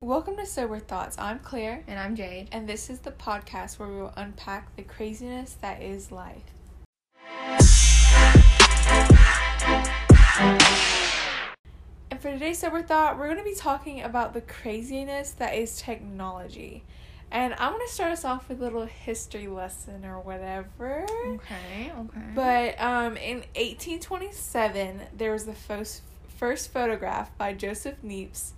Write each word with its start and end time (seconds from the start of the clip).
Welcome 0.00 0.36
to 0.36 0.46
Sober 0.46 0.78
Thoughts. 0.78 1.18
I'm 1.18 1.40
Claire, 1.40 1.82
And 1.88 1.98
I'm 1.98 2.14
Jade. 2.14 2.48
and 2.52 2.68
this 2.68 2.88
is 2.88 3.00
the 3.00 3.10
podcast 3.10 3.80
where 3.80 3.88
we 3.88 3.96
will 3.96 4.12
unpack 4.16 4.76
the 4.76 4.82
craziness 4.84 5.54
that 5.54 5.82
is 5.82 6.12
life. 6.12 6.44
And 12.10 12.20
for 12.20 12.30
today's 12.30 12.58
Sober 12.58 12.82
Thought, 12.82 13.18
we're 13.18 13.26
going 13.26 13.38
to 13.38 13.44
be 13.44 13.54
talking 13.54 14.02
about 14.02 14.32
the 14.34 14.40
craziness 14.40 15.32
that 15.32 15.54
is 15.54 15.76
technology. 15.76 16.84
And 17.30 17.54
I'm 17.58 17.72
going 17.72 17.86
to 17.86 17.92
start 17.92 18.12
us 18.12 18.24
off 18.24 18.48
with 18.48 18.60
a 18.60 18.64
little 18.64 18.86
history 18.86 19.48
lesson 19.48 20.04
or 20.04 20.20
whatever. 20.20 21.04
Okay, 21.26 21.92
okay. 21.98 22.20
But 22.34 22.80
um, 22.80 23.16
in 23.16 23.38
1827, 23.56 25.02
there 25.16 25.32
was 25.32 25.44
the 25.44 25.54
first, 25.54 26.02
first 26.38 26.72
photograph 26.72 27.36
by 27.36 27.52
Joseph 27.52 27.96
Niepce. 28.02 28.52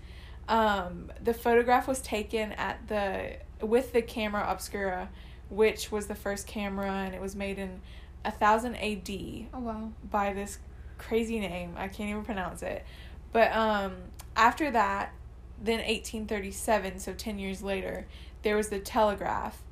Um, 0.51 1.13
the 1.23 1.33
photograph 1.33 1.87
was 1.87 2.03
taken 2.03 2.53
at 2.53 2.89
the 2.89 3.37
with 3.65 3.93
the 3.93 4.03
camera 4.03 4.45
obscura, 4.49 5.09
which 5.49 5.93
was 5.93 6.09
the 6.09 6.15
first 6.17 6.47
camera, 6.49 6.91
and 6.91 7.15
it 7.15 7.21
was 7.21 7.37
made 7.37 7.59
in 7.59 7.81
a 8.25 8.33
thousand 8.33 8.75
A.D. 8.77 9.49
oh 9.55 9.61
wow. 9.61 9.93
by 10.11 10.33
this 10.33 10.59
crazy 10.99 11.39
name. 11.39 11.75
I 11.77 11.87
can't 11.87 12.11
even 12.11 12.25
pronounce 12.25 12.63
it. 12.63 12.85
But 13.33 13.53
um, 13.53 13.95
after 14.35 14.73
that, 14.73 15.13
then 15.63 15.79
1837, 15.79 16.99
so 16.99 17.13
10 17.15 17.39
years 17.39 17.63
later, 17.63 18.07
there 18.43 18.57
was 18.57 18.71
the 18.71 18.81
telegraph. 18.81 19.63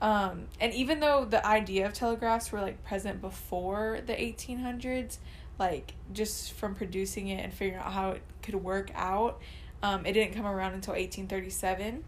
Um, 0.00 0.46
and 0.60 0.72
even 0.72 1.00
though 1.00 1.24
the 1.24 1.44
idea 1.44 1.86
of 1.86 1.92
telegraphs 1.92 2.52
were 2.52 2.60
like 2.60 2.84
present 2.84 3.20
before 3.20 4.00
the 4.06 4.12
1800s, 4.12 5.18
like 5.58 5.94
just 6.12 6.52
from 6.52 6.74
producing 6.74 7.28
it 7.28 7.42
and 7.42 7.52
figuring 7.52 7.80
out 7.80 7.92
how 7.92 8.10
it 8.12 8.22
could 8.42 8.54
work 8.54 8.90
out, 8.94 9.40
um, 9.82 10.04
it 10.06 10.12
didn't 10.12 10.34
come 10.34 10.46
around 10.46 10.74
until 10.74 10.92
1837 10.94 12.04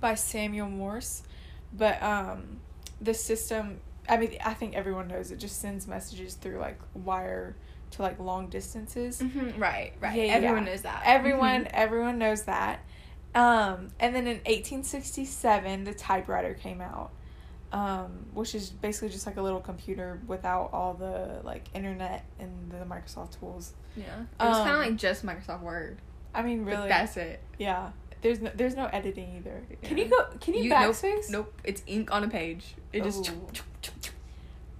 by 0.00 0.14
Samuel 0.14 0.68
Morse. 0.68 1.22
But 1.72 2.02
um, 2.02 2.60
the 3.00 3.14
system, 3.14 3.80
I 4.08 4.16
mean, 4.18 4.36
I 4.44 4.54
think 4.54 4.74
everyone 4.74 5.08
knows 5.08 5.30
it 5.30 5.38
just 5.38 5.60
sends 5.60 5.86
messages 5.86 6.34
through 6.34 6.58
like 6.58 6.78
wire 6.94 7.56
to 7.92 8.02
like 8.02 8.18
long 8.18 8.48
distances. 8.48 9.20
Mm-hmm. 9.20 9.60
Right, 9.60 9.92
right. 10.00 10.16
Yeah, 10.16 10.34
Everyone 10.34 10.64
yeah. 10.66 10.72
knows 10.72 10.82
that. 10.82 11.02
Everyone, 11.04 11.64
Mhm. 11.64 11.70
everyone 11.72 12.18
knows 12.18 12.42
that. 12.44 12.80
Um, 13.34 13.88
and 13.98 14.14
then 14.14 14.26
in 14.26 14.40
1867, 14.44 15.84
the 15.84 15.94
typewriter 15.94 16.54
came 16.54 16.80
out, 16.82 17.10
um, 17.72 18.26
which 18.34 18.54
is 18.54 18.68
basically 18.70 19.08
just 19.08 19.26
like 19.26 19.36
a 19.36 19.42
little 19.42 19.60
computer 19.60 20.20
without 20.26 20.70
all 20.72 20.94
the 20.94 21.40
like 21.42 21.64
internet 21.74 22.24
and 22.38 22.70
the 22.70 22.84
Microsoft 22.84 23.38
tools. 23.40 23.72
Yeah. 23.96 24.04
It 24.40 24.44
was 24.44 24.58
kind 24.58 24.70
Um, 24.70 24.80
of 24.80 24.86
like 24.88 24.96
just 24.96 25.24
Microsoft 25.24 25.62
Word. 25.62 25.98
I 26.34 26.42
mean, 26.42 26.64
Like, 26.64 26.74
really, 26.76 26.88
that's 26.88 27.16
it. 27.16 27.40
yeah. 27.58 27.90
There's 28.22 28.40
no, 28.40 28.50
there's 28.54 28.76
no 28.76 28.86
editing 28.86 29.36
either. 29.38 29.62
Can 29.82 29.98
you 29.98 30.04
go? 30.06 30.26
Can 30.40 30.54
you, 30.54 30.68
nope, 30.70 30.78
backspace? 30.94 31.28
Nope. 31.28 31.52
It's 31.64 31.82
ink 31.88 32.12
on 32.12 32.22
a 32.22 32.28
page. 32.28 32.74
It 32.92 33.02
just. 33.02 33.28
Ooh. 33.30 33.48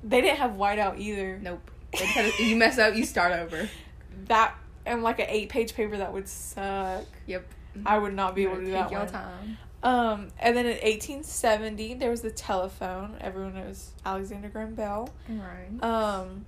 They 0.05 0.21
didn't 0.21 0.39
have 0.39 0.53
whiteout 0.53 0.99
either. 0.99 1.39
Nope. 1.43 1.71
They 1.93 2.07
to- 2.31 2.45
you 2.45 2.57
mess 2.57 2.79
up, 2.79 2.95
you 2.95 3.05
start 3.05 3.33
over. 3.33 3.69
That 4.27 4.55
and 4.87 5.03
like 5.03 5.19
an 5.19 5.27
eight 5.29 5.49
page 5.49 5.75
paper 5.75 5.97
that 5.97 6.13
would 6.13 6.29
suck. 6.29 7.05
Yep. 7.27 7.45
I 7.85 7.99
would 7.99 8.15
not 8.15 8.35
be 8.37 8.45
able 8.45 8.57
to 8.57 8.61
do 8.61 8.67
Take 8.67 8.75
that 8.75 8.91
your 8.93 9.01
one. 9.01 9.09
time. 9.09 9.59
Um, 9.83 10.29
and 10.39 10.57
then 10.57 10.67
in 10.67 10.73
1870, 10.75 11.95
there 11.95 12.11
was 12.11 12.21
the 12.21 12.31
telephone. 12.31 13.17
Everyone 13.21 13.55
knows 13.55 13.91
Alexander 14.07 14.49
Graham 14.49 14.75
Bell. 14.75 15.09
Right. 15.29 15.83
Um, 15.83 16.45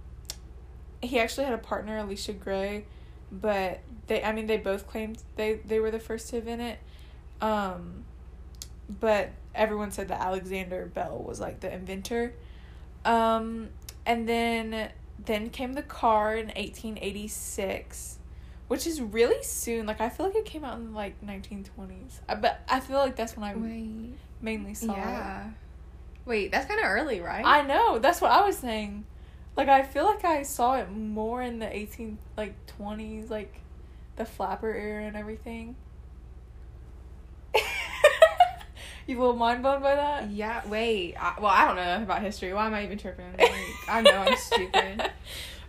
he 1.02 1.18
actually 1.18 1.44
had 1.46 1.54
a 1.54 1.58
partner, 1.58 1.98
Elisha 1.98 2.32
Gray, 2.34 2.84
but 3.40 3.80
they, 4.06 4.22
I 4.22 4.32
mean, 4.32 4.46
they 4.46 4.56
both 4.56 4.86
claimed 4.86 5.18
they, 5.36 5.54
they 5.54 5.80
were 5.80 5.90
the 5.90 5.98
first 5.98 6.28
to 6.30 6.38
invent 6.38 6.60
it. 6.60 6.78
Um, 7.40 8.04
but 9.00 9.30
everyone 9.54 9.90
said 9.90 10.08
that 10.08 10.20
Alexander 10.20 10.86
Bell 10.86 11.22
was 11.26 11.40
like 11.40 11.60
the 11.60 11.72
inventor. 11.72 12.34
Um, 13.04 13.68
and 14.06 14.28
then, 14.28 14.90
then 15.24 15.50
came 15.50 15.74
the 15.74 15.82
car 15.82 16.36
in 16.36 16.46
1886, 16.46 18.18
which 18.68 18.86
is 18.86 19.00
really 19.00 19.42
soon. 19.42 19.86
Like, 19.86 20.00
I 20.00 20.08
feel 20.08 20.26
like 20.26 20.36
it 20.36 20.44
came 20.44 20.64
out 20.64 20.78
in 20.78 20.94
like 20.94 21.20
1920s. 21.24 22.20
I, 22.28 22.34
but 22.34 22.60
I 22.68 22.80
feel 22.80 22.98
like 22.98 23.16
that's 23.16 23.36
when 23.36 23.44
I 23.44 23.54
Wait. 23.54 24.14
mainly 24.40 24.74
saw 24.74 24.92
it. 24.92 24.98
Yeah. 24.98 25.50
Wait, 26.26 26.50
that's 26.50 26.66
kind 26.66 26.80
of 26.80 26.86
early, 26.86 27.20
right? 27.20 27.44
I 27.44 27.62
know. 27.66 27.98
That's 27.98 28.20
what 28.20 28.30
I 28.30 28.44
was 28.46 28.56
saying. 28.56 29.04
Like 29.56 29.68
I 29.68 29.82
feel 29.82 30.04
like 30.04 30.24
I 30.24 30.42
saw 30.42 30.76
it 30.76 30.90
more 30.90 31.42
in 31.42 31.58
the 31.58 31.74
eighteen 31.74 32.18
like 32.36 32.54
twenties, 32.66 33.30
like 33.30 33.60
the 34.16 34.24
flapper 34.24 34.72
era 34.72 35.04
and 35.04 35.16
everything. 35.16 35.76
you 39.06 39.18
were 39.18 39.32
mind 39.32 39.62
blown 39.62 39.80
by 39.80 39.94
that? 39.94 40.30
yeah. 40.30 40.66
Wait. 40.66 41.14
I, 41.16 41.34
well, 41.40 41.50
I 41.50 41.66
don't 41.66 41.76
know 41.76 42.02
about 42.02 42.22
history. 42.22 42.52
Why 42.52 42.66
am 42.66 42.74
I 42.74 42.84
even 42.84 42.98
tripping? 42.98 43.32
Like, 43.38 43.52
I 43.88 44.00
know 44.02 44.12
I'm 44.12 44.36
stupid. 44.36 45.10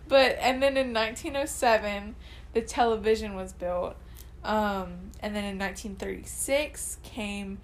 But 0.08 0.38
and 0.40 0.62
then 0.62 0.76
in 0.76 0.92
nineteen 0.92 1.36
oh 1.36 1.46
seven, 1.46 2.14
the 2.52 2.60
television 2.60 3.34
was 3.34 3.52
built. 3.52 3.96
Um, 4.44 5.10
and 5.20 5.34
then 5.34 5.44
in 5.44 5.58
nineteen 5.58 5.96
thirty 5.96 6.22
six 6.22 6.98
came 7.02 7.58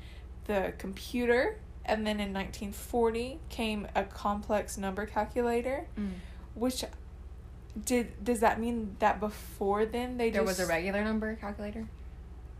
the 0.46 0.72
computer. 0.78 1.58
And 1.84 2.06
then 2.06 2.20
in 2.20 2.32
nineteen 2.32 2.72
forty 2.72 3.38
came 3.48 3.88
a 3.94 4.04
complex 4.04 4.78
number 4.78 5.04
calculator. 5.06 5.86
Mm. 5.98 6.10
Which 6.54 6.84
did 7.84 8.22
does 8.22 8.40
that 8.40 8.60
mean 8.60 8.96
that 8.98 9.18
before 9.18 9.86
then 9.86 10.16
they 10.18 10.30
There 10.30 10.42
just 10.44 10.58
was 10.58 10.68
a 10.68 10.70
regular 10.70 11.02
number 11.02 11.34
calculator. 11.36 11.86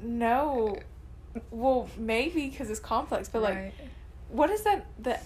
no 0.01 0.77
well 1.51 1.89
maybe 1.99 2.49
because 2.49 2.71
it's 2.71 2.81
complex 2.81 3.29
but 3.29 3.43
like 3.43 3.55
Right. 3.55 3.73
what 4.29 4.51
is 4.51 4.63
that 4.65 4.87
the 4.99 5.19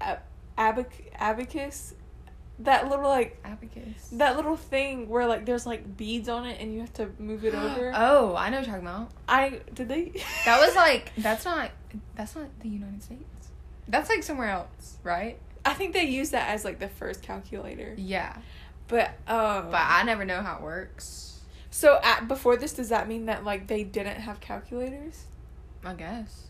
ab- 0.00 0.22
abac- 0.58 1.12
abacus 1.14 1.94
that 2.60 2.88
little 2.88 3.08
like 3.08 3.38
abacus. 3.44 4.08
that 4.12 4.36
little 4.36 4.56
thing 4.56 5.08
where 5.08 5.26
like 5.26 5.44
there's 5.44 5.66
like 5.66 5.96
beads 5.96 6.28
on 6.28 6.46
it 6.46 6.60
and 6.60 6.72
you 6.72 6.80
have 6.80 6.92
to 6.94 7.10
move 7.18 7.44
it 7.44 7.54
over 7.54 7.92
oh, 7.96 8.34
I 8.36 8.48
know 8.48 8.58
what 8.58 8.66
you're 8.66 8.74
talking 8.76 8.86
about. 8.88 9.10
I 9.28 9.60
did 9.74 9.88
they 9.88 10.12
That 10.44 10.60
was 10.60 10.74
like 10.84 11.12
that's 11.18 11.44
not 11.44 11.70
that's 12.14 12.34
not 12.36 12.46
the 12.60 12.68
United 12.68 13.02
States. 13.02 13.24
That's 13.88 14.08
like 14.08 14.22
somewhere 14.22 14.48
else, 14.48 14.96
right? 15.02 15.38
I 15.64 15.74
think 15.74 15.92
they 15.94 16.04
use 16.04 16.30
that 16.30 16.48
as 16.48 16.64
like 16.64 16.78
the 16.78 16.88
first 16.88 17.22
calculator 17.22 17.94
Yeah, 17.96 18.36
but 18.88 19.08
um 19.26 19.70
but 19.70 19.80
I 19.80 20.02
never 20.04 20.24
know 20.24 20.42
how 20.42 20.56
it 20.56 20.62
works. 20.62 21.40
so 21.70 21.98
at, 22.02 22.28
before 22.28 22.56
this 22.56 22.72
does 22.74 22.90
that 22.90 23.08
mean 23.08 23.26
that 23.26 23.44
like 23.44 23.66
they 23.66 23.82
didn't 23.84 24.20
have 24.20 24.40
calculators 24.40 25.24
I 25.84 25.94
guess. 25.94 26.48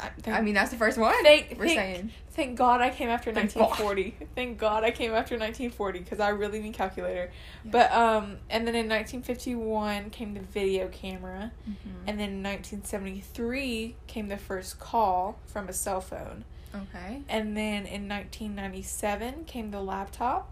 I, 0.00 0.10
I 0.30 0.40
mean, 0.40 0.54
that's 0.54 0.70
the 0.70 0.76
first 0.76 0.96
one. 0.98 1.14
Thank- 1.22 1.56
we're 1.58 1.66
thank- 1.66 1.78
saying. 1.78 2.10
Thank 2.32 2.56
God 2.56 2.80
I 2.80 2.90
came 2.90 3.08
after 3.10 3.32
Thank 3.32 3.52
God. 3.54 3.60
1940. 3.70 4.26
Thank 4.34 4.56
God 4.58 4.82
I 4.84 4.92
came 4.92 5.10
after 5.12 5.34
1940 5.36 5.98
because 5.98 6.20
I 6.20 6.30
really 6.30 6.60
need 6.60 6.72
calculator. 6.74 7.30
Yeah. 7.64 7.70
But 7.70 7.92
um, 7.92 8.38
and 8.48 8.66
then 8.66 8.74
in 8.74 8.88
1951 8.88 10.08
came 10.10 10.32
the 10.34 10.40
video 10.40 10.88
camera, 10.88 11.52
Mhm. 11.68 11.74
and 12.06 12.18
then 12.20 12.30
in 12.30 12.42
1973 12.42 13.96
came 14.06 14.28
the 14.28 14.36
first 14.38 14.78
call 14.78 15.38
from 15.46 15.68
a 15.68 15.72
cell 15.72 16.00
phone, 16.00 16.44
Okay. 16.74 17.20
and 17.28 17.56
then 17.56 17.84
in 17.84 18.08
1997 18.08 19.44
came 19.44 19.70
the 19.70 19.80
laptop, 19.82 20.50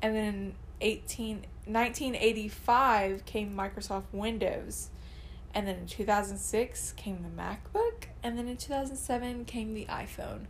and 0.00 0.14
then 0.14 0.24
in 0.34 0.54
18 0.80 1.44
1985 1.66 3.24
came 3.26 3.54
Microsoft 3.54 4.04
Windows. 4.12 4.89
And 5.54 5.66
then 5.66 5.76
in 5.76 5.86
2006 5.86 6.92
came 6.92 7.22
the 7.22 7.42
MacBook, 7.42 8.04
and 8.22 8.38
then 8.38 8.46
in 8.46 8.56
2007 8.56 9.44
came 9.44 9.74
the 9.74 9.86
iPhone. 9.86 10.46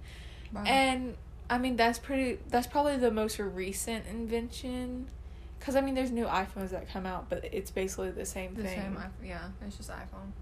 Wow. 0.53 0.65
And 0.67 1.17
I 1.49 1.59
mean 1.59 1.77
that's 1.77 1.99
pretty 1.99 2.39
that's 2.49 2.67
probably 2.67 2.97
the 2.97 3.11
most 3.11 3.39
recent 3.39 4.05
invention 4.07 5.09
cuz 5.59 5.75
I 5.75 5.81
mean 5.81 5.95
there's 5.95 6.11
new 6.11 6.27
iPhones 6.27 6.71
that 6.71 6.89
come 6.89 7.07
out 7.07 7.29
but 7.29 7.45
it's 7.45 7.71
basically 7.71 8.11
the 8.11 8.27
same 8.27 8.55
the 8.55 8.63
thing. 8.63 8.81
same. 8.81 8.97
iPhone. 8.97 9.27
Yeah, 9.27 9.49
it's 9.67 9.77
just 9.77 9.91
iPhone. 9.91 10.33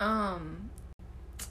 Um, 0.00 0.70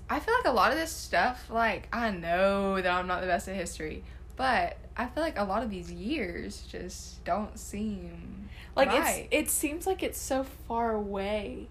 I 0.10 0.20
feel 0.20 0.34
like 0.36 0.46
a 0.46 0.52
lot 0.52 0.72
of 0.72 0.78
this 0.78 0.92
stuff. 0.92 1.50
Like 1.50 1.88
I 1.94 2.12
know 2.12 2.82
that 2.82 2.92
I'm 2.92 3.08
not 3.08 3.22
the 3.22 3.28
best 3.28 3.48
at 3.48 3.56
history, 3.56 4.04
but 4.36 4.78
I 4.98 5.08
feel 5.08 5.24
like 5.24 5.38
a 5.38 5.44
lot 5.44 5.64
of 5.64 5.70
these 5.70 5.92
years 5.92 6.64
just 6.70 7.24
don't 7.24 7.58
seem 7.58 8.50
like 8.76 8.90
right. 8.90 9.28
it's 9.32 9.52
it 9.52 9.52
seems 9.52 9.88
like 9.88 10.04
it's 10.04 10.20
so 10.20 10.44
far 10.68 10.94
away. 10.94 11.68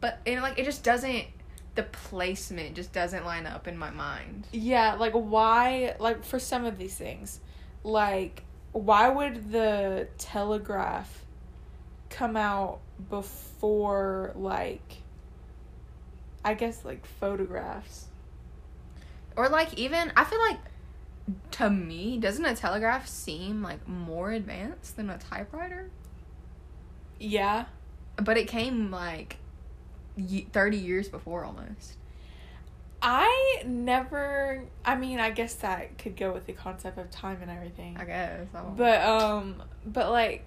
But 0.00 0.18
it 0.24 0.40
like 0.40 0.58
it 0.58 0.64
just 0.64 0.82
doesn't. 0.82 1.24
The 1.74 1.82
placement 1.82 2.76
just 2.76 2.92
doesn't 2.92 3.24
line 3.24 3.46
up 3.46 3.66
in 3.66 3.76
my 3.76 3.90
mind. 3.90 4.46
Yeah, 4.52 4.94
like 4.94 5.12
why 5.12 5.96
like 5.98 6.24
for 6.24 6.38
some 6.38 6.64
of 6.64 6.78
these 6.78 6.94
things 6.94 7.40
like 7.84 8.42
why 8.72 9.08
would 9.08 9.52
the 9.52 10.08
telegraph 10.18 11.24
come 12.10 12.36
out 12.36 12.80
before 13.08 14.32
like 14.34 15.02
I 16.44 16.54
guess 16.54 16.84
like 16.84 17.06
photographs. 17.06 18.06
Or 19.36 19.48
like 19.48 19.74
even 19.74 20.12
I 20.16 20.24
feel 20.24 20.40
like 20.40 20.58
to 21.52 21.70
me, 21.70 22.18
doesn't 22.18 22.44
a 22.44 22.54
telegraph 22.54 23.06
seem 23.06 23.62
like 23.62 23.86
more 23.86 24.32
advanced 24.32 24.96
than 24.96 25.08
a 25.08 25.18
typewriter? 25.18 25.90
Yeah. 27.20 27.66
But 28.16 28.36
it 28.36 28.48
came 28.48 28.90
like 28.90 29.36
30 30.16 30.76
years 30.76 31.08
before 31.08 31.44
almost. 31.44 31.96
I 33.02 33.62
never. 33.66 34.64
I 34.84 34.96
mean, 34.96 35.20
I 35.20 35.30
guess 35.30 35.54
that 35.56 35.98
could 35.98 36.16
go 36.16 36.32
with 36.32 36.46
the 36.46 36.54
concept 36.54 36.96
of 36.96 37.10
time 37.10 37.38
and 37.42 37.50
everything. 37.50 37.98
I 37.98 38.04
guess. 38.04 38.46
I 38.54 38.62
But 38.74 39.02
um, 39.02 39.62
but 39.84 40.10
like, 40.10 40.44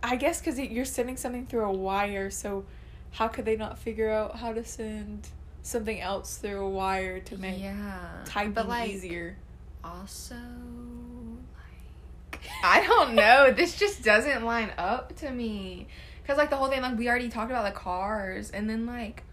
I 0.00 0.14
guess 0.14 0.40
because 0.40 0.60
you're 0.60 0.84
sending 0.84 1.16
something 1.16 1.46
through 1.46 1.64
a 1.64 1.72
wire, 1.72 2.30
so 2.30 2.64
how 3.10 3.26
could 3.26 3.44
they 3.44 3.56
not 3.56 3.78
figure 3.78 4.10
out 4.10 4.36
how 4.36 4.52
to 4.52 4.64
send 4.64 5.28
something 5.62 6.00
else 6.00 6.36
through 6.36 6.64
a 6.64 6.70
wire 6.70 7.18
to 7.18 7.36
make 7.36 7.60
yeah. 7.60 8.08
typing 8.26 8.52
but 8.52 8.68
like 8.68 8.88
easier? 8.90 9.36
also 9.84 10.36
like 12.34 12.40
I 12.64 12.86
don't 12.86 13.14
know. 13.14 13.52
this 13.52 13.76
just 13.76 14.02
doesn't 14.02 14.44
line 14.44 14.70
up 14.78 15.16
to 15.16 15.30
me. 15.30 15.88
Cause 16.26 16.36
like 16.36 16.50
the 16.50 16.56
whole 16.56 16.68
thing, 16.68 16.82
like 16.82 16.96
we 16.96 17.08
already 17.08 17.28
talked 17.28 17.50
about 17.50 17.64
the 17.64 17.78
cars, 17.78 18.50
and 18.50 18.70
then 18.70 18.86
like 18.86 19.24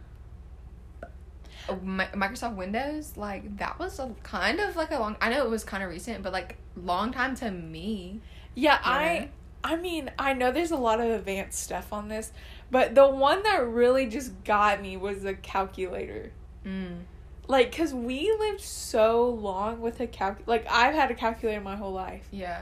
uh, 1.70 1.76
Microsoft 1.76 2.56
Windows, 2.56 3.16
like 3.16 3.58
that 3.58 3.78
was 3.78 4.00
a 4.00 4.14
kind 4.24 4.60
of 4.60 4.76
like 4.76 4.92
a 4.92 5.00
long. 5.00 5.16
I 5.22 5.30
know 5.30 5.44
it 5.44 5.50
was 5.50 5.64
kind 5.64 5.84
of 5.84 5.90
recent, 5.90 6.24
but 6.24 6.34
like 6.34 6.58
long 6.76 7.12
time 7.12 7.36
to 7.38 7.52
me. 7.52 8.22
Yeah, 8.56 8.74
Yeah. 8.74 8.80
I 8.84 9.30
I 9.64 9.76
mean, 9.76 10.10
I 10.18 10.34
know 10.34 10.52
there's 10.52 10.72
a 10.72 10.78
lot 10.78 11.00
of 11.00 11.08
advanced 11.08 11.60
stuff 11.60 11.92
on 11.92 12.08
this, 12.08 12.32
but 12.72 12.96
the 12.96 13.08
one 13.08 13.44
that 13.44 13.68
really 13.68 14.08
just 14.08 14.44
got 14.44 14.82
me 14.82 14.98
was 14.98 15.24
the 15.24 15.34
calculator. 15.34 16.32
Mm. 16.66 17.02
Like 17.48 17.76
cuz 17.76 17.94
we 17.94 18.34
lived 18.40 18.62
so 18.62 19.30
long 19.30 19.82
with 19.82 20.00
a 20.00 20.08
calc 20.08 20.38
like 20.46 20.66
I've 20.70 20.94
had 20.94 21.12
a 21.12 21.16
calculator 21.16 21.62
my 21.62 21.76
whole 21.76 21.92
life. 21.92 22.28
Yeah. 22.32 22.62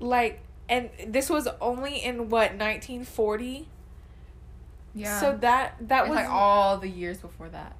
Like 0.00 0.40
and 0.68 0.90
this 1.08 1.28
was 1.30 1.48
only 1.60 1.96
in 2.02 2.28
what 2.30 2.52
1940. 2.52 3.68
Yeah. 4.94 5.20
So 5.20 5.36
that 5.38 5.74
that 5.88 6.02
It's 6.02 6.10
was 6.10 6.16
like 6.16 6.28
all 6.28 6.78
the 6.78 6.88
years 6.88 7.18
before 7.18 7.48
that. 7.48 7.74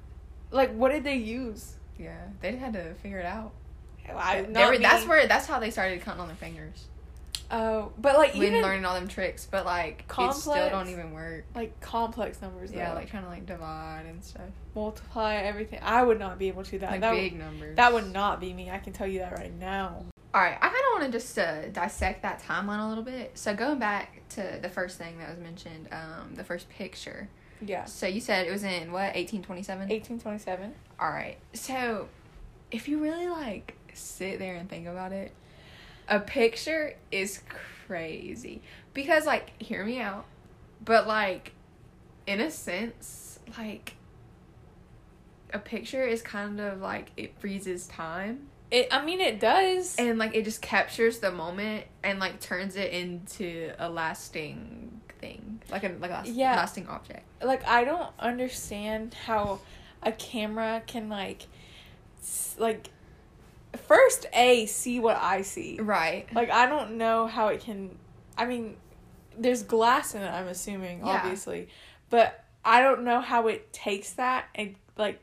like 0.51 0.73
what 0.73 0.91
did 0.91 1.03
they 1.03 1.15
use? 1.15 1.73
Yeah, 1.97 2.17
they 2.41 2.55
had 2.57 2.73
to 2.73 2.93
figure 2.95 3.19
it 3.19 3.25
out. 3.25 3.51
I, 4.13 4.41
not 4.41 4.69
were- 4.71 4.77
that's 4.77 5.05
where 5.07 5.25
that's 5.27 5.47
how 5.47 5.59
they 5.59 5.71
started 5.71 6.01
counting 6.01 6.21
on 6.21 6.27
their 6.27 6.35
fingers. 6.35 6.85
Oh, 7.51 7.91
but 7.97 8.17
like 8.17 8.33
when 8.33 8.47
even 8.47 8.61
learning 8.63 8.85
all 8.85 8.95
them 8.95 9.07
tricks, 9.07 9.47
but 9.49 9.65
like 9.65 10.03
it 10.19 10.33
still 10.33 10.69
don't 10.69 10.89
even 10.89 11.11
work. 11.13 11.45
like 11.55 11.79
complex 11.79 12.41
numbers 12.41 12.71
Yeah, 12.73 12.93
like 12.93 13.09
trying 13.09 13.23
to 13.23 13.29
like 13.29 13.45
divide 13.45 14.05
and 14.07 14.23
stuff. 14.23 14.49
multiply 14.75 15.35
everything. 15.35 15.79
I 15.83 16.01
would 16.03 16.17
not 16.19 16.37
be 16.39 16.47
able 16.47 16.63
to 16.63 16.71
do 16.71 16.79
that. 16.79 16.91
Like 16.91 17.01
that 17.01 17.11
big 17.13 17.37
numbers. 17.37 17.75
That 17.77 17.93
would 17.93 18.11
not 18.11 18.39
be 18.39 18.51
me. 18.51 18.69
I 18.71 18.79
can 18.79 18.93
tell 18.93 19.07
you 19.07 19.19
that 19.19 19.31
right 19.33 19.53
now. 19.53 20.05
All 20.35 20.41
right, 20.41 20.57
I 20.57 20.67
kind 20.67 20.75
of 20.75 20.99
want 20.99 21.03
to 21.05 21.17
just 21.17 21.39
uh, 21.39 21.69
dissect 21.69 22.23
that 22.23 22.43
timeline 22.43 22.85
a 22.85 22.89
little 22.89 23.05
bit. 23.05 23.37
So 23.37 23.55
going 23.55 23.79
back 23.79 24.21
to 24.31 24.59
the 24.61 24.67
first 24.67 24.97
thing 24.97 25.17
that 25.19 25.29
was 25.29 25.39
mentioned, 25.39 25.87
um, 25.93 26.35
the 26.35 26.43
first 26.43 26.67
picture. 26.67 27.29
Yeah. 27.61 27.85
So 27.85 28.05
you 28.05 28.19
said 28.19 28.45
it 28.45 28.51
was 28.51 28.65
in 28.65 28.91
what 28.91 29.15
eighteen 29.15 29.41
twenty 29.41 29.63
seven. 29.63 29.87
1827. 29.87 30.73
All 30.99 31.09
right. 31.09 31.37
So 31.53 32.09
if 32.69 32.89
you 32.89 32.99
really 32.99 33.29
like 33.29 33.77
sit 33.93 34.37
there 34.37 34.55
and 34.55 34.69
think 34.69 34.87
about 34.87 35.13
it, 35.13 35.31
a 36.09 36.19
picture 36.19 36.97
is 37.13 37.39
crazy 37.87 38.61
because 38.93 39.25
like 39.25 39.53
hear 39.63 39.85
me 39.85 40.01
out, 40.01 40.25
but 40.83 41.07
like 41.07 41.53
in 42.27 42.41
a 42.41 42.51
sense, 42.51 43.39
like 43.57 43.93
a 45.53 45.59
picture 45.59 46.03
is 46.03 46.21
kind 46.21 46.59
of 46.59 46.81
like 46.81 47.11
it 47.15 47.39
freezes 47.39 47.87
time 47.87 48.49
It. 48.71 48.87
I 48.91 49.03
mean, 49.05 49.21
it 49.21 49.39
does. 49.39 49.95
and 49.97 50.17
like 50.17 50.35
it 50.35 50.43
just 50.43 50.61
captures 50.61 51.19
the 51.19 51.31
moment 51.31 51.85
and 52.03 52.19
like 52.19 52.39
turns 52.39 52.75
it 52.75 52.91
into 52.91 53.71
a 53.79 53.89
lasting 53.89 55.01
thing, 55.19 55.61
like 55.69 55.83
a 55.83 55.95
like 55.99 56.11
a 56.11 56.23
Yeah. 56.25 56.55
lasting 56.55 56.87
object. 56.87 57.23
like 57.43 57.65
I 57.67 57.83
don't 57.83 58.11
understand 58.19 59.13
how 59.13 59.59
a 60.03 60.11
camera 60.11 60.81
can 60.87 61.09
like, 61.09 61.47
like, 62.57 62.89
first 63.87 64.25
a 64.33 64.65
see 64.65 64.99
what 64.99 65.17
I 65.17 65.41
see. 65.41 65.79
Right. 65.79 66.27
Like 66.33 66.49
I 66.49 66.65
don't 66.67 66.97
know 66.97 67.27
how 67.27 67.49
it 67.49 67.61
can. 67.61 67.97
I 68.37 68.45
mean, 68.45 68.77
there's 69.37 69.63
glass 69.63 70.15
in 70.15 70.21
it. 70.21 70.27
I'm 70.29 70.47
assuming, 70.47 70.99
Yeah. 70.99 71.13
obviously, 71.13 71.69
but 72.09 72.43
I 72.63 72.81
don't 72.81 73.03
know 73.03 73.21
how 73.21 73.47
it 73.47 73.71
takes 73.73 74.13
that 74.13 74.45
and 74.55 74.75
like 74.97 75.19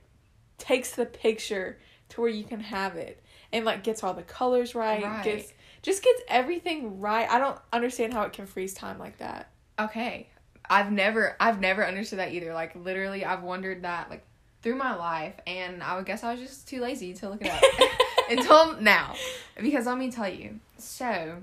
takes 0.58 0.92
the 0.94 1.06
picture 1.06 1.78
to 2.10 2.20
where 2.20 2.30
you 2.30 2.44
can 2.44 2.60
have 2.60 2.96
it 2.96 3.22
and 3.52 3.64
like 3.64 3.82
gets 3.82 4.02
all 4.02 4.14
the 4.14 4.22
colors 4.22 4.74
right. 4.74 5.02
Right. 5.02 5.24
Gets 5.24 5.52
just 5.82 6.02
gets 6.02 6.22
everything 6.28 7.00
right. 7.00 7.28
I 7.28 7.38
don't 7.38 7.58
understand 7.72 8.12
how 8.12 8.22
it 8.22 8.32
can 8.32 8.46
freeze 8.46 8.74
time 8.74 8.98
like 8.98 9.18
that. 9.18 9.50
Okay. 9.78 10.28
I've 10.68 10.92
never 10.92 11.36
I've 11.40 11.60
never 11.60 11.86
understood 11.86 12.18
that 12.18 12.32
either. 12.32 12.54
Like 12.54 12.74
literally 12.74 13.24
I've 13.24 13.42
wondered 13.42 13.82
that 13.82 14.10
like 14.10 14.24
through 14.62 14.76
my 14.76 14.94
life 14.94 15.34
and 15.46 15.82
I 15.82 15.96
would 15.96 16.06
guess 16.06 16.22
I 16.22 16.32
was 16.32 16.40
just 16.40 16.68
too 16.68 16.80
lazy 16.80 17.14
to 17.14 17.28
look 17.28 17.44
it 17.44 17.50
up 17.50 17.62
until 18.30 18.80
now. 18.80 19.14
Because 19.60 19.86
let 19.86 19.98
me 19.98 20.10
tell 20.10 20.28
you. 20.28 20.60
So 20.78 21.36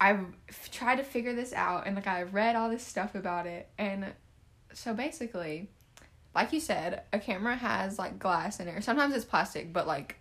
I've 0.00 0.24
f- 0.48 0.70
tried 0.70 0.96
to 0.96 1.04
figure 1.04 1.34
this 1.34 1.52
out 1.52 1.86
and 1.86 1.96
like 1.96 2.06
I 2.06 2.22
read 2.22 2.56
all 2.56 2.70
this 2.70 2.84
stuff 2.84 3.14
about 3.14 3.46
it 3.46 3.68
and 3.78 4.06
so 4.72 4.94
basically 4.94 5.68
like 6.34 6.52
you 6.52 6.60
said, 6.60 7.02
a 7.12 7.18
camera 7.18 7.56
has 7.56 7.98
like 7.98 8.18
glass 8.18 8.60
in 8.60 8.68
it. 8.68 8.76
Or 8.76 8.80
sometimes 8.80 9.14
it's 9.14 9.24
plastic, 9.24 9.72
but 9.72 9.86
like 9.86 10.16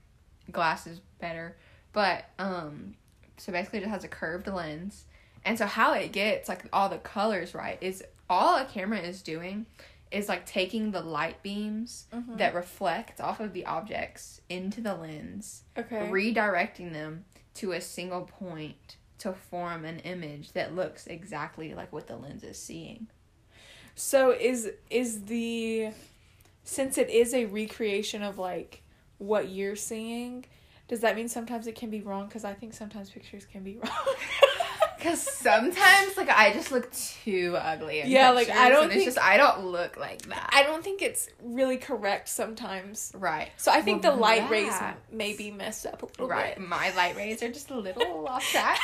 glass 0.52 0.88
is 0.88 1.00
better. 1.20 1.56
But 1.94 2.26
um 2.40 2.96
so 3.38 3.52
basically 3.52 3.80
it 3.80 3.84
just 3.84 3.92
has 3.92 4.04
a 4.04 4.08
curved 4.08 4.48
lens. 4.48 5.06
And 5.44 5.58
so 5.58 5.66
how 5.66 5.94
it 5.94 6.12
gets 6.12 6.48
like 6.50 6.66
all 6.72 6.90
the 6.90 6.98
colors 7.00 7.54
right 7.56 7.78
is 7.82 8.04
all 8.30 8.58
a 8.58 8.66
camera 8.66 9.00
is 9.00 9.22
doing 9.22 9.66
is 10.12 10.28
like 10.30 10.46
taking 10.46 10.92
the 10.92 11.02
light 11.02 11.42
beams 11.42 12.06
Mm-hmm. 12.14 12.38
that 12.38 12.54
reflect 12.54 13.20
off 13.22 13.40
of 13.40 13.54
the 13.54 13.66
objects 13.66 14.42
into 14.50 14.82
the 14.82 14.94
lens, 14.94 15.64
Okay. 15.78 16.10
redirecting 16.10 16.92
them 16.94 17.26
to 17.56 17.72
a 17.72 17.82
single 17.82 18.22
point 18.22 18.98
to 19.20 19.34
form 19.34 19.86
an 19.86 20.00
image 20.00 20.52
that 20.54 20.76
looks 20.76 21.08
exactly 21.08 21.74
like 21.74 21.92
what 21.94 22.08
the 22.08 22.16
lens 22.18 22.44
is 22.44 22.58
seeing. 22.58 23.08
So 23.96 24.32
is 24.32 24.70
is 24.90 25.26
the 25.26 25.92
since 26.64 26.98
it 26.98 27.10
is 27.10 27.34
a 27.34 27.46
recreation 27.46 28.22
of 28.22 28.38
like 28.38 28.81
what 29.22 29.50
you're 29.50 29.76
seeing, 29.76 30.46
does 30.88 31.02
that 31.02 31.16
mean 31.16 31.30
sometimes 31.30 31.68
it 31.68 31.76
can 31.76 31.90
be 31.90 32.02
wrong? 32.02 32.26
Because 32.28 32.44
I 32.44 32.54
think 32.54 32.74
sometimes 32.74 33.10
pictures 33.10 33.46
can 33.46 33.64
be 33.64 33.78
wrong. 33.84 34.16
Cause 35.00 35.20
sometimes 35.20 36.16
like 36.16 36.30
I 36.30 36.54
just 36.54 36.72
look 36.72 36.92
too 36.94 37.56
ugly. 37.58 38.04
Yeah, 38.06 38.30
like, 38.32 38.52
I 38.52 38.70
don't 38.70 38.84
think- 38.90 38.98
it's 38.98 39.06
just 39.06 39.18
I 39.20 39.36
don't 39.38 39.66
look 39.66 39.98
like 39.98 40.22
that. 40.28 40.52
I 40.54 40.62
don't 40.62 40.84
think 40.84 41.02
it's 41.02 41.28
really 41.42 41.78
correct 41.78 42.30
sometimes. 42.30 43.12
right. 43.16 43.50
So 43.58 43.72
I 43.72 43.82
think 43.82 44.04
Well, 44.04 44.14
the 44.16 44.22
light 44.22 44.48
rays 44.52 44.74
may 45.12 45.36
be 45.36 45.50
messed 45.50 45.88
up 45.88 46.04
a 46.04 46.06
little 46.06 46.28
Right. 46.28 46.56
bit. 46.56 46.68
My 46.68 46.94
light 46.96 47.16
rays 47.16 47.42
are 47.42 47.50
just 47.52 47.72
a 47.72 47.78
little 47.80 48.28
off 48.30 48.44
track. 48.52 48.80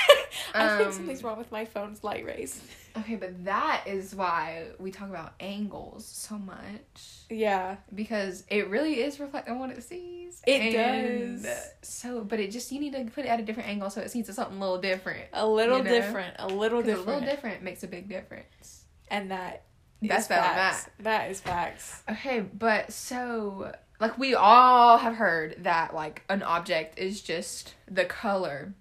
I 0.55 0.67
think 0.77 0.87
Um, 0.87 0.93
something's 0.93 1.23
wrong 1.23 1.37
with 1.37 1.51
my 1.51 1.65
phone's 1.65 2.03
light 2.03 2.25
rays. 2.25 2.59
Okay, 2.97 3.15
but 3.15 3.45
that 3.45 3.83
is 3.85 4.15
why 4.15 4.67
we 4.79 4.91
talk 4.91 5.09
about 5.09 5.33
angles 5.39 6.05
so 6.05 6.37
much. 6.37 7.25
Yeah. 7.29 7.77
Because 7.93 8.43
it 8.49 8.69
really 8.69 9.01
is 9.01 9.19
reflecting 9.19 9.59
what 9.59 9.69
it 9.69 9.83
sees. 9.83 10.41
It 10.47 10.75
And 10.75 11.43
does. 11.43 11.57
So, 11.81 12.23
but 12.23 12.39
it 12.39 12.51
just, 12.51 12.71
you 12.71 12.79
need 12.79 12.93
to 12.93 13.03
put 13.05 13.25
it 13.25 13.27
at 13.27 13.39
a 13.39 13.43
different 13.43 13.69
angle 13.69 13.89
so 13.89 14.01
it 14.01 14.09
sees 14.11 14.33
something 14.33 14.57
a 14.57 14.59
little 14.59 14.79
different. 14.79 15.25
A 15.33 15.47
little 15.47 15.77
You 15.79 15.83
know? 15.83 15.89
different. 15.89 16.35
A 16.39 16.47
little 16.47 16.81
'Cause 16.81 16.91
A 16.93 16.97
little 16.97 17.21
different 17.21 17.63
makes 17.63 17.83
a 17.83 17.87
big 17.87 18.09
difference. 18.09 18.85
And 19.09 19.31
that 19.31 19.63
That's 20.01 20.23
is 20.23 20.27
better 20.27 20.41
than 20.47 20.55
facts. 20.55 20.89
That 20.99 21.31
is 21.31 21.41
facts. 21.41 22.03
Okay, 22.09 22.39
but 22.41 22.91
so 22.91 23.73
like 23.99 24.17
we 24.17 24.35
all 24.35 24.97
have 24.97 25.15
heard 25.15 25.63
that 25.63 25.93
like 25.93 26.23
an 26.29 26.43
object 26.43 26.99
is 26.99 27.21
just 27.21 27.73
the 27.89 28.05
color 28.05 28.73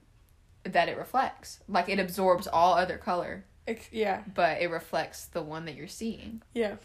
that 0.65 0.89
it 0.89 0.97
reflects. 0.99 1.61
Like 1.69 1.89
it 1.89 1.99
absorbs 1.99 2.47
all 2.47 2.75
other 2.75 2.99
color, 2.99 3.45
Ex- 3.67 3.89
yeah. 3.93 4.23
but 4.35 4.61
it 4.61 4.71
reflects 4.71 5.27
the 5.27 5.43
one 5.43 5.65
that 5.65 5.75
you're 5.75 5.89
seeing. 5.89 6.43
Yeah. 6.55 6.77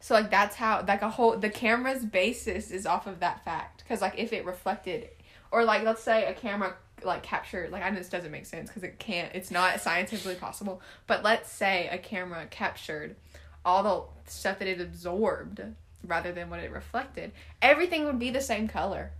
So 0.00 0.14
like 0.14 0.30
that's 0.30 0.54
how 0.56 0.84
like 0.86 1.00
a 1.02 1.08
whole 1.08 1.38
the 1.38 1.48
camera's 1.48 2.04
basis 2.04 2.70
is 2.70 2.84
off 2.84 3.06
of 3.06 3.20
that 3.20 3.42
fact 3.44 3.84
cuz 3.88 4.02
like 4.02 4.18
if 4.18 4.34
it 4.34 4.44
reflected 4.44 5.08
or 5.50 5.64
like 5.64 5.82
let's 5.82 6.02
say 6.02 6.26
a 6.26 6.34
camera 6.34 6.76
like 7.02 7.22
captured 7.22 7.70
like 7.70 7.82
I 7.82 7.88
know 7.88 7.96
this 7.96 8.10
doesn't 8.10 8.30
make 8.30 8.44
sense 8.44 8.70
cuz 8.70 8.82
it 8.82 8.98
can't 8.98 9.34
it's 9.34 9.50
not 9.50 9.80
scientifically 9.80 10.34
possible 10.34 10.82
but 11.06 11.22
let's 11.22 11.50
say 11.50 11.88
a 11.88 11.96
camera 11.96 12.46
captured 12.50 13.16
all 13.64 13.82
the 13.82 14.30
stuff 14.30 14.58
that 14.58 14.68
it 14.68 14.78
absorbed 14.78 15.62
rather 16.02 16.32
than 16.32 16.50
what 16.50 16.60
it 16.60 16.70
reflected 16.70 17.32
everything 17.62 18.04
would 18.04 18.18
be 18.18 18.28
the 18.28 18.42
same 18.42 18.68
color. 18.68 19.12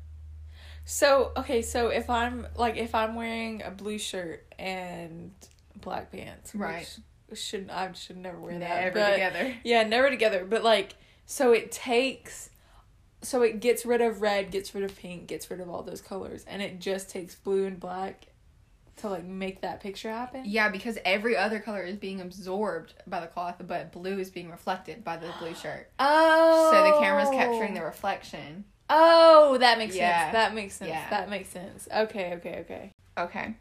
So 0.84 1.32
okay, 1.34 1.62
so 1.62 1.88
if 1.88 2.10
I'm 2.10 2.46
like 2.56 2.76
if 2.76 2.94
I'm 2.94 3.14
wearing 3.14 3.62
a 3.62 3.70
blue 3.70 3.98
shirt 3.98 4.44
and 4.58 5.32
black 5.80 6.10
pants, 6.12 6.54
Right. 6.54 6.88
Which 7.28 7.40
should 7.40 7.70
I 7.70 7.90
should 7.92 8.18
never 8.18 8.38
wear 8.38 8.58
that. 8.58 8.94
Never 8.94 9.10
together. 9.12 9.54
Yeah, 9.64 9.82
never 9.84 10.10
together. 10.10 10.44
But 10.44 10.62
like, 10.62 10.94
so 11.26 11.52
it 11.52 11.72
takes, 11.72 12.50
so 13.22 13.42
it 13.42 13.60
gets 13.60 13.86
rid 13.86 14.00
of 14.02 14.20
red, 14.20 14.50
gets 14.50 14.74
rid 14.74 14.84
of 14.84 14.94
pink, 14.96 15.26
gets 15.26 15.50
rid 15.50 15.60
of 15.60 15.68
all 15.70 15.82
those 15.82 16.00
colors, 16.02 16.44
and 16.46 16.60
it 16.60 16.80
just 16.80 17.08
takes 17.10 17.34
blue 17.34 17.64
and 17.66 17.80
black. 17.80 18.26
to 18.98 19.08
like 19.08 19.24
make 19.24 19.62
that 19.62 19.80
picture 19.80 20.10
happen. 20.10 20.42
Yeah, 20.44 20.68
because 20.68 20.98
every 21.04 21.36
other 21.36 21.58
color 21.58 21.82
is 21.82 21.96
being 21.96 22.20
absorbed 22.20 22.94
by 23.06 23.18
the 23.20 23.26
cloth, 23.26 23.56
but 23.66 23.90
blue 23.90 24.18
is 24.18 24.30
being 24.30 24.50
reflected 24.50 25.02
by 25.02 25.16
the 25.16 25.32
blue 25.40 25.54
shirt. 25.54 25.90
Oh. 25.98 26.70
So 26.72 26.84
the 26.84 26.98
camera's 27.04 27.30
capturing 27.30 27.74
the 27.74 27.82
reflection. 27.82 28.64
Oh, 28.90 29.56
that 29.58 29.78
makes 29.78 29.96
Yeah. 29.96 30.24
sense. 30.24 30.32
That 30.34 30.54
makes 30.54 30.74
sense. 30.74 30.90
Yeah. 30.90 31.10
That 31.10 31.28
makes 31.30 31.48
sense. 31.48 31.88
Okay, 31.92 32.34
okay, 32.34 32.58
okay. 32.60 32.92
Okay. 33.18 33.54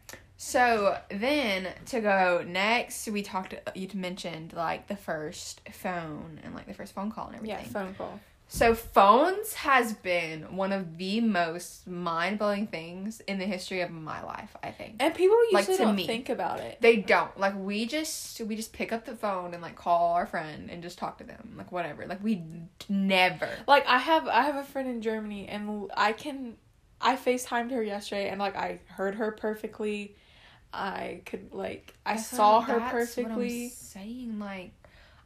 So 0.46 0.98
then 1.08 1.68
to 1.86 2.00
go 2.02 2.44
next, 2.46 3.08
we 3.08 3.22
talked. 3.22 3.54
You 3.74 3.88
mentioned 3.94 4.52
like 4.52 4.88
the 4.88 4.96
first 4.96 5.62
phone 5.72 6.38
and 6.44 6.54
like 6.54 6.66
the 6.66 6.74
first 6.74 6.94
phone 6.94 7.10
call 7.10 7.28
and 7.28 7.36
everything. 7.36 7.56
Yeah, 7.64 7.64
phone 7.72 7.94
call. 7.94 8.20
So 8.46 8.74
phones 8.74 9.54
has 9.54 9.94
been 9.94 10.54
one 10.54 10.70
of 10.72 10.98
the 10.98 11.22
most 11.22 11.86
mind 11.86 12.38
blowing 12.38 12.66
things 12.66 13.20
in 13.20 13.38
the 13.38 13.46
history 13.46 13.80
of 13.80 13.90
my 13.90 14.22
life. 14.22 14.54
I 14.62 14.70
think 14.70 14.96
And 15.00 15.14
people 15.14 15.34
Like, 15.50 15.62
usually 15.62 15.78
to 15.78 15.82
don't 15.84 15.96
me. 15.96 16.06
think 16.06 16.28
about 16.28 16.60
it. 16.60 16.76
they 16.82 16.96
don't 16.96 17.36
like 17.40 17.54
we 17.58 17.86
just 17.86 18.38
we 18.42 18.54
just 18.54 18.74
pick 18.74 18.92
up 18.92 19.06
the 19.06 19.16
phone 19.16 19.54
and 19.54 19.62
like 19.62 19.76
call 19.76 20.12
our 20.12 20.26
friend 20.26 20.68
and 20.70 20.82
just 20.82 20.98
talk 20.98 21.16
to 21.18 21.24
them 21.24 21.54
like 21.56 21.72
whatever. 21.72 22.06
Like 22.06 22.22
we 22.22 22.42
never. 22.90 23.48
Like 23.66 23.86
I 23.86 23.96
have 23.96 24.28
I 24.28 24.42
have 24.42 24.56
a 24.56 24.64
friend 24.64 24.88
in 24.90 25.00
Germany 25.00 25.48
and 25.48 25.90
I 25.96 26.12
can 26.12 26.56
I 27.00 27.16
FaceTimed 27.16 27.70
her 27.70 27.82
yesterday 27.82 28.28
and 28.28 28.38
like 28.38 28.56
I 28.56 28.80
heard 28.88 29.14
her 29.14 29.30
perfectly. 29.32 30.16
I 30.74 31.20
could 31.26 31.52
like 31.52 31.94
I 32.04 32.14
That's 32.14 32.26
saw 32.28 32.58
what- 32.58 32.68
her 32.68 32.78
that's 32.78 33.16
what 33.16 33.26
I'm 33.26 33.30
perfectly. 33.32 33.68
saying 33.70 34.38
like 34.38 34.72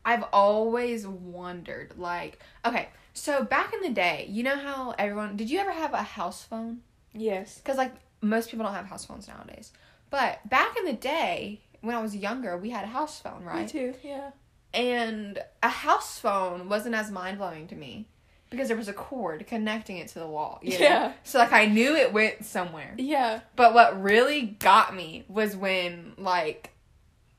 I've 0.04 0.24
always 0.32 1.06
wondered 1.06 1.94
like 1.98 2.38
okay, 2.64 2.88
so 3.14 3.42
back 3.44 3.72
in 3.74 3.80
the 3.80 3.90
day, 3.90 4.26
you 4.30 4.42
know 4.42 4.56
how 4.56 4.94
everyone 4.98 5.36
did 5.36 5.50
you 5.50 5.58
ever 5.58 5.72
have 5.72 5.92
a 5.92 6.02
house 6.02 6.42
phone? 6.44 6.80
Yes. 7.12 7.60
Cuz 7.64 7.76
like 7.76 7.94
most 8.20 8.50
people 8.50 8.64
don't 8.64 8.74
have 8.74 8.86
house 8.86 9.04
phones 9.04 9.28
nowadays. 9.28 9.72
But 10.10 10.46
back 10.48 10.76
in 10.76 10.84
the 10.84 10.92
day 10.94 11.60
when 11.80 11.94
I 11.94 12.00
was 12.00 12.16
younger, 12.16 12.56
we 12.56 12.70
had 12.70 12.84
a 12.84 12.88
house 12.88 13.20
phone, 13.20 13.44
right? 13.44 13.62
Me 13.62 13.68
too. 13.68 13.94
Yeah. 14.02 14.30
And 14.74 15.38
a 15.62 15.68
house 15.68 16.18
phone 16.18 16.68
wasn't 16.68 16.94
as 16.94 17.10
mind-blowing 17.10 17.68
to 17.68 17.74
me 17.76 18.06
because 18.50 18.68
there 18.68 18.76
was 18.76 18.88
a 18.88 18.92
cord 18.92 19.46
connecting 19.46 19.98
it 19.98 20.08
to 20.08 20.18
the 20.18 20.26
wall, 20.26 20.58
you 20.62 20.72
know? 20.78 20.84
Yeah. 20.84 21.12
So 21.24 21.38
like 21.38 21.52
I 21.52 21.66
knew 21.66 21.94
it 21.96 22.12
went 22.12 22.44
somewhere. 22.44 22.94
Yeah. 22.98 23.40
But 23.56 23.74
what 23.74 24.00
really 24.02 24.42
got 24.42 24.94
me 24.94 25.24
was 25.28 25.54
when 25.56 26.14
like 26.16 26.70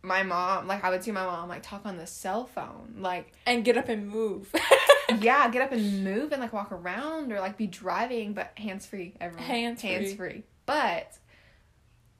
my 0.01 0.23
mom, 0.23 0.67
like 0.67 0.83
I 0.83 0.89
would 0.89 1.03
see 1.03 1.11
my 1.11 1.25
mom 1.25 1.49
like 1.49 1.63
talk 1.63 1.85
on 1.85 1.97
the 1.97 2.07
cell 2.07 2.45
phone, 2.45 2.95
like 2.99 3.33
And 3.45 3.65
get 3.65 3.77
up 3.77 3.89
and 3.89 4.07
move. 4.07 4.53
yeah, 5.19 5.49
get 5.49 5.61
up 5.61 5.71
and 5.71 6.03
move 6.03 6.31
and 6.31 6.41
like 6.41 6.53
walk 6.53 6.71
around 6.71 7.31
or 7.31 7.39
like 7.39 7.57
be 7.57 7.67
driving, 7.67 8.33
but 8.33 8.51
hands 8.57 8.85
free. 8.85 9.13
Everyone 9.19 9.45
Hands-free. 9.45 9.89
hands 9.89 10.13
free. 10.13 10.43
But 10.65 11.17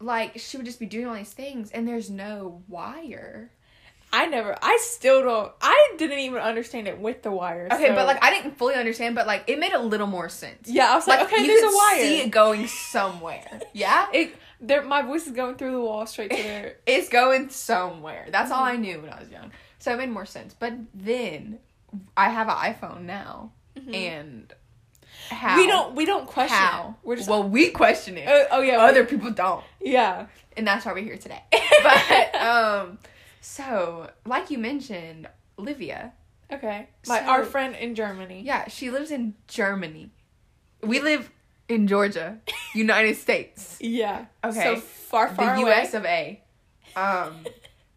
like 0.02 0.40
she 0.40 0.58
would 0.58 0.66
just 0.66 0.80
be 0.80 0.86
doing 0.86 1.06
all 1.08 1.14
these 1.16 1.34
things, 1.34 1.72
and 1.72 1.88
there's 1.88 2.10
no 2.10 2.64
wire. 2.68 3.52
I 4.12 4.26
never 4.26 4.56
I 4.62 4.78
still 4.82 5.22
don't 5.22 5.52
I 5.62 5.94
didn't 5.98 6.20
even 6.20 6.40
understand 6.40 6.88
it 6.88 7.00
with 7.00 7.22
the 7.22 7.32
wire. 7.32 7.68
Okay, 7.72 7.88
so- 7.90 7.96
but 7.96 8.08
like 8.08 8.24
I 8.24 8.32
didn't 8.32 8.58
fully 8.58 8.76
understand, 8.76 9.16
but 9.16 9.28
like 9.28 9.44
it 9.48 9.60
made 9.60 9.74
a 9.74 9.80
little 9.80 10.08
more 10.08 10.30
sense. 10.30 10.68
Yeah, 10.68 10.92
I 10.92 10.96
was 10.96 11.08
like, 11.08 11.22
okay, 11.28 11.42
you 11.42 11.48
there's 11.48 11.62
could 11.62 11.74
a 11.74 11.78
wire. 11.78 12.02
See 12.02 12.20
it 12.22 12.32
going 12.32 12.68
somewhere. 12.68 13.62
Yeah, 13.74 14.08
it 14.14 14.36
there 14.62 14.82
my 14.84 15.02
voice 15.04 15.26
is 15.28 15.34
going 15.34 15.56
through 15.56 15.72
the 15.74 15.80
wall 15.82 16.06
straight 16.06 16.32
to 16.32 16.38
there. 16.38 16.76
it's 16.86 17.08
going 17.10 17.50
somewhere. 17.50 18.28
That's 18.32 18.52
all 18.52 18.64
I 18.64 18.74
Mm-hmm. 18.74 18.82
knew 18.82 19.02
when 19.02 19.12
I 19.12 19.20
was 19.20 19.30
young. 19.30 19.52
So 19.78 19.94
it 19.94 19.98
made 19.98 20.10
more 20.10 20.26
sense. 20.26 20.54
But 20.58 20.74
then 20.94 21.60
I 22.18 22.30
have 22.30 22.50
an 22.50 22.56
iPhone 22.56 23.02
now, 23.04 23.52
and 23.94 24.52
how 25.30 25.50
Mm-hmm. 25.50 25.58
We 25.58 25.68
don't 25.68 25.96
we 25.96 26.06
don't 26.06 26.26
question 26.28 26.58
how 26.58 26.96
it. 27.02 27.08
We're 27.08 27.16
just 27.18 27.30
well 27.30 27.44
we 27.48 27.70
question 27.70 28.18
it. 28.18 28.26
oh, 28.28 28.46
oh 28.52 28.62
yeah 28.62 28.78
Other 28.80 29.06
people 29.06 29.30
don't, 29.32 29.64
yeah 29.80 30.26
and 30.58 30.68
that's 30.68 30.86
why 30.86 30.94
we're 30.94 31.04
here 31.04 31.18
today. 31.18 31.42
but 31.84 32.36
um, 32.36 32.98
so 33.42 34.10
like 34.26 34.50
you 34.52 34.58
mentioned, 34.58 35.28
Livia. 35.58 36.14
okay 36.52 36.90
my 37.08 37.20
So- 37.20 37.26
our 37.26 37.44
friend 37.46 37.76
in 37.76 37.96
Germany 37.96 38.42
Yeah, 38.46 38.68
she 38.68 38.90
lives 38.90 39.12
in 39.12 39.36
Germany. 39.48 40.12
We 40.82 41.00
live 41.02 41.30
in 41.68 41.88
Georgia, 41.88 42.40
United 42.74 43.16
States. 43.18 43.78
yeah 43.80 44.26
Okay. 44.44 44.64
so 44.64 44.76
far 44.78 45.28
far 45.30 45.56
the 45.56 45.62
away 45.62 45.72
US 45.82 45.94
of 45.94 46.06
A. 46.06 46.42
Um 46.96 47.46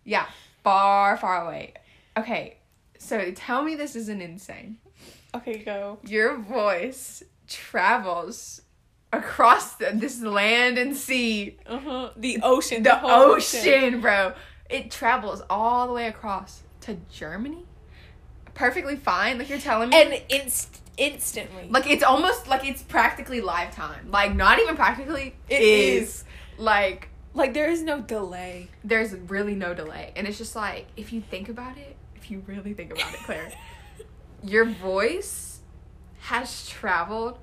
yeah, 0.04 0.26
far 0.64 1.16
far 1.16 1.44
away. 1.46 1.74
Okay. 2.16 2.58
So 2.98 3.30
tell 3.32 3.62
me 3.62 3.74
this 3.74 3.96
isn't 3.96 4.20
insane. 4.20 4.78
okay 5.34 5.58
go 5.58 5.98
Your 6.06 6.36
voice 6.36 7.22
travels 7.48 8.62
across 9.12 9.74
the, 9.76 9.90
this 9.94 10.20
land 10.22 10.78
and 10.78 10.96
sea. 10.96 11.56
uh 11.66 11.78
huh 11.78 12.10
the 12.16 12.38
ocean 12.42 12.82
The, 12.82 12.94
whole 12.96 13.32
ocean, 13.36 14.00
bro. 14.00 14.34
It 14.72 14.90
travels 14.90 15.42
all 15.50 15.86
the 15.86 15.92
way 15.92 16.06
across 16.06 16.62
to 16.82 16.96
Germany. 17.12 17.64
Perfectly 18.54 18.96
fine, 18.96 19.38
like 19.38 19.48
you're 19.48 19.58
telling 19.58 19.90
me. 19.90 20.00
and 20.00 20.22
inst- 20.28 20.80
instantly 20.98 21.68
Like 21.70 21.86
it's 21.86 22.02
almost 22.02 22.48
like 22.48 22.66
it's 22.66 22.82
practically 22.82 23.40
live 23.40 23.74
time. 23.74 24.10
Like 24.10 24.34
not 24.34 24.58
even 24.58 24.76
practically. 24.76 25.34
It 25.48 25.62
is. 25.62 26.02
is. 26.02 26.24
Like 26.58 27.08
like 27.34 27.54
there 27.54 27.70
is 27.70 27.82
no 27.82 28.00
delay 28.00 28.68
there's 28.84 29.14
really 29.14 29.54
no 29.54 29.74
delay, 29.74 30.12
and 30.16 30.26
it's 30.26 30.38
just 30.38 30.54
like 30.56 30.86
if 30.96 31.12
you 31.12 31.20
think 31.20 31.48
about 31.48 31.78
it, 31.78 31.96
if 32.16 32.30
you 32.30 32.42
really 32.46 32.74
think 32.74 32.92
about 32.92 33.12
it, 33.14 33.20
Claire, 33.20 33.52
your 34.44 34.64
voice 34.66 35.60
has 36.20 36.68
traveled 36.68 37.38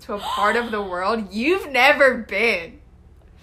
to 0.00 0.14
a 0.14 0.18
part 0.18 0.56
of 0.56 0.70
the 0.70 0.82
world 0.82 1.32
you've 1.32 1.70
never 1.70 2.18
been. 2.18 2.80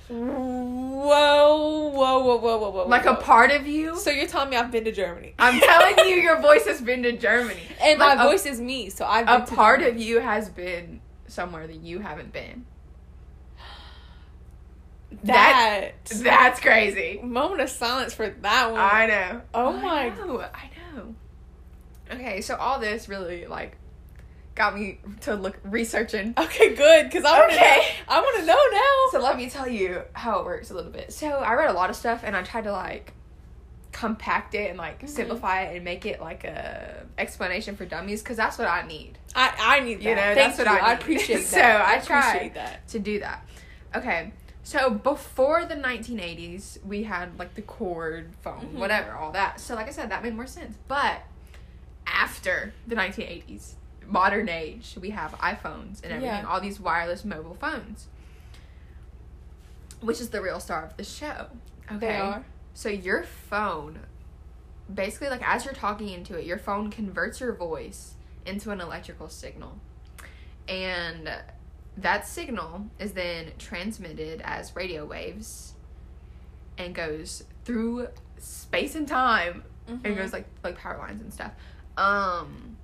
Whoa 0.09 1.89
whoa 1.89 2.19
whoa 2.19 2.37
whoa 2.37 2.57
whoa 2.57 2.69
whoa 2.71 2.87
Like 2.87 3.05
a 3.05 3.15
part 3.15 3.51
of 3.51 3.67
you. 3.67 3.95
so 3.97 4.09
you're 4.09 4.27
telling 4.27 4.49
me 4.49 4.57
I've 4.57 4.71
been 4.71 4.83
to 4.85 4.91
Germany 4.91 5.33
I'm 5.39 5.59
telling 5.59 6.09
you, 6.09 6.15
your 6.15 6.41
voice 6.41 6.65
has 6.67 6.81
been 6.81 7.03
to 7.03 7.11
Germany, 7.17 7.61
and 7.81 7.99
Like, 7.99 8.17
my 8.17 8.23
a- 8.25 8.27
voice 8.27 8.45
is 8.45 8.59
me 8.59 8.89
so 8.89 9.05
I've 9.05 9.27
A 9.29 9.45
to 9.45 9.55
part 9.55 9.79
Germany. 9.81 10.01
of 10.01 10.07
you 10.07 10.19
has 10.19 10.49
been 10.49 11.01
somewhere 11.27 11.67
that 11.67 11.77
you 11.77 11.99
haven't 11.99 12.33
been. 12.33 12.65
that 15.23 15.91
That's 16.05 16.59
crazy. 16.59 17.19
moment 17.23 17.61
of 17.61 17.69
silence 17.69 18.13
for 18.13 18.29
that 18.29 18.71
one 18.71 18.79
I 18.79 19.05
know. 19.07 19.41
Oh 19.53 19.73
my- 19.73 20.09
know. 20.09 20.41
I 20.41 20.69
know. 20.95 21.15
Okay, 22.11 22.41
so 22.41 22.55
all 22.55 22.79
this 22.79 23.07
really 23.07 23.45
like 23.45 23.77
got 24.59 24.75
me 24.77 24.99
to 25.21 25.33
look 25.35 25.57
researching. 25.63 26.33
Okay, 26.37 26.75
good, 26.75 27.05
because 27.05 27.23
I 27.23 27.39
want 27.39 27.51
to 27.51 27.57
Okay. 27.57 27.77
know. 27.77 27.83
I 28.09 28.19
want 28.19 28.39
to 28.41 28.45
know 28.45 28.59
now. 28.71 29.11
So 29.19 29.25
let 29.25 29.37
me 29.37 29.49
tell 29.49 29.67
you 29.69 30.03
how 30.13 30.39
it 30.39 30.45
works 30.45 30.69
a 30.69 30.73
little 30.75 30.91
bit. 30.91 31.13
So 31.13 31.27
I 31.29 31.53
read 31.53 31.69
a 31.69 31.73
lot 31.73 31.89
of 31.89 31.95
stuff 31.95 32.21
and 32.25 32.35
I 32.35 32.43
tried 32.43 32.65
to 32.65 32.73
like 32.73 33.13
compact 33.93 34.53
it 34.55 34.69
and 34.69 34.77
like 34.77 35.01
Mhm. 35.01 35.09
simplify 35.09 35.61
it 35.63 35.75
and 35.77 35.83
make 35.85 36.05
it 36.05 36.19
like 36.21 36.43
a 36.43 37.05
explanation 37.17 37.75
for 37.75 37.85
dummies 37.85 38.21
because 38.21 38.37
that's 38.37 38.57
what 38.57 38.67
I 38.67 38.85
need 38.85 39.17
I, 39.35 39.51
I 39.59 39.79
need 39.79 39.95
that. 39.99 40.03
You 40.03 40.15
know, 40.15 40.21
Thank 40.21 40.35
that's 40.35 40.57
what 40.59 40.67
you. 40.67 40.73
I 40.73 40.79
I 40.79 40.93
need. 40.93 41.01
appreciate 41.01 41.37
that. 41.45 41.45
So 41.47 41.59
I 41.61 41.93
appreciate 41.93 42.05
tried. 42.05 42.53
that. 42.55 42.87
to 42.89 42.99
do 42.99 43.19
that. 43.21 43.45
Okay. 43.95 44.33
So 44.63 44.89
before 44.91 45.65
the 45.65 45.75
1980s, 45.75 46.83
we 46.85 47.03
had 47.03 47.39
like 47.39 47.55
the 47.55 47.61
cord 47.61 48.33
phone, 48.43 48.71
Mhm. 48.73 48.79
whatever, 48.79 49.13
all 49.13 49.31
that. 49.31 49.59
So 49.61 49.73
like 49.75 49.87
I 49.87 49.91
said, 49.91 50.11
that 50.11 50.21
made 50.21 50.35
more 50.35 50.45
sense. 50.47 50.75
But 50.89 51.21
after 52.05 52.73
the 52.87 52.95
1980s, 52.95 53.73
modern 54.09 54.49
age, 54.49 54.95
we 54.99 55.11
have 55.11 55.31
iPhones 55.33 56.01
and 56.03 56.11
everything, 56.11 56.23
Yeah. 56.23 56.45
all 56.47 56.59
these 56.59 56.79
wireless 56.79 57.23
mobile 57.23 57.55
phones. 57.55 58.07
Which 60.01 60.21
is 60.21 60.29
the 60.29 60.41
real 60.41 60.59
star 60.59 60.85
of 60.85 60.95
the 60.97 61.03
show. 61.03 61.47
Okay. 61.91 62.35
So 62.73 62.89
your 62.89 63.23
phone 63.23 63.99
basically 64.91 65.29
like 65.29 65.47
as 65.47 65.65
you're 65.65 65.73
talking 65.73 66.09
into 66.09 66.35
it, 66.37 66.45
your 66.45 66.57
phone 66.57 66.89
converts 66.89 67.39
your 67.39 67.53
voice 67.53 68.13
into 68.45 68.71
an 68.71 68.81
electrical 68.81 69.29
signal. 69.29 69.77
And 70.67 71.29
that 71.97 72.25
signal 72.27 72.87
is 72.97 73.11
then 73.11 73.51
transmitted 73.59 74.41
as 74.43 74.75
radio 74.75 75.05
waves 75.05 75.73
and 76.77 76.95
goes 76.95 77.43
through 77.65 78.07
space 78.37 78.95
and 78.95 79.07
time 79.07 79.63
Mhm. 79.87 80.05
and 80.05 80.17
goes 80.17 80.31
like 80.31 80.45
like 80.63 80.77
power 80.77 80.97
lines 80.97 81.21
and 81.21 81.33
stuff. 81.33 81.51
Um 81.97 82.77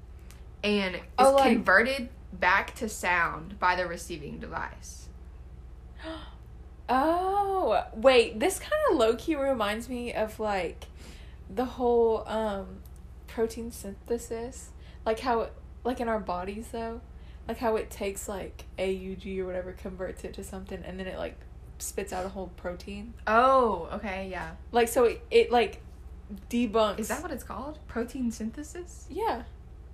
and 0.65 0.95
is 0.95 1.01
Oh, 1.17 1.35
like- 1.35 1.53
converted 1.53 2.09
back 2.33 2.75
to 2.75 2.89
sound 2.89 3.57
by 3.59 3.75
the 3.75 3.85
receiving 3.85 4.39
device. 4.39 5.07
Oh, 6.87 7.83
wait. 7.95 8.39
This 8.39 8.59
kind 8.59 8.73
of 8.91 8.97
low 8.97 9.15
key 9.15 9.35
reminds 9.35 9.89
me 9.89 10.13
of 10.13 10.39
like 10.39 10.85
the 11.49 11.65
whole 11.65 12.23
um 12.27 12.77
protein 13.27 13.71
synthesis, 13.71 14.69
like 15.03 15.19
how 15.21 15.41
it, 15.41 15.53
like 15.83 15.99
in 15.99 16.07
our 16.07 16.19
bodies 16.19 16.67
though, 16.71 17.01
like 17.47 17.57
how 17.57 17.75
it 17.75 17.89
takes 17.89 18.27
like 18.29 18.65
AUG 18.77 19.39
or 19.39 19.47
whatever 19.47 19.71
converts 19.71 20.23
it 20.23 20.33
to 20.35 20.43
something 20.43 20.83
and 20.85 20.99
then 20.99 21.07
it 21.07 21.17
like 21.17 21.39
spits 21.79 22.13
out 22.13 22.23
a 22.23 22.29
whole 22.29 22.51
protein. 22.55 23.15
Oh, 23.25 23.89
okay, 23.93 24.27
yeah. 24.29 24.51
Like 24.71 24.87
so 24.87 25.05
it, 25.05 25.23
it 25.31 25.51
like 25.51 25.81
debunks. 26.51 26.99
Is 26.99 27.07
that 27.07 27.23
what 27.23 27.31
it's 27.31 27.43
called? 27.43 27.79
Protein 27.87 28.29
synthesis? 28.31 29.07
Yeah. 29.09 29.41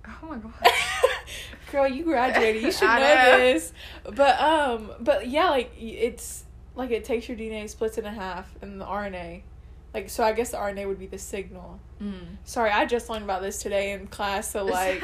Oh 0.06 0.26
my 0.28 0.36
god. 0.38 0.52
Girl, 1.70 1.86
you 1.88 2.04
graduated. 2.04 2.62
You 2.62 2.72
should 2.72 2.86
know, 2.86 2.98
know. 2.98 3.38
this. 3.38 3.72
But 4.04 4.40
um, 4.40 4.92
but 5.00 5.28
yeah, 5.28 5.50
like 5.50 5.72
it's 5.78 6.44
like 6.74 6.90
it 6.90 7.04
takes 7.04 7.28
your 7.28 7.36
DNA, 7.36 7.68
splits 7.68 7.98
it 7.98 8.04
in 8.04 8.12
half, 8.12 8.48
and 8.62 8.80
the 8.80 8.84
RNA, 8.84 9.42
like 9.94 10.10
so. 10.10 10.22
I 10.24 10.32
guess 10.32 10.50
the 10.50 10.58
RNA 10.58 10.86
would 10.88 10.98
be 10.98 11.06
the 11.06 11.18
signal. 11.18 11.80
Mm. 12.02 12.36
Sorry, 12.44 12.70
I 12.70 12.84
just 12.84 13.08
learned 13.08 13.24
about 13.24 13.42
this 13.42 13.62
today 13.62 13.92
in 13.92 14.06
class, 14.08 14.50
so 14.50 14.64
like 14.80 15.02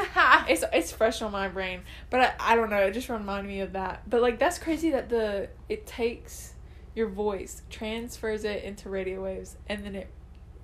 it's 0.49 0.64
it's 0.73 0.93
fresh 0.93 1.23
on 1.23 1.33
my 1.33 1.49
brain. 1.49 1.81
But 2.11 2.21
I, 2.21 2.52
I 2.52 2.57
don't 2.57 2.71
know, 2.71 2.78
it 2.78 2.93
just 2.93 3.09
reminded 3.09 3.49
me 3.49 3.61
of 3.61 3.73
that. 3.75 4.09
But 4.11 4.21
like 4.21 4.38
that's 4.38 4.59
crazy 4.59 4.90
that 4.90 5.09
the 5.09 5.49
it 5.69 5.87
takes 5.87 6.55
your 6.95 7.09
voice, 7.09 7.62
transfers 7.71 8.45
it 8.45 8.64
into 8.64 8.90
radio 8.90 9.23
waves, 9.23 9.57
and 9.69 9.85
then 9.85 9.95
it 9.95 10.09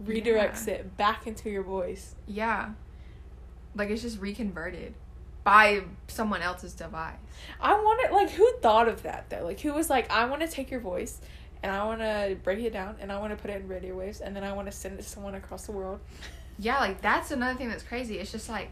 redirects 0.04 0.66
Yeah. 0.66 0.74
it 0.74 0.96
back 0.96 1.26
into 1.26 1.48
your 1.48 1.62
voice. 1.62 2.14
yeah. 2.26 2.70
Like 3.74 3.90
it's 3.90 4.02
just 4.02 4.20
reconverted 4.20 4.94
by 5.42 5.82
someone 6.08 6.42
else's 6.42 6.72
device. 6.72 7.16
I 7.60 7.74
wanted 7.74 8.12
like 8.12 8.30
who 8.30 8.50
thought 8.62 8.88
of 8.88 9.02
that 9.02 9.28
though? 9.30 9.44
Like 9.44 9.60
who 9.60 9.72
was 9.72 9.90
like, 9.90 10.10
I 10.10 10.24
want 10.26 10.40
to 10.42 10.48
take 10.48 10.70
your 10.70 10.80
voice 10.80 11.20
and 11.62 11.70
I 11.72 11.84
want 11.84 12.00
to 12.00 12.36
break 12.42 12.60
it 12.60 12.72
down 12.72 12.96
and 13.00 13.10
I 13.12 13.18
want 13.18 13.36
to 13.36 13.40
put 13.40 13.50
it 13.50 13.60
in 13.60 13.68
radio 13.68 13.94
waves 13.96 14.20
and 14.20 14.34
then 14.34 14.44
I 14.44 14.52
want 14.52 14.66
to 14.66 14.72
send 14.72 14.94
it 14.94 15.02
to 15.02 15.08
someone 15.08 15.34
across 15.34 15.66
the 15.66 15.72
world. 15.72 16.00
Yeah, 16.56 16.78
like 16.78 17.02
that's 17.02 17.32
another 17.32 17.58
thing 17.58 17.68
that's 17.68 17.82
crazy. 17.82 18.20
It's 18.20 18.30
just 18.30 18.48
like 18.48 18.70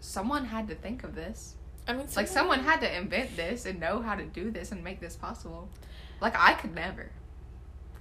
someone 0.00 0.44
had 0.44 0.68
to 0.68 0.74
think 0.74 1.02
of 1.02 1.14
this. 1.14 1.54
I 1.88 1.94
mean, 1.94 2.06
Like 2.14 2.28
someone 2.28 2.60
had 2.60 2.80
to 2.82 2.94
invent 2.94 3.36
this 3.36 3.64
and 3.64 3.80
know 3.80 4.02
how 4.02 4.14
to 4.14 4.24
do 4.26 4.50
this 4.50 4.70
and 4.70 4.84
make 4.84 5.00
this 5.00 5.16
possible. 5.16 5.70
Like 6.20 6.34
I 6.38 6.52
could 6.52 6.74
never. 6.74 7.10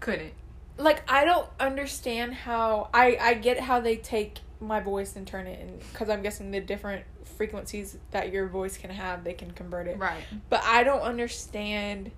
Couldn't. 0.02 0.34
Like 0.84 1.10
I 1.12 1.26
don't 1.26 1.48
understand 1.60 2.34
how 2.34 2.90
I 2.94 3.18
I 3.20 3.34
get 3.36 3.60
how 3.60 3.80
they 3.80 3.98
take 3.98 4.40
my 4.60 4.80
voice 4.80 5.16
and 5.16 5.26
turn 5.26 5.48
it 5.48 5.60
in 5.60 5.80
because 5.92 6.10
I'm 6.10 6.22
guessing 6.22 6.52
the 6.52 6.62
different 6.62 7.04
frequencies 7.24 7.98
that 8.12 8.32
your 8.32 8.48
voice 8.48 8.78
can 8.78 8.90
have 8.92 9.24
they 9.24 9.34
can 9.34 9.52
convert 9.52 9.88
it. 9.88 9.98
Right. 9.98 10.24
But 10.50 10.64
I 10.64 10.84
don't 10.84 11.02
understand 11.02 12.12